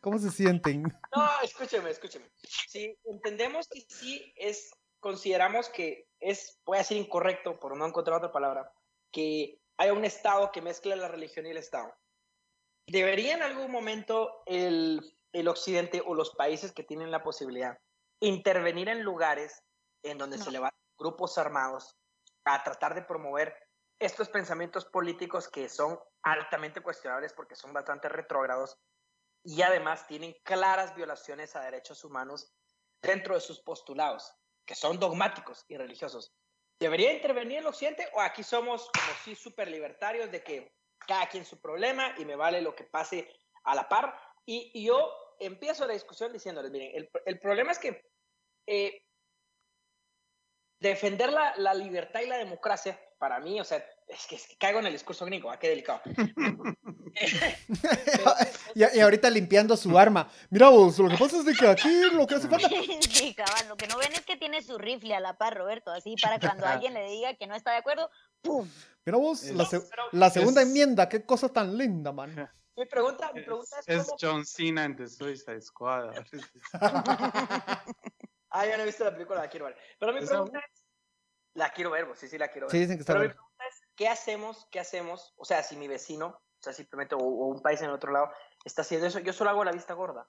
¿Cómo 0.00 0.18
se 0.18 0.30
sienten? 0.30 0.82
No, 0.82 1.30
escúcheme, 1.42 1.90
escúcheme. 1.90 2.30
Si 2.68 2.96
entendemos 3.06 3.66
que 3.68 3.80
sí 3.88 4.32
es, 4.36 4.70
consideramos 5.06 5.68
que 5.68 6.08
es, 6.18 6.60
voy 6.64 6.78
a 6.78 6.80
decir 6.80 6.96
incorrecto, 6.96 7.60
por 7.60 7.76
no 7.76 7.86
encontrar 7.86 8.16
otra 8.16 8.32
palabra, 8.32 8.72
que 9.12 9.62
haya 9.76 9.92
un 9.92 10.04
Estado 10.04 10.50
que 10.50 10.60
mezcle 10.60 10.96
la 10.96 11.06
religión 11.06 11.46
y 11.46 11.50
el 11.50 11.58
Estado. 11.58 11.94
¿Debería 12.88 13.34
en 13.34 13.42
algún 13.42 13.70
momento 13.70 14.42
el, 14.46 15.16
el 15.32 15.46
Occidente 15.46 16.02
o 16.04 16.12
los 16.16 16.34
países 16.34 16.72
que 16.72 16.82
tienen 16.82 17.12
la 17.12 17.22
posibilidad 17.22 17.78
intervenir 18.18 18.88
en 18.88 19.04
lugares 19.04 19.62
en 20.02 20.18
donde 20.18 20.38
No. 20.38 20.44
se 20.44 20.50
levantan 20.50 20.80
grupos 20.98 21.38
armados 21.38 21.96
a 22.44 22.64
tratar 22.64 22.96
de 22.96 23.02
promover 23.02 23.54
estos 24.00 24.28
pensamientos 24.28 24.86
políticos 24.86 25.48
que 25.48 25.68
son 25.68 26.00
altamente 26.24 26.80
cuestionables 26.80 27.32
porque 27.32 27.54
son 27.54 27.72
bastante 27.72 28.08
retrógrados 28.08 28.76
y 29.44 29.62
además 29.62 30.08
tienen 30.08 30.34
claras 30.42 30.96
violaciones 30.96 31.54
a 31.54 31.60
derechos 31.60 32.02
humanos 32.02 32.52
dentro 33.02 33.34
de 33.34 33.40
sus 33.40 33.60
postulados, 33.60 34.34
que 34.66 34.74
son 34.74 34.98
dogmáticos 34.98 35.64
y 35.68 35.76
religiosos. 35.76 36.34
¿Debería 36.78 37.12
intervenir 37.12 37.58
el 37.58 37.66
Occidente 37.66 38.08
o 38.12 38.20
aquí 38.20 38.42
somos 38.42 38.90
como 38.90 39.18
sí 39.24 39.34
súper 39.34 39.68
libertarios 39.68 40.30
de 40.30 40.42
que 40.42 40.74
cada 41.06 41.26
quien 41.28 41.46
su 41.46 41.60
problema 41.60 42.14
y 42.18 42.24
me 42.24 42.36
vale 42.36 42.60
lo 42.60 42.74
que 42.74 42.84
pase 42.84 43.30
a 43.64 43.74
la 43.74 43.88
par? 43.88 44.18
Y, 44.44 44.70
y 44.74 44.86
yo 44.86 45.10
empiezo 45.40 45.86
la 45.86 45.94
discusión 45.94 46.32
diciéndoles, 46.32 46.70
miren, 46.70 46.90
el, 46.94 47.10
el 47.24 47.38
problema 47.38 47.72
es 47.72 47.78
que 47.78 48.04
eh, 48.66 49.02
defender 50.80 51.32
la, 51.32 51.54
la 51.56 51.72
libertad 51.72 52.20
y 52.20 52.26
la 52.26 52.38
democracia, 52.38 53.00
para 53.18 53.40
mí, 53.40 53.58
o 53.60 53.64
sea, 53.64 53.78
es 54.08 54.26
que, 54.26 54.36
es 54.36 54.46
que 54.46 54.56
caigo 54.56 54.80
en 54.80 54.86
el 54.86 54.92
discurso 54.92 55.24
gringo, 55.24 55.50
¿a 55.50 55.58
qué 55.58 55.68
delicado? 55.70 56.02
y, 58.74 58.80
y 58.96 59.00
ahorita 59.00 59.30
limpiando 59.30 59.76
su 59.76 59.98
arma. 59.98 60.30
Mira 60.50 60.68
vos, 60.68 60.98
lo 60.98 61.08
que 61.08 61.16
pasa 61.16 61.38
es 61.38 61.44
de 61.44 61.54
que 61.54 61.66
aquí 61.68 61.88
lo 62.12 62.26
que 62.26 62.34
hace 62.36 62.48
falta... 62.48 62.68
Sí, 62.68 63.34
cabal, 63.34 63.68
lo 63.68 63.76
que 63.76 63.86
no 63.86 63.96
ven 63.98 64.12
es 64.12 64.22
que 64.22 64.36
tiene 64.36 64.62
su 64.62 64.78
rifle 64.78 65.14
a 65.14 65.20
la 65.20 65.36
par, 65.38 65.56
Roberto, 65.56 65.90
así 65.90 66.14
para 66.20 66.38
cuando 66.38 66.66
alguien 66.66 66.94
le 66.94 67.04
diga 67.08 67.34
que 67.34 67.46
no 67.46 67.54
está 67.54 67.72
de 67.72 67.78
acuerdo, 67.78 68.10
¡pum! 68.42 68.68
Mira 69.04 69.18
vos, 69.18 69.42
la, 69.44 69.62
Es- 69.64 69.68
se- 69.70 69.82
la 70.12 70.30
segunda 70.30 70.60
es- 70.62 70.66
enmienda, 70.68 71.08
qué 71.08 71.24
cosa 71.24 71.48
tan 71.48 71.76
linda, 71.78 72.12
man. 72.12 72.50
mi 72.76 72.84
pregunta, 72.86 73.30
mi 73.32 73.40
Es, 73.40 73.46
pregunta 73.46 73.76
es, 73.86 73.88
es 73.88 74.04
cómo- 74.06 74.16
John 74.20 74.44
Cena 74.46 74.84
en 74.84 74.96
The 74.96 75.08
Suicide 75.08 75.60
Squad. 75.62 76.10
Ah, 78.50 78.64
ya 78.64 78.76
no 78.76 78.84
he 78.84 78.86
visto 78.86 79.04
la 79.04 79.12
película, 79.12 79.40
la 79.40 79.48
quiero 79.50 79.66
ver. 79.66 79.76
Pero 79.98 80.12
mi 80.12 80.20
¿Esa 80.20 80.28
pregunta 80.30 80.60
es, 80.60 80.82
la 81.54 81.70
quiero 81.72 81.90
ver, 81.90 82.06
vos, 82.06 82.18
sí, 82.18 82.26
sí 82.28 82.38
la 82.38 82.48
quiero 82.48 82.68
ver. 82.68 82.72
Sí, 82.72 82.78
dicen 82.78 82.96
que 82.96 83.00
está 83.02 83.12
Pero 83.12 83.24
mi 83.24 83.26
bueno. 83.28 83.34
pregunta 83.42 83.64
es, 83.68 83.82
¿qué 83.96 84.08
hacemos? 84.08 84.66
¿Qué 84.70 84.80
hacemos? 84.80 85.34
O 85.36 85.44
sea, 85.44 85.62
si 85.62 85.76
mi 85.76 85.88
vecino, 85.88 86.40
sea, 86.66 86.72
simplemente, 86.72 87.14
o, 87.14 87.18
o 87.18 87.46
un 87.46 87.62
país 87.62 87.80
en 87.80 87.88
el 87.88 87.94
otro 87.94 88.12
lado, 88.12 88.30
está 88.64 88.82
haciendo 88.82 89.06
eso, 89.06 89.20
yo 89.20 89.32
solo 89.32 89.50
hago 89.50 89.64
la 89.64 89.72
vista 89.72 89.94
gorda. 89.94 90.28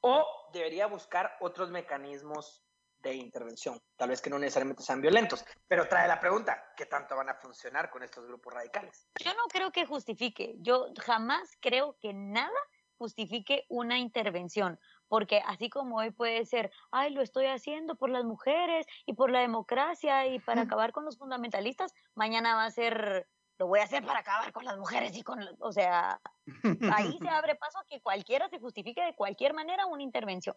O 0.00 0.26
debería 0.52 0.86
buscar 0.86 1.36
otros 1.40 1.70
mecanismos 1.70 2.64
de 3.04 3.14
intervención, 3.14 3.78
tal 3.96 4.08
vez 4.08 4.22
que 4.22 4.30
no 4.30 4.38
necesariamente 4.38 4.82
sean 4.82 5.00
violentos. 5.00 5.44
Pero 5.68 5.86
trae 5.86 6.08
la 6.08 6.18
pregunta, 6.18 6.72
¿qué 6.74 6.86
tanto 6.86 7.14
van 7.14 7.28
a 7.28 7.34
funcionar 7.34 7.90
con 7.90 8.02
estos 8.02 8.26
grupos 8.26 8.52
radicales? 8.54 9.06
Yo 9.22 9.32
no 9.34 9.44
creo 9.48 9.70
que 9.70 9.84
justifique, 9.84 10.56
yo 10.58 10.86
jamás 11.04 11.56
creo 11.60 11.96
que 12.00 12.14
nada 12.14 12.50
justifique 12.96 13.66
una 13.68 13.98
intervención, 13.98 14.80
porque 15.08 15.42
así 15.46 15.68
como 15.68 15.98
hoy 15.98 16.10
puede 16.10 16.46
ser, 16.46 16.70
ay, 16.90 17.12
lo 17.12 17.20
estoy 17.20 17.46
haciendo 17.46 17.96
por 17.96 18.08
las 18.08 18.24
mujeres 18.24 18.86
y 19.04 19.12
por 19.12 19.30
la 19.30 19.40
democracia 19.40 20.26
y 20.26 20.38
para 20.38 20.62
acabar 20.62 20.92
con 20.92 21.04
los 21.04 21.18
fundamentalistas, 21.18 21.92
mañana 22.14 22.54
va 22.54 22.64
a 22.64 22.70
ser, 22.70 23.28
lo 23.58 23.66
voy 23.66 23.80
a 23.80 23.84
hacer 23.84 24.04
para 24.04 24.20
acabar 24.20 24.52
con 24.52 24.64
las 24.64 24.76
mujeres 24.78 25.16
y 25.16 25.22
con, 25.22 25.40
o 25.60 25.72
sea, 25.72 26.20
ahí 26.92 27.18
se 27.20 27.28
abre 27.28 27.54
paso 27.54 27.78
a 27.78 27.86
que 27.86 28.00
cualquiera 28.00 28.48
se 28.48 28.58
justifique 28.58 29.04
de 29.04 29.14
cualquier 29.14 29.54
manera 29.54 29.86
una 29.86 30.02
intervención. 30.02 30.56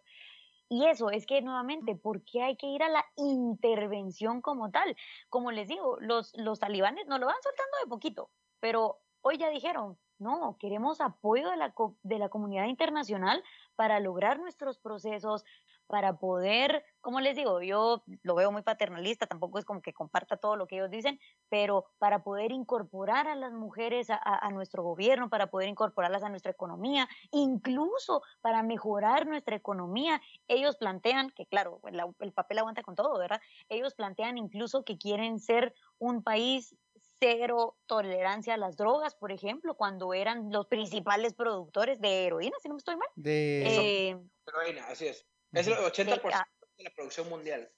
Y 0.70 0.86
eso 0.86 1.10
es 1.10 1.24
que 1.24 1.40
nuevamente, 1.40 1.94
¿por 1.94 2.22
qué 2.24 2.42
hay 2.42 2.56
que 2.56 2.66
ir 2.66 2.82
a 2.82 2.90
la 2.90 3.04
intervención 3.16 4.42
como 4.42 4.70
tal? 4.70 4.96
Como 5.30 5.50
les 5.50 5.68
digo, 5.68 5.96
los, 6.00 6.36
los 6.36 6.60
talibanes 6.60 7.06
nos 7.06 7.20
lo 7.20 7.26
van 7.26 7.42
soltando 7.42 7.78
de 7.82 7.88
poquito, 7.88 8.30
pero 8.60 9.00
hoy 9.22 9.38
ya 9.38 9.48
dijeron, 9.48 9.98
no, 10.18 10.56
queremos 10.58 11.00
apoyo 11.00 11.48
de 11.50 11.56
la, 11.56 11.72
de 12.02 12.18
la 12.18 12.28
comunidad 12.28 12.66
internacional 12.66 13.42
para 13.76 14.00
lograr 14.00 14.38
nuestros 14.38 14.78
procesos, 14.78 15.44
para 15.88 16.18
poder, 16.18 16.84
como 17.00 17.18
les 17.20 17.34
digo, 17.34 17.60
yo 17.62 18.04
lo 18.22 18.34
veo 18.36 18.52
muy 18.52 18.62
paternalista, 18.62 19.26
tampoco 19.26 19.58
es 19.58 19.64
como 19.64 19.82
que 19.82 19.92
comparta 19.94 20.36
todo 20.36 20.54
lo 20.54 20.66
que 20.66 20.76
ellos 20.76 20.90
dicen, 20.90 21.18
pero 21.48 21.86
para 21.98 22.22
poder 22.22 22.52
incorporar 22.52 23.26
a 23.26 23.34
las 23.34 23.52
mujeres 23.52 24.10
a, 24.10 24.16
a- 24.16 24.46
a 24.46 24.50
nuestro 24.50 24.82
gobierno, 24.82 25.30
para 25.30 25.48
poder 25.48 25.68
incorporarlas 25.68 26.22
a 26.22 26.28
nuestra 26.28 26.52
economía, 26.52 27.08
incluso 27.32 28.22
para 28.42 28.62
mejorar 28.62 29.26
nuestra 29.26 29.56
economía. 29.56 30.20
Ellos 30.46 30.76
plantean, 30.76 31.30
que 31.30 31.46
claro, 31.46 31.80
el, 31.86 32.00
el 32.20 32.32
papel 32.32 32.58
aguanta 32.58 32.82
con 32.82 32.94
todo, 32.94 33.18
¿verdad? 33.18 33.40
Ellos 33.68 33.94
plantean 33.94 34.38
incluso 34.38 34.84
que 34.84 34.98
quieren 34.98 35.40
ser 35.40 35.74
un 35.98 36.22
país 36.22 36.76
cero 37.20 37.78
tolerancia 37.86 38.54
a 38.54 38.56
las 38.58 38.76
drogas, 38.76 39.14
por 39.14 39.32
ejemplo, 39.32 39.74
cuando 39.76 40.14
eran 40.14 40.50
los 40.52 40.66
principales 40.66 41.34
productores 41.34 42.00
de 42.00 42.26
heroína, 42.26 42.56
si 42.60 42.68
no 42.68 42.74
me 42.74 42.78
estoy 42.78 42.96
mal. 42.96 43.08
De... 43.16 43.62
Eh, 44.10 44.16
Heroína, 44.46 44.86
así 44.88 45.06
es. 45.06 45.26
Es 45.60 45.66
el 45.66 45.74
de- 45.74 45.80
80%. 45.82 46.30
ah, 46.34 46.46
de 46.76 46.84
la 46.84 46.90
producción 46.90 47.28
mundial. 47.28 47.70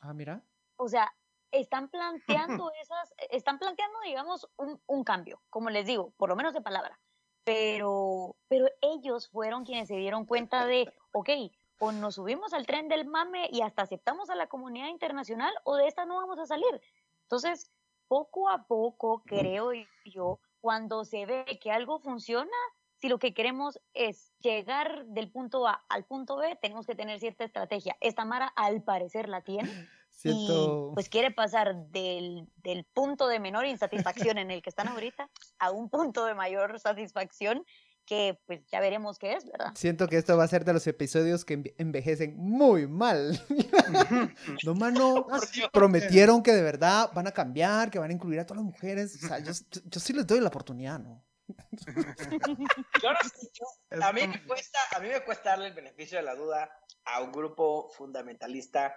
Ah, 0.00 0.12
mira. 0.12 0.42
o 0.76 0.88
sea, 0.88 1.12
están 1.50 1.88
planteando 1.88 2.70
esas, 2.82 3.14
están 3.30 3.58
planteando, 3.58 3.98
digamos, 4.00 4.48
un, 4.56 4.80
un 4.86 5.04
cambio, 5.04 5.40
como 5.50 5.70
les 5.70 5.86
digo, 5.86 6.12
por 6.16 6.28
lo 6.28 6.36
menos 6.36 6.52
de 6.52 6.60
palabra. 6.60 6.98
Pero, 7.44 8.36
pero 8.48 8.68
ellos 8.80 9.28
fueron 9.28 9.64
quienes 9.64 9.88
se 9.88 9.96
dieron 9.96 10.24
cuenta 10.24 10.66
de, 10.66 10.92
ok, 11.12 11.28
o 11.78 11.92
nos 11.92 12.14
subimos 12.14 12.54
al 12.54 12.66
tren 12.66 12.88
del 12.88 13.04
mame 13.06 13.48
y 13.52 13.60
hasta 13.60 13.82
aceptamos 13.82 14.30
a 14.30 14.34
la 14.34 14.46
comunidad 14.46 14.88
internacional, 14.88 15.52
o 15.64 15.76
de 15.76 15.86
esta 15.86 16.06
no 16.06 16.16
vamos 16.16 16.38
a 16.38 16.46
salir. 16.46 16.80
Entonces, 17.22 17.70
poco 18.08 18.48
a 18.48 18.66
poco, 18.66 19.22
creo 19.26 19.72
yo, 20.06 20.40
cuando 20.60 21.04
se 21.04 21.26
ve 21.26 21.58
que 21.62 21.70
algo 21.70 21.98
funciona, 21.98 22.56
si 23.04 23.10
lo 23.10 23.18
que 23.18 23.34
queremos 23.34 23.78
es 23.92 24.32
llegar 24.40 25.04
del 25.08 25.30
punto 25.30 25.68
A 25.68 25.84
al 25.90 26.06
punto 26.06 26.36
B, 26.38 26.56
tenemos 26.62 26.86
que 26.86 26.94
tener 26.94 27.20
cierta 27.20 27.44
estrategia. 27.44 27.98
Esta 28.00 28.24
Mara, 28.24 28.46
al 28.56 28.82
parecer, 28.82 29.28
la 29.28 29.42
tiene 29.42 29.68
Siento. 30.10 30.88
y 30.90 30.94
pues 30.94 31.10
quiere 31.10 31.30
pasar 31.30 31.76
del, 31.90 32.48
del 32.62 32.86
punto 32.94 33.28
de 33.28 33.40
menor 33.40 33.66
insatisfacción 33.66 34.38
en 34.38 34.50
el 34.50 34.62
que 34.62 34.70
están 34.70 34.88
ahorita 34.88 35.28
a 35.58 35.70
un 35.70 35.90
punto 35.90 36.24
de 36.24 36.32
mayor 36.32 36.80
satisfacción 36.80 37.66
que 38.06 38.38
pues 38.46 38.64
ya 38.72 38.80
veremos 38.80 39.18
qué 39.18 39.34
es, 39.34 39.44
¿verdad? 39.44 39.72
Siento 39.74 40.08
que 40.08 40.16
esto 40.16 40.38
va 40.38 40.44
a 40.44 40.48
ser 40.48 40.64
de 40.64 40.72
los 40.72 40.86
episodios 40.86 41.44
que 41.44 41.58
enve- 41.58 41.74
envejecen 41.76 42.36
muy 42.38 42.86
mal. 42.86 43.38
no, 44.64 44.74
mano, 44.74 45.26
prometieron 45.72 46.42
que 46.42 46.52
de 46.52 46.62
verdad 46.62 47.10
van 47.14 47.26
a 47.26 47.32
cambiar, 47.32 47.90
que 47.90 47.98
van 47.98 48.08
a 48.10 48.14
incluir 48.14 48.40
a 48.40 48.46
todas 48.46 48.62
las 48.62 48.72
mujeres. 48.72 49.22
O 49.22 49.26
sea, 49.28 49.40
yo, 49.40 49.52
yo- 49.52 49.80
yo 49.84 50.00
sí 50.00 50.14
les 50.14 50.26
doy 50.26 50.40
la 50.40 50.48
oportunidad, 50.48 50.98
¿no? 50.98 51.22
Yo 53.02 53.12
no 53.12 53.18
sé, 53.22 53.50
yo- 53.52 54.02
a, 54.02 54.12
mí 54.12 54.26
me 54.26 54.42
cuesta, 54.44 54.78
a 54.94 55.00
mí 55.00 55.08
me 55.08 55.20
cuesta 55.24 55.50
darle 55.50 55.68
el 55.68 55.74
beneficio 55.74 56.18
de 56.18 56.24
la 56.24 56.34
duda 56.34 56.70
a 57.04 57.20
un 57.20 57.32
grupo 57.32 57.90
fundamentalista 57.90 58.96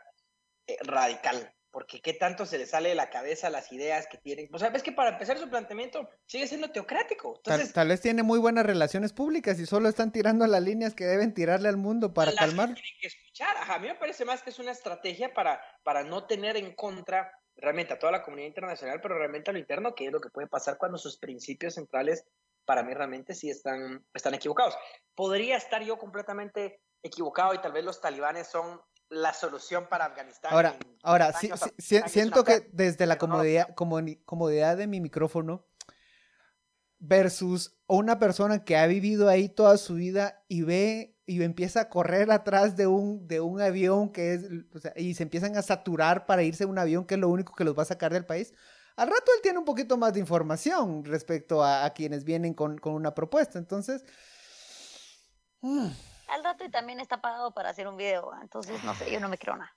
eh, 0.66 0.78
radical. 0.82 1.54
Porque 1.70 2.02
qué 2.02 2.14
tanto 2.14 2.46
se 2.46 2.58
le 2.58 2.66
sale 2.66 2.90
de 2.90 2.96
la 2.96 3.10
cabeza 3.10 3.50
las 3.50 3.72
ideas 3.72 4.08
que 4.08 4.18
tienen. 4.18 4.50
O 4.54 4.58
sea, 4.58 4.70
ves 4.70 4.82
que 4.82 4.94
para 4.94 5.12
empezar 5.12 5.38
su 5.38 5.50
planteamiento 5.50 6.10
sigue 6.26 6.48
siendo 6.48 6.72
teocrático. 6.72 7.40
Tal, 7.44 7.56
Entonces, 7.56 7.74
tal 7.74 7.90
vez 7.90 8.02
tiene 8.02 8.24
muy 8.24 8.40
buenas 8.40 8.66
relaciones 8.66 9.12
públicas 9.14 9.60
y 9.60 9.66
solo 9.66 9.90
están 9.90 10.12
tirando 10.12 10.48
las 10.48 10.64
líneas 10.64 10.96
que 10.96 11.06
deben 11.06 11.34
tirarle 11.34 11.68
al 11.68 11.78
mundo 11.78 12.14
para 12.14 12.32
que 12.32 12.38
calmar. 12.38 12.74
tienen 12.74 12.94
que 13.02 13.08
escuchar. 13.08 13.56
Ajá, 13.58 13.76
a 13.76 13.80
mí 13.80 13.88
me 13.90 13.96
parece 13.96 14.24
más 14.26 14.42
que 14.42 14.50
es 14.50 14.60
una 14.60 14.72
estrategia 14.72 15.34
para, 15.34 15.62
para 15.84 16.04
no 16.04 16.26
tener 16.26 16.56
en 16.56 16.74
contra 16.74 17.32
realmente 17.58 17.94
a 17.94 18.00
toda 18.00 18.12
la 18.12 18.24
comunidad 18.24 18.48
internacional, 18.48 19.00
pero 19.02 19.18
realmente 19.18 19.50
a 19.50 19.54
lo 19.54 19.60
interno, 19.60 19.96
que 19.96 20.06
es 20.06 20.12
lo 20.12 20.20
que 20.22 20.30
puede 20.30 20.48
pasar 20.48 20.78
cuando 20.78 20.98
sus 20.98 21.18
principios 21.18 21.74
centrales 21.76 22.26
para 22.66 22.84
mí 22.84 22.94
realmente 22.94 23.34
sí 23.34 23.50
están, 23.50 24.06
están 24.14 24.34
equivocados. 24.34 24.76
Podría 25.16 25.58
estar 25.58 25.82
yo 25.84 25.98
completamente 25.98 26.82
equivocado 27.02 27.54
y 27.54 27.60
tal 27.62 27.72
vez 27.72 27.84
los 27.86 28.02
talibanes 28.02 28.48
son 28.48 28.80
la 29.10 29.34
solución 29.34 29.88
para 29.88 30.06
Afganistán. 30.06 30.52
Ahora, 30.54 30.76
en 30.80 30.98
ahora, 31.02 31.28
10 31.28 31.40
sí- 31.40 31.48
años, 31.48 31.60
sí- 31.60 31.66
Afganistán 31.66 31.86
si- 31.88 31.96
es 31.96 32.02
una 32.02 32.10
siento 32.10 32.44
que 32.44 32.70
desde 32.74 33.06
la 33.06 33.16
no 33.16 33.20
comodidad, 33.20 33.70
comuni- 33.76 34.22
comodidad 34.26 34.76
de 34.78 34.88
mi 34.88 35.00
micrófono 35.00 35.66
versus 37.00 37.80
una 37.88 38.20
persona 38.20 38.64
que 38.66 38.76
ha 38.76 38.88
vivido 38.88 39.30
ahí 39.30 39.50
toda 39.50 39.78
su 39.78 39.96
vida 39.96 40.44
y 40.48 40.64
ve 40.64 41.17
y 41.28 41.44
empieza 41.44 41.82
a 41.82 41.90
correr 41.90 42.32
atrás 42.32 42.78
de 42.78 42.88
un, 42.88 43.28
de 43.28 43.42
un 43.42 43.60
avión 43.60 44.14
que 44.14 44.34
es, 44.34 44.46
o 44.74 44.80
sea, 44.80 44.94
y 44.96 45.14
se 45.14 45.24
empiezan 45.24 45.58
a 45.58 45.62
saturar 45.62 46.26
para 46.26 46.42
irse 46.42 46.64
a 46.64 46.68
un 46.68 46.80
avión 46.80 47.06
que 47.06 47.16
es 47.16 47.20
lo 47.20 47.28
único 47.28 47.54
que 47.54 47.66
los 47.66 47.78
va 47.78 47.84
a 47.84 47.86
sacar 47.86 48.14
del 48.14 48.26
país. 48.26 48.54
Al 48.96 49.10
rato 49.10 49.32
él 49.36 49.42
tiene 49.44 49.60
un 49.60 49.66
poquito 49.66 49.98
más 49.98 50.14
de 50.14 50.22
información 50.22 51.04
respecto 51.04 51.62
a, 51.62 51.84
a 51.84 51.94
quienes 51.94 52.24
vienen 52.24 52.54
con, 52.54 52.78
con 52.78 52.94
una 52.94 53.14
propuesta. 53.14 53.60
Entonces, 53.60 54.06
mm, 55.60 55.90
Al 56.30 56.44
rato 56.46 56.64
y 56.64 56.72
también 56.72 57.02
está 57.02 57.20
pagado 57.20 57.54
para 57.54 57.72
hacer 57.72 57.90
un 57.90 57.98
video, 57.98 58.32
entonces 58.42 58.82
no 58.86 58.96
sé, 58.96 59.12
yo 59.12 59.20
no 59.20 59.28
me 59.28 59.38
creo 59.38 59.58
nada. 59.58 59.76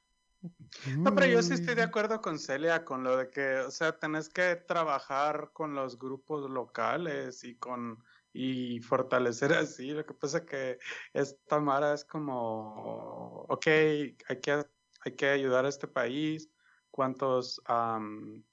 No, 0.98 1.14
pero 1.14 1.26
yo 1.26 1.42
sí 1.42 1.54
estoy 1.54 1.74
de 1.74 1.84
mm. 1.84 1.88
acuerdo 1.88 2.20
con 2.20 2.38
Celia 2.38 2.84
con 2.84 3.02
lo 3.02 3.16
de 3.16 3.28
que, 3.28 3.58
o 3.58 3.72
sea, 3.72 3.98
tenés 3.98 4.28
que 4.28 4.54
trabajar 4.54 5.50
con 5.52 5.74
los 5.74 5.98
grupos 5.98 6.48
locales 6.48 7.42
y 7.42 7.56
con 7.56 8.02
y 8.32 8.80
fortalecer 8.80 9.52
así. 9.54 9.90
Lo 9.90 10.04
que 10.04 10.14
pasa 10.14 10.38
es 10.38 10.44
que 10.44 10.78
esta 11.12 11.58
Mara 11.60 11.94
es 11.94 12.04
como, 12.04 13.44
ok, 13.48 13.66
hay 13.66 14.40
que, 14.42 14.64
hay 15.00 15.16
que 15.16 15.28
ayudar 15.28 15.64
a 15.64 15.68
este 15.68 15.88
país. 15.88 16.50
¿Cuántos 16.90 17.60
am, 17.66 18.44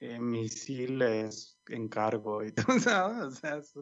eh, 0.00 0.18
misiles 0.18 1.60
encargo? 1.68 2.42
Y 2.44 2.52
todo, 2.52 2.78
¿sabes? 2.78 3.24
O 3.24 3.30
sea, 3.30 3.56
es 3.56 3.74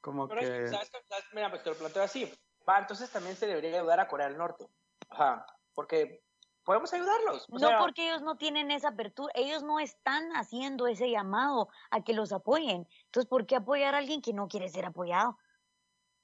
como 0.00 0.28
Pero 0.28 0.40
es 0.40 0.50
que, 0.50 0.58
que... 0.58 0.68
¿sabes 0.68 0.90
qué? 0.90 0.98
¿Sabes? 1.08 1.24
Mira, 1.32 1.50
pues 1.50 1.62
te 1.62 1.70
lo 1.70 1.76
planteo 1.76 2.02
así. 2.02 2.30
Va, 2.68 2.78
entonces 2.78 3.10
también 3.10 3.36
se 3.36 3.46
debería 3.46 3.78
ayudar 3.78 4.00
a 4.00 4.08
Corea 4.08 4.28
del 4.28 4.38
Norte. 4.38 4.66
Ajá, 5.10 5.46
porque 5.74 6.24
podemos 6.64 6.92
ayudarlos. 6.92 7.44
O 7.50 7.58
No 7.58 7.68
sea, 7.68 7.78
porque 7.78 8.06
ellos 8.08 8.22
no 8.22 8.36
tienen 8.36 8.70
esa 8.70 8.88
apertura, 8.88 9.32
ellos 9.36 9.62
no 9.62 9.80
están 9.80 10.30
haciendo 10.36 10.86
ese 10.86 11.10
llamado 11.10 11.68
a 11.90 12.02
que 12.02 12.12
los 12.14 12.32
apoyen. 12.32 12.88
Entonces, 13.06 13.28
¿por 13.28 13.46
qué 13.46 13.56
apoyar 13.56 13.94
a 13.94 13.98
alguien 13.98 14.22
que 14.22 14.32
no 14.32 14.48
quiere 14.48 14.68
ser 14.68 14.84
apoyado? 14.86 15.38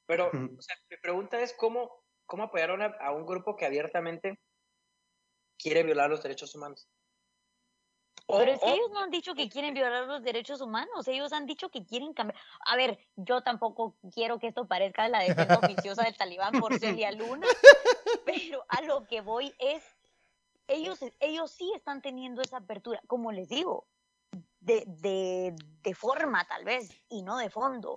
Pero, 0.06 0.26
o 0.28 0.62
sea, 0.62 0.76
mi 0.88 0.96
pregunta 0.96 1.38
es 1.40 1.52
cómo, 1.54 1.90
cómo 2.26 2.44
apoyar 2.44 2.70
a, 2.70 2.74
una- 2.74 2.96
a 3.00 3.12
un 3.12 3.24
grupo 3.26 3.54
que 3.56 3.66
abiertamente 3.66 4.40
quiere 5.58 5.82
violar 5.82 6.10
los 6.10 6.22
derechos 6.22 6.54
humanos. 6.54 6.88
O- 8.26 8.38
Pero 8.38 8.52
es 8.52 8.60
que 8.60 8.66
o- 8.66 8.74
ellos 8.74 8.90
no 8.92 9.00
han 9.00 9.10
dicho 9.10 9.34
que 9.34 9.48
quieren 9.48 9.74
violar 9.74 10.06
los 10.06 10.22
derechos 10.22 10.60
humanos, 10.60 11.06
ellos 11.08 11.32
han 11.32 11.46
dicho 11.46 11.68
que 11.68 11.84
quieren 11.84 12.14
cambiar. 12.14 12.40
A 12.66 12.76
ver, 12.76 12.98
yo 13.16 13.42
tampoco 13.42 13.96
quiero 14.14 14.38
que 14.38 14.48
esto 14.48 14.66
parezca 14.66 15.08
la 15.08 15.20
defensa 15.20 15.58
oficiosa 15.98 16.04
del 16.04 16.16
talibán 16.16 16.58
por 16.60 16.78
Celia 16.78 17.12
Luna, 17.12 17.46
pero 18.24 18.64
a 18.68 18.82
lo 18.82 19.06
que 19.06 19.20
voy 19.20 19.54
es, 19.58 19.84
ellos, 20.70 21.00
ellos 21.18 21.50
sí 21.50 21.70
están 21.74 22.00
teniendo 22.00 22.42
esa 22.42 22.58
apertura, 22.58 23.00
como 23.06 23.32
les 23.32 23.48
digo, 23.48 23.86
de, 24.60 24.84
de, 24.86 25.54
de 25.82 25.94
forma 25.94 26.46
tal 26.46 26.64
vez, 26.64 26.90
y 27.08 27.22
no 27.22 27.36
de 27.38 27.50
fondo, 27.50 27.96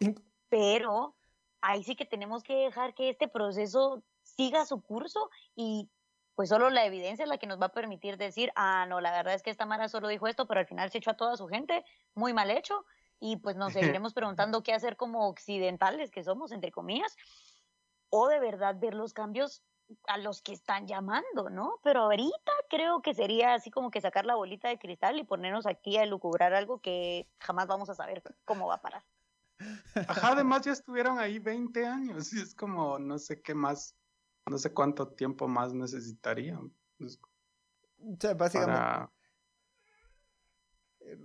pero 0.50 1.16
ahí 1.62 1.84
sí 1.84 1.96
que 1.96 2.06
tenemos 2.06 2.44
que 2.44 2.56
dejar 2.56 2.94
que 2.94 3.10
este 3.10 3.28
proceso 3.28 4.04
siga 4.22 4.66
su 4.66 4.82
curso 4.82 5.30
y 5.56 5.90
pues 6.36 6.50
solo 6.50 6.70
la 6.72 6.86
evidencia 6.86 7.24
es 7.24 7.30
la 7.30 7.38
que 7.38 7.46
nos 7.46 7.62
va 7.62 7.68
a 7.68 7.74
permitir 7.74 8.18
decir, 8.18 8.52
ah, 8.56 8.86
no, 8.88 9.02
la 9.02 9.12
verdad 9.12 9.36
es 9.36 9.44
que 9.44 9.52
esta 9.52 9.68
Mara 9.68 9.88
solo 9.88 10.08
dijo 10.08 10.28
esto, 10.28 10.48
pero 10.48 10.60
al 10.60 10.66
final 10.66 10.90
se 10.90 10.98
echó 10.98 11.12
a 11.12 11.18
toda 11.18 11.38
su 11.38 11.48
gente, 11.48 11.86
muy 12.16 12.34
mal 12.34 12.50
hecho, 12.50 12.86
y 13.20 13.38
pues 13.38 13.56
nos 13.56 13.74
seguiremos 14.02 14.14
preguntando 14.14 14.64
qué 14.64 14.74
hacer 14.74 14.98
como 14.98 15.28
occidentales 15.28 16.10
que 16.10 16.24
somos, 16.24 16.52
entre 16.52 16.72
comillas, 16.72 17.16
o 18.10 18.28
de 18.28 18.40
verdad 18.40 18.76
ver 18.80 18.96
los 18.96 19.14
cambios 19.14 19.62
a 20.08 20.18
los 20.18 20.42
que 20.42 20.54
están 20.54 20.88
llamando, 20.88 21.50
¿no? 21.50 21.80
Pero 21.84 22.02
ahorita 22.02 22.52
creo 22.70 23.02
que 23.02 23.14
sería 23.14 23.54
así 23.54 23.70
como 23.70 23.92
que 23.92 24.02
sacar 24.02 24.26
la 24.26 24.36
bolita 24.36 24.68
de 24.70 24.80
cristal 24.80 25.20
y 25.20 25.24
ponernos 25.24 25.66
aquí 25.66 25.98
a 25.98 26.06
lucubrar 26.06 26.54
algo 26.54 26.80
que 26.80 27.28
jamás 27.40 27.68
vamos 27.68 27.90
a 27.90 27.96
saber 27.96 28.24
cómo 28.46 28.68
va 28.68 28.76
a 28.76 28.82
parar. 28.82 29.04
Ajá, 30.08 30.30
además 30.34 30.64
ya 30.64 30.72
estuvieron 30.72 31.20
ahí 31.20 31.40
20 31.40 31.86
años 31.86 32.34
y 32.34 32.42
es 32.42 32.56
como, 32.56 32.98
no 33.00 33.18
sé 33.20 33.42
qué 33.42 33.54
más, 33.54 33.96
no 34.50 34.58
sé 34.58 34.74
cuánto 34.74 35.08
tiempo 35.10 35.48
más 35.48 35.74
necesitarían 35.74 36.74
pues, 36.98 37.20
o 38.00 38.18
sea, 38.20 38.34
básicamente, 38.34 38.74
para... 38.82 39.12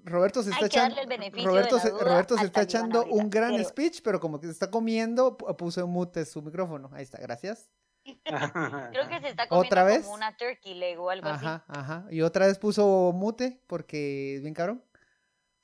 Roberto 0.04 0.42
se 0.42 0.50
está 0.50 0.66
echando, 0.66 1.00
el 1.00 1.06
beneficio 1.06 1.48
Roberto 1.48 1.78
se, 1.78 1.90
Roberto 1.90 2.36
se 2.36 2.46
está 2.46 2.62
echando 2.62 3.04
un 3.06 3.30
gran 3.30 3.64
speech, 3.64 4.02
pero 4.02 4.20
como 4.20 4.40
que 4.40 4.46
se 4.46 4.52
está 4.52 4.70
comiendo, 4.70 5.38
pu- 5.38 5.56
puso 5.56 5.80
en 5.80 5.88
mute 5.88 6.24
su 6.24 6.42
micrófono. 6.42 6.90
Ahí 6.92 7.04
está, 7.04 7.18
gracias. 7.18 7.70
Creo 8.92 9.08
que 9.08 9.20
se 9.20 9.28
está 9.28 9.48
comiendo 9.48 9.66
¿Otra 9.66 9.84
vez? 9.84 10.02
como 10.02 10.14
una 10.14 10.36
turkey 10.36 10.74
leg 10.74 10.98
o 11.00 11.10
algo 11.10 11.28
así. 11.28 11.46
Ajá, 11.46 11.64
ajá. 11.68 12.04
Y 12.10 12.22
otra 12.22 12.46
vez 12.46 12.58
puso 12.58 13.12
mute 13.14 13.62
porque 13.66 14.36
es 14.36 14.42
bien 14.42 14.54
cabrón. 14.54 14.84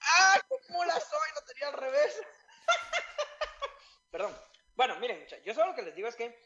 ¡Ah, 0.00 0.40
cómo 0.48 0.84
la 0.84 0.94
soy! 0.94 1.28
Lo 1.34 1.42
tenía 1.46 1.68
al 1.68 1.74
revés. 1.74 2.20
Perdón. 4.10 4.32
Bueno, 4.76 4.98
miren, 5.00 5.20
mucha- 5.20 5.38
yo 5.44 5.54
solo 5.54 5.68
lo 5.68 5.74
que 5.74 5.82
les 5.82 5.94
digo 5.94 6.08
es 6.08 6.16
que 6.16 6.36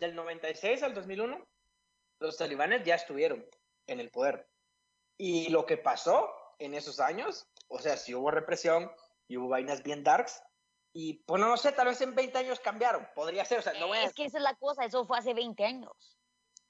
del 0.00 0.14
96 0.14 0.82
al 0.82 0.94
2001, 0.94 1.46
los 2.20 2.36
talibanes 2.36 2.84
ya 2.84 2.94
estuvieron 2.94 3.44
en 3.86 4.00
el 4.00 4.10
poder. 4.10 4.48
Y 5.18 5.48
lo 5.50 5.66
que 5.66 5.76
pasó 5.76 6.30
en 6.58 6.74
esos 6.74 7.00
años, 7.00 7.46
o 7.68 7.78
sea, 7.78 7.96
si 7.96 8.14
hubo 8.14 8.30
represión 8.30 8.90
y 9.28 9.36
hubo 9.36 9.48
vainas 9.48 9.82
bien 9.82 10.04
darks, 10.04 10.42
y 10.98 11.12
pues 11.26 11.38
no, 11.40 11.54
sé, 11.58 11.72
tal 11.72 11.88
vez 11.88 12.00
en 12.00 12.14
20 12.14 12.38
años 12.38 12.58
cambiaron, 12.58 13.06
podría 13.14 13.44
ser, 13.44 13.58
o 13.58 13.62
sea, 13.62 13.74
no 13.78 13.88
voy 13.88 13.98
a 13.98 14.04
Es 14.04 14.14
que 14.14 14.24
esa 14.24 14.38
es 14.38 14.42
la 14.44 14.54
cosa, 14.54 14.84
eso 14.84 15.04
fue 15.04 15.18
hace 15.18 15.34
20 15.34 15.62
años. 15.62 16.18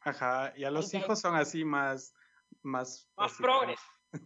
Ajá, 0.01 0.53
y 0.57 0.65
a 0.65 0.71
los 0.73 0.93
hijos 0.95 1.21
son 1.21 1.37
así 1.37 1.65
más, 1.65 2.13
más... 2.63 3.09
más 3.17 3.33
así 3.33 3.43
progres. 3.43 3.79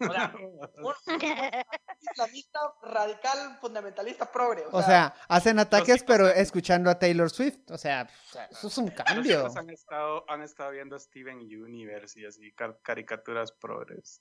O 0.08 0.12
sea, 0.12 0.32
un 0.78 0.94
islamista 2.12 2.60
radical 2.82 3.58
fundamentalista 3.60 4.30
progre. 4.30 4.64
O 4.72 4.82
sea, 4.82 5.14
hacen 5.28 5.58
ataques, 5.58 6.02
pero 6.02 6.26
han- 6.26 6.36
escuchando 6.38 6.88
a 6.90 6.98
Taylor 6.98 7.28
Swift. 7.30 7.70
O 7.70 7.76
sea, 7.78 8.08
eso 8.50 8.68
es 8.68 8.78
un 8.78 8.86
Los 8.86 8.94
cambio. 8.94 9.40
hijos 9.40 9.56
han 9.56 9.68
estado, 9.70 10.24
han 10.30 10.42
estado 10.42 10.70
viendo 10.70 10.98
Steven 10.98 11.38
Universe 11.40 12.20
y 12.20 12.24
así, 12.26 12.52
ca- 12.52 12.78
caricaturas 12.82 13.52
progres. 13.52 14.20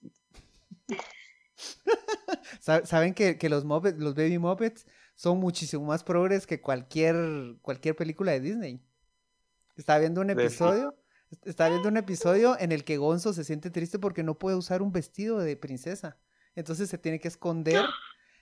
Sa- 2.59 2.85
Saben 2.85 3.13
que, 3.13 3.37
que 3.37 3.49
los 3.49 3.65
Muppets, 3.65 3.97
los 3.99 4.15
Baby 4.15 4.39
Muppets 4.39 4.85
son 5.19 5.37
muchísimo 5.37 5.83
más 5.83 6.05
progres 6.05 6.47
que 6.47 6.61
cualquier, 6.61 7.57
cualquier 7.61 7.93
película 7.93 8.31
de 8.31 8.39
Disney. 8.39 8.81
Estaba 9.75 9.99
viendo 9.99 10.21
un 10.21 10.29
episodio, 10.29 10.95
Está 11.43 11.67
viendo 11.67 11.89
un 11.89 11.97
episodio 11.97 12.57
en 12.57 12.71
el 12.71 12.85
que 12.85 12.95
Gonzo 12.97 13.33
se 13.33 13.43
siente 13.43 13.69
triste 13.69 13.99
porque 13.99 14.23
no 14.23 14.39
puede 14.39 14.55
usar 14.55 14.81
un 14.81 14.93
vestido 14.93 15.37
de 15.39 15.57
princesa. 15.57 16.17
Entonces 16.55 16.89
se 16.89 16.97
tiene 16.97 17.19
que 17.19 17.27
esconder 17.27 17.83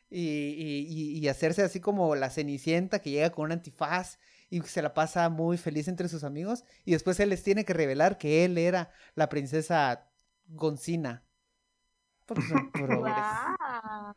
y, 0.10 0.22
y- 0.22 0.88
y- 0.88 1.18
y 1.20 1.28
hacerse 1.28 1.64
así 1.64 1.80
como 1.82 2.16
la 2.16 2.30
cenicienta 2.30 3.00
que 3.00 3.10
llega 3.10 3.32
con 3.32 3.46
un 3.46 3.54
antifaz 3.54 4.20
y 4.52 4.62
se 4.62 4.84
la 4.84 4.94
pasa 4.94 5.28
muy 5.30 5.58
feliz 5.58 5.88
entre 5.88 6.08
sus 6.10 6.24
amigos. 6.24 6.64
Y 6.86 6.92
después 6.92 7.20
él 7.20 7.30
les 7.30 7.42
tiene 7.44 7.66
que 7.66 7.74
revelar 7.74 8.20
que 8.20 8.46
él 8.46 8.58
era 8.58 8.92
la 9.16 9.30
princesa 9.30 10.10
Goncina. 10.48 11.24
Porque 12.28 12.44
son 12.44 12.72
progres. 12.72 13.16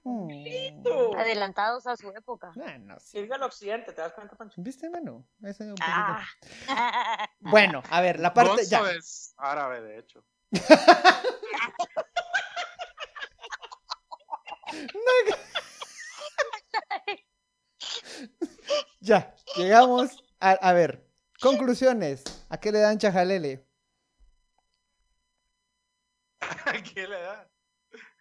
Mm. 0.02 1.16
Adelantados 1.16 1.86
a 1.86 1.96
su 1.96 2.11
época. 2.11 2.52
Bueno, 2.56 2.98
sí. 2.98 3.18
Sirve 3.18 3.36
al 3.36 3.42
occidente, 3.44 3.92
¿te 3.92 4.00
das 4.02 4.12
cuenta, 4.12 4.36
Pancho? 4.36 4.61
¿Viste, 4.61 4.90
Manu? 4.90 5.24
Eso 5.42 5.64
un 5.64 5.70
poquito. 5.70 5.86
Ah. 5.88 6.26
Bueno, 7.40 7.82
a 7.88 8.00
ver, 8.00 8.20
la 8.20 8.34
parte. 8.34 8.66
Ya. 8.66 8.80
es 8.90 9.34
árabe, 9.38 9.80
de 9.80 9.98
hecho. 9.98 10.24
Ya, 19.00 19.34
llegamos 19.56 20.22
a, 20.40 20.50
a 20.50 20.72
ver. 20.72 21.08
Conclusiones. 21.40 22.22
¿A 22.50 22.58
qué 22.61 22.70
le 22.70 22.80
dan 22.80 22.98
chajalele? 22.98 23.66
¿Qué 26.94 27.08
le 27.08 27.20
da? 27.20 27.49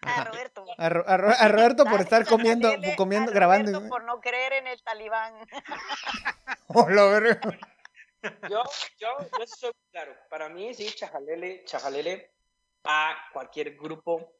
A 0.01 0.23
Roberto. 0.23 0.65
A, 0.77 0.89
Ro- 0.89 1.03
a 1.07 1.17
Ro- 1.17 1.33
a 1.37 1.47
Roberto 1.49 1.85
por 1.85 2.01
estar 2.01 2.25
comiendo, 2.27 2.69
comiendo, 2.97 3.31
a 3.31 3.33
grabando. 3.33 3.71
Roberto 3.71 3.89
por 3.89 4.03
no 4.05 4.19
creer 4.21 4.53
en 4.53 4.67
el 4.67 4.81
talibán. 4.83 5.33
Hola, 6.67 7.05
verga. 7.05 7.41
Yo, 8.49 8.63
yo, 8.97 9.07
yo 9.37 9.47
soy 9.47 9.71
claro. 9.91 10.15
Para 10.29 10.49
mí, 10.49 10.73
sí, 10.73 10.87
chajalele, 10.87 11.63
chajalele 11.65 12.31
a 12.83 13.15
cualquier 13.33 13.75
grupo 13.75 14.35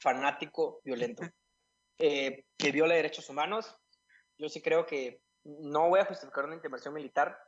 fanático 0.00 0.80
violento 0.84 1.22
eh, 1.98 2.44
que 2.56 2.70
viola 2.72 2.94
derechos 2.94 3.28
humanos. 3.28 3.76
Yo 4.38 4.48
sí 4.48 4.60
creo 4.62 4.86
que 4.86 5.20
no 5.44 5.88
voy 5.88 6.00
a 6.00 6.04
justificar 6.04 6.44
una 6.44 6.54
intervención 6.54 6.92
militar 6.94 7.38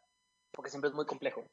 porque 0.52 0.70
siempre 0.70 0.88
es 0.90 0.94
muy 0.94 1.06
complejo. 1.06 1.44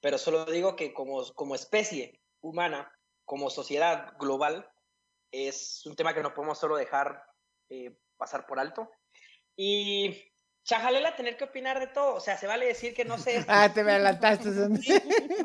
Pero 0.00 0.18
solo 0.18 0.44
digo 0.46 0.74
que 0.76 0.92
como, 0.92 1.22
como 1.34 1.54
especie 1.54 2.20
humana, 2.40 2.90
como 3.24 3.50
sociedad 3.50 4.12
global, 4.18 4.68
es 5.32 5.84
un 5.86 5.96
tema 5.96 6.14
que 6.14 6.22
no 6.22 6.34
podemos 6.34 6.58
solo 6.58 6.76
dejar 6.76 7.24
eh, 7.70 7.98
pasar 8.16 8.46
por 8.46 8.60
alto. 8.60 8.90
Y 9.56 10.14
chajalela 10.64 11.16
tener 11.16 11.36
que 11.36 11.44
opinar 11.44 11.80
de 11.80 11.88
todo. 11.88 12.14
O 12.14 12.20
sea, 12.20 12.36
se 12.36 12.46
vale 12.46 12.66
decir 12.66 12.94
que 12.94 13.04
no 13.04 13.18
sé 13.18 13.38
esto. 13.38 13.52
Ah, 13.52 13.72
te 13.72 13.82
me 13.82 13.92
adelantaste. 13.92 14.48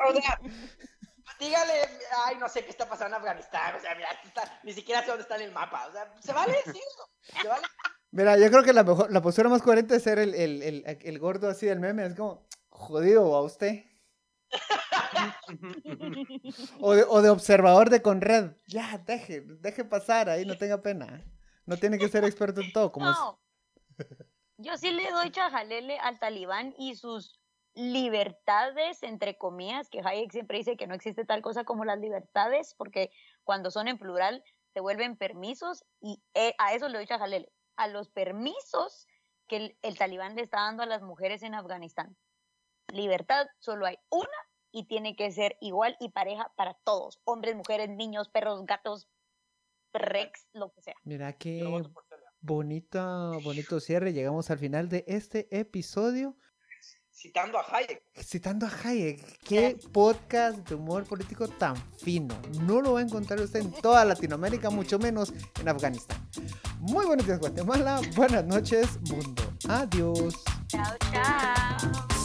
O 0.07 0.13
sea, 0.13 0.39
dígale, 1.39 1.73
ay, 2.25 2.37
no 2.37 2.47
sé 2.47 2.63
qué 2.63 2.69
está 2.71 2.87
pasando 2.87 3.17
en 3.17 3.21
Afganistán. 3.21 3.75
O 3.75 3.79
sea, 3.79 3.95
mira, 3.95 4.09
está, 4.23 4.59
ni 4.63 4.73
siquiera 4.73 5.01
sé 5.01 5.07
dónde 5.07 5.23
está 5.23 5.35
en 5.35 5.43
el 5.43 5.51
mapa. 5.51 5.87
O 5.87 5.91
sea, 5.91 6.13
se 6.21 6.33
vale 6.33 6.53
decirlo. 6.53 7.09
Se 7.41 7.47
vale. 7.47 7.67
Mira, 8.11 8.37
yo 8.37 8.49
creo 8.49 8.63
que 8.63 8.73
la 8.73 8.83
mejor, 8.83 9.11
la 9.11 9.21
postura 9.21 9.49
más 9.49 9.61
coherente 9.61 9.95
es 9.95 10.03
ser 10.03 10.19
el, 10.19 10.33
el, 10.33 10.63
el, 10.63 10.83
el 11.01 11.19
gordo 11.19 11.49
así 11.49 11.65
del 11.65 11.79
meme. 11.79 12.05
Es 12.05 12.15
como, 12.15 12.47
jodido 12.69 13.35
a 13.35 13.41
usted. 13.41 13.83
O 16.79 16.93
de, 16.93 17.03
o 17.03 17.21
de 17.21 17.29
observador 17.29 17.89
de 17.89 18.01
Conred. 18.01 18.51
Ya, 18.65 18.97
deje, 19.05 19.41
deje 19.41 19.85
pasar 19.85 20.29
ahí, 20.29 20.45
no 20.45 20.57
tenga 20.57 20.81
pena. 20.81 21.23
No 21.65 21.77
tiene 21.77 21.97
que 21.97 22.07
ser 22.09 22.23
experto 22.23 22.61
en 22.61 22.71
todo. 22.71 22.91
Como 22.91 23.09
es- 23.09 23.17
No. 23.17 23.39
Yo 24.59 24.77
sí 24.77 24.91
le 24.91 25.11
doy 25.11 25.29
chajalele 25.31 25.99
al 25.99 26.19
talibán 26.19 26.73
y 26.77 26.95
sus 26.95 27.39
libertades, 27.75 29.03
entre 29.03 29.37
comillas, 29.37 29.87
que 29.89 30.01
Hayek 30.03 30.31
siempre 30.31 30.57
dice 30.57 30.77
que 30.77 30.87
no 30.87 30.95
existe 30.95 31.25
tal 31.25 31.41
cosa 31.43 31.63
como 31.63 31.85
las 31.85 31.99
libertades, 31.99 32.73
porque 32.75 33.11
cuando 33.43 33.69
son 33.69 33.87
en 33.87 33.99
plural 33.99 34.43
se 34.73 34.79
vuelven 34.79 35.15
permisos 35.15 35.85
y 36.01 36.23
eh, 36.33 36.55
a 36.57 36.73
eso 36.73 36.89
le 36.89 36.97
doy 36.97 37.05
chajalele, 37.07 37.51
a 37.75 37.87
los 37.87 38.09
permisos 38.09 39.07
que 39.47 39.57
el, 39.57 39.77
el 39.83 39.97
talibán 39.97 40.35
le 40.35 40.41
está 40.41 40.61
dando 40.61 40.81
a 40.83 40.87
las 40.87 41.03
mujeres 41.03 41.43
en 41.43 41.53
Afganistán. 41.53 42.17
Libertad 42.93 43.47
solo 43.59 43.85
hay 43.85 43.97
una 44.09 44.29
y 44.71 44.87
tiene 44.87 45.15
que 45.15 45.31
ser 45.31 45.57
igual 45.59 45.97
y 45.99 46.09
pareja 46.09 46.51
para 46.55 46.75
todos, 46.83 47.19
hombres, 47.25 47.55
mujeres, 47.55 47.89
niños, 47.89 48.29
perros, 48.29 48.65
gatos, 48.65 49.07
rex, 49.93 50.47
lo 50.53 50.71
que 50.71 50.81
sea. 50.81 50.95
Mira 51.03 51.33
qué 51.33 51.63
bonito, 52.41 53.39
bonito 53.43 53.79
cierre. 53.79 54.13
Llegamos 54.13 54.49
al 54.51 54.59
final 54.59 54.89
de 54.89 55.03
este 55.07 55.47
episodio. 55.57 56.37
Citando 57.11 57.57
a 57.57 57.65
Hayek. 57.75 58.03
Citando 58.21 58.67
a 58.67 58.69
Hayek, 58.69 59.39
qué 59.39 59.75
podcast 59.91 60.59
de 60.69 60.75
humor 60.75 61.05
político 61.05 61.47
tan 61.47 61.75
fino. 61.97 62.39
No 62.61 62.79
lo 62.79 62.93
va 62.93 62.99
a 62.99 63.03
encontrar 63.03 63.41
usted 63.41 63.61
en 63.61 63.71
toda 63.71 64.05
Latinoamérica, 64.05 64.69
mucho 64.69 64.99
menos 64.99 65.33
en 65.59 65.67
Afganistán. 65.67 66.29
Muy 66.79 67.05
buenos 67.07 67.25
días, 67.25 67.39
Guatemala. 67.39 68.01
Buenas 68.15 68.45
noches, 68.45 68.99
mundo. 69.09 69.41
Adiós. 69.67 70.35
Chao, 70.67 70.95
chao. 71.11 72.16